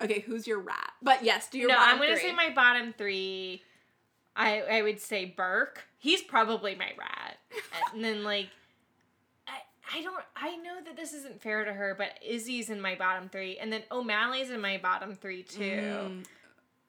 okay, 0.00 0.20
who's 0.20 0.46
your 0.46 0.60
rat? 0.60 0.92
But 1.02 1.24
yes, 1.24 1.48
do 1.48 1.58
your 1.58 1.68
no, 1.68 1.76
bottom 1.76 1.94
I'm 1.94 2.00
gonna 2.00 2.16
three. 2.18 2.30
say 2.30 2.34
my 2.34 2.50
bottom 2.54 2.94
three. 2.96 3.62
I 4.34 4.60
I 4.60 4.82
would 4.82 5.00
say 5.00 5.24
Burke. 5.24 5.84
He's 5.98 6.22
probably 6.22 6.74
my 6.74 6.90
rat, 6.98 7.38
and 7.94 8.04
then 8.04 8.24
like. 8.24 8.48
I, 9.48 9.98
I 9.98 10.02
don't 10.02 10.22
I 10.34 10.56
know 10.56 10.76
that 10.84 10.96
this 10.96 11.12
isn't 11.14 11.40
fair 11.40 11.64
to 11.64 11.72
her, 11.72 11.94
but 11.96 12.18
Izzy's 12.26 12.70
in 12.70 12.80
my 12.80 12.94
bottom 12.96 13.28
three, 13.28 13.56
and 13.58 13.72
then 13.72 13.82
O'Malley's 13.90 14.50
in 14.50 14.60
my 14.60 14.78
bottom 14.78 15.14
three 15.14 15.42
too. 15.44 15.60
Mm, 15.62 16.24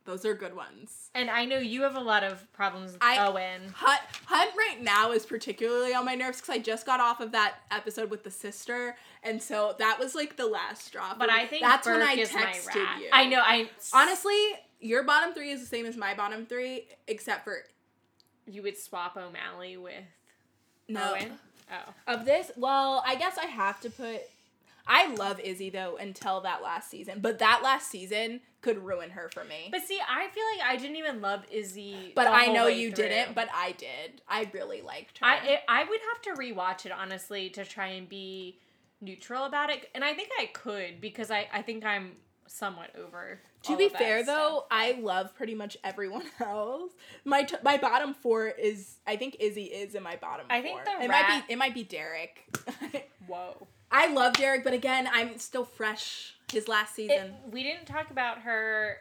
those 0.07 0.25
are 0.25 0.33
good 0.33 0.55
ones. 0.55 1.11
And 1.13 1.29
I 1.29 1.43
know 1.43 1.57
you 1.57 1.83
have 1.83 1.97
a 1.97 2.01
lot 2.01 2.23
of 2.23 2.51
problems 2.53 2.93
with 2.93 3.03
I- 3.03 3.27
Owen. 3.27 3.69
Hunt, 3.75 3.99
Hunt 4.25 4.51
right 4.57 4.81
now 4.81 5.11
is 5.11 5.25
particularly 5.25 5.93
on 5.93 6.05
my 6.05 6.15
nerves 6.15 6.39
because 6.39 6.55
I 6.55 6.59
just 6.59 6.85
got 6.85 7.01
off 7.01 7.19
of 7.19 7.33
that 7.33 7.55
episode 7.69 8.09
with 8.09 8.23
the 8.23 8.31
sister, 8.31 8.95
and 9.21 9.43
so 9.43 9.75
that 9.79 9.99
was 9.99 10.15
like 10.15 10.37
the 10.37 10.47
last 10.47 10.85
straw. 10.85 11.13
But. 11.17 11.29
I 11.29 11.45
think 11.45 11.61
that's 11.61 11.85
Burke 11.85 11.99
when 11.99 12.07
I 12.07 12.15
texted 12.17 12.99
you. 12.99 13.09
I 13.11 13.27
know. 13.27 13.41
I 13.43 13.69
Honestly, 13.93 14.39
your 14.79 15.03
bottom 15.03 15.33
three 15.33 15.51
is 15.51 15.59
the 15.59 15.67
same 15.67 15.85
as 15.85 15.97
my 15.97 16.13
bottom 16.13 16.45
three, 16.45 16.87
except 17.07 17.43
for 17.43 17.63
you 18.45 18.63
would 18.63 18.77
swap 18.77 19.17
O'Malley 19.17 19.75
with 19.75 20.05
no. 20.87 21.11
Owen. 21.11 21.33
Oh, 21.69 22.13
Of 22.13 22.23
this, 22.23 22.49
well, 22.55 23.03
I 23.05 23.15
guess 23.15 23.37
I 23.37 23.45
have 23.47 23.81
to 23.81 23.89
put. 23.89 24.21
I 24.87 25.13
love 25.15 25.41
Izzy 25.41 25.69
though 25.69 25.97
until 25.97 26.39
that 26.41 26.63
last 26.63 26.89
season, 26.89 27.19
but 27.19 27.39
that 27.39 27.59
last 27.61 27.91
season 27.91 28.39
could 28.61 28.83
ruin 28.83 29.09
her 29.11 29.29
for 29.29 29.43
me. 29.43 29.69
but 29.71 29.81
see, 29.83 29.99
I 30.01 30.27
feel 30.29 30.43
like 30.55 30.67
I 30.69 30.75
didn't 30.77 30.95
even 30.97 31.21
love 31.21 31.43
Izzy. 31.51 32.11
But 32.15 32.27
I 32.27 32.47
know 32.47 32.67
you 32.67 32.91
through. 32.91 33.07
didn't, 33.09 33.35
but 33.35 33.47
I 33.53 33.73
did. 33.73 34.21
I 34.27 34.49
really 34.53 34.81
liked 34.81 35.19
her. 35.19 35.25
I 35.25 35.35
it, 35.45 35.59
I 35.69 35.83
would 35.83 35.99
have 36.13 36.21
to 36.35 36.41
rewatch 36.41 36.85
it 36.85 36.91
honestly 36.91 37.49
to 37.51 37.63
try 37.65 37.87
and 37.89 38.09
be 38.09 38.59
neutral 38.99 39.45
about 39.45 39.69
it, 39.69 39.89
and 39.93 40.03
I 40.03 40.13
think 40.15 40.29
I 40.39 40.47
could 40.47 40.99
because 40.99 41.29
I 41.31 41.47
I 41.53 41.61
think 41.61 41.85
I'm 41.85 42.13
somewhat 42.47 42.91
over. 42.95 43.39
to 43.63 43.75
be 43.77 43.89
fair 43.89 44.23
stuff. 44.23 44.37
though, 44.37 44.65
I 44.71 44.93
love 44.93 45.35
pretty 45.35 45.53
much 45.53 45.75
everyone 45.83 46.23
else. 46.39 46.93
My 47.25 47.43
t- 47.43 47.57
my 47.63 47.77
bottom 47.77 48.13
four 48.15 48.47
is 48.47 48.97
I 49.05 49.17
think 49.17 49.37
Izzy 49.39 49.65
is 49.65 49.93
in 49.95 50.01
my 50.01 50.15
bottom. 50.15 50.47
I 50.49 50.61
think 50.61 50.77
four. 50.83 50.85
the 50.97 51.03
it 51.05 51.09
rat- 51.09 51.29
might 51.29 51.47
be 51.47 51.53
it 51.53 51.57
might 51.57 51.73
be 51.75 51.83
Derek. 51.83 52.43
whoa. 53.27 53.67
I 53.91 54.07
love 54.13 54.33
Derek, 54.33 54.63
but 54.63 54.73
again, 54.73 55.09
I'm 55.11 55.37
still 55.39 55.63
fresh. 55.65 56.33
His 56.51 56.67
last 56.69 56.91
It, 56.97 57.09
season. 57.09 57.33
we 57.51 57.61
didn't 57.63 57.85
talk 57.87 58.09
about 58.09 58.39
her 58.39 58.97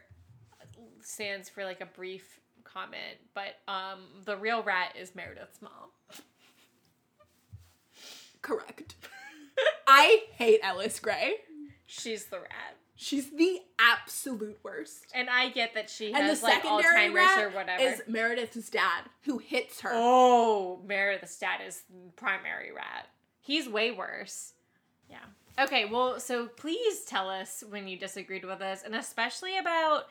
stands 1.00 1.48
for 1.48 1.64
like 1.64 1.80
a 1.80 1.86
brief 1.86 2.40
comment, 2.64 3.18
but 3.34 3.56
um 3.68 4.00
the 4.24 4.36
real 4.36 4.62
rat 4.64 4.94
is 4.98 5.14
Meredith's 5.14 5.62
mom. 5.62 5.70
Correct. 8.42 8.96
I 9.86 10.24
hate 10.32 10.60
Ellis 10.62 11.00
Grey. 11.00 11.34
She's 11.86 12.26
the 12.26 12.38
rat. 12.40 12.76
She's 12.96 13.30
the 13.30 13.60
absolute 13.78 14.58
worst. 14.62 15.04
And 15.14 15.28
I 15.28 15.50
get 15.50 15.74
that 15.74 15.90
she 15.90 16.06
And 16.12 16.16
has 16.24 16.42
like 16.42 16.62
Alzheimer's 16.62 17.14
rat 17.14 17.44
or 17.44 17.50
whatever. 17.50 17.82
is 17.82 18.02
Meredith's 18.08 18.70
dad, 18.70 19.02
who 19.24 19.38
hits 19.38 19.80
her. 19.82 19.90
oh, 19.92 20.80
Meredith's 20.86 21.38
dad 21.38 21.60
is 21.66 21.82
primary 22.16 22.72
rat. 22.72 23.06
He's 23.40 23.68
way 23.68 23.90
worse. 23.90 24.54
Yeah. 25.10 25.64
Okay, 25.64 25.86
well, 25.86 26.20
so 26.20 26.46
please 26.46 27.04
tell 27.04 27.30
us 27.30 27.64
when 27.68 27.88
you 27.88 27.98
disagreed 27.98 28.44
with 28.44 28.60
us, 28.60 28.82
and 28.82 28.94
especially 28.94 29.58
about 29.58 30.08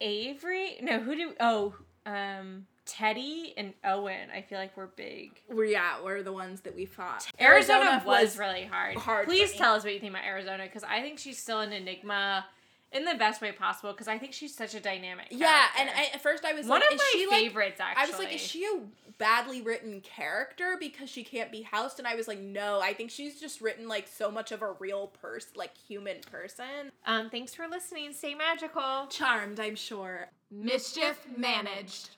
Avery. 0.00 0.78
No, 0.80 1.00
who 1.00 1.16
do? 1.16 1.32
Oh, 1.40 1.74
um, 2.06 2.66
Teddy 2.86 3.52
and 3.56 3.74
Owen. 3.84 4.30
I 4.34 4.40
feel 4.42 4.58
like 4.58 4.76
we're 4.76 4.86
big. 4.86 5.42
We're, 5.50 5.64
yeah, 5.64 6.02
we're 6.02 6.22
the 6.22 6.32
ones 6.32 6.62
that 6.62 6.74
we 6.74 6.86
fought. 6.86 7.26
Arizona, 7.40 8.02
was, 8.06 8.38
really 8.38 8.64
hard. 8.64 8.96
hard 8.96 9.26
Please 9.26 9.52
tell 9.54 9.74
us 9.74 9.84
what 9.84 9.92
you 9.92 10.00
think 10.00 10.12
about 10.12 10.24
Arizona, 10.24 10.64
because 10.64 10.84
I 10.84 11.00
think 11.02 11.18
she's 11.18 11.38
still 11.38 11.60
an 11.60 11.72
enigma 11.72 12.46
in 12.92 13.04
the 13.04 13.14
best 13.14 13.40
way 13.42 13.52
possible. 13.52 13.92
Because 13.92 14.08
I 14.08 14.18
think 14.18 14.32
she's 14.32 14.54
such 14.54 14.74
a 14.74 14.80
dynamic. 14.80 15.26
Yeah, 15.30 15.66
and. 15.78 15.90
I, 15.90 16.10
at 16.14 16.22
first 16.22 16.44
I 16.44 16.52
was 16.52 16.66
one 16.66 16.80
like, 16.80 16.88
of 16.88 16.94
is 16.94 17.00
my 17.00 17.10
she 17.12 17.26
like 17.26 17.40
favorites. 17.40 17.80
Actually, 17.80 18.02
I 18.02 18.06
was 18.06 18.18
like, 18.18 18.34
is 18.34 18.40
she 18.40 18.64
a 18.64 18.80
badly 19.18 19.62
written 19.62 20.00
character 20.00 20.76
because 20.78 21.10
she 21.10 21.24
can't 21.24 21.50
be 21.50 21.62
housed? 21.62 21.98
And 21.98 22.06
I 22.06 22.14
was 22.14 22.28
like, 22.28 22.38
no, 22.38 22.80
I 22.80 22.94
think 22.94 23.10
she's 23.10 23.40
just 23.40 23.60
written 23.60 23.88
like 23.88 24.06
so 24.06 24.30
much 24.30 24.52
of 24.52 24.62
a 24.62 24.72
real 24.78 25.08
person, 25.08 25.50
like 25.56 25.76
human 25.76 26.18
person. 26.30 26.92
Um, 27.06 27.30
thanks 27.30 27.54
for 27.54 27.66
listening. 27.68 28.12
Stay 28.12 28.34
magical. 28.34 29.06
Charmed, 29.10 29.60
I'm 29.60 29.76
sure. 29.76 30.28
Mischief 30.50 31.26
managed. 31.36 32.10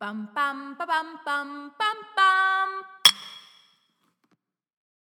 Bum 0.00 0.28
bum 0.34 0.74
ba 0.78 0.86
bum 0.86 1.18
bum 1.24 1.72
bum 1.78 1.94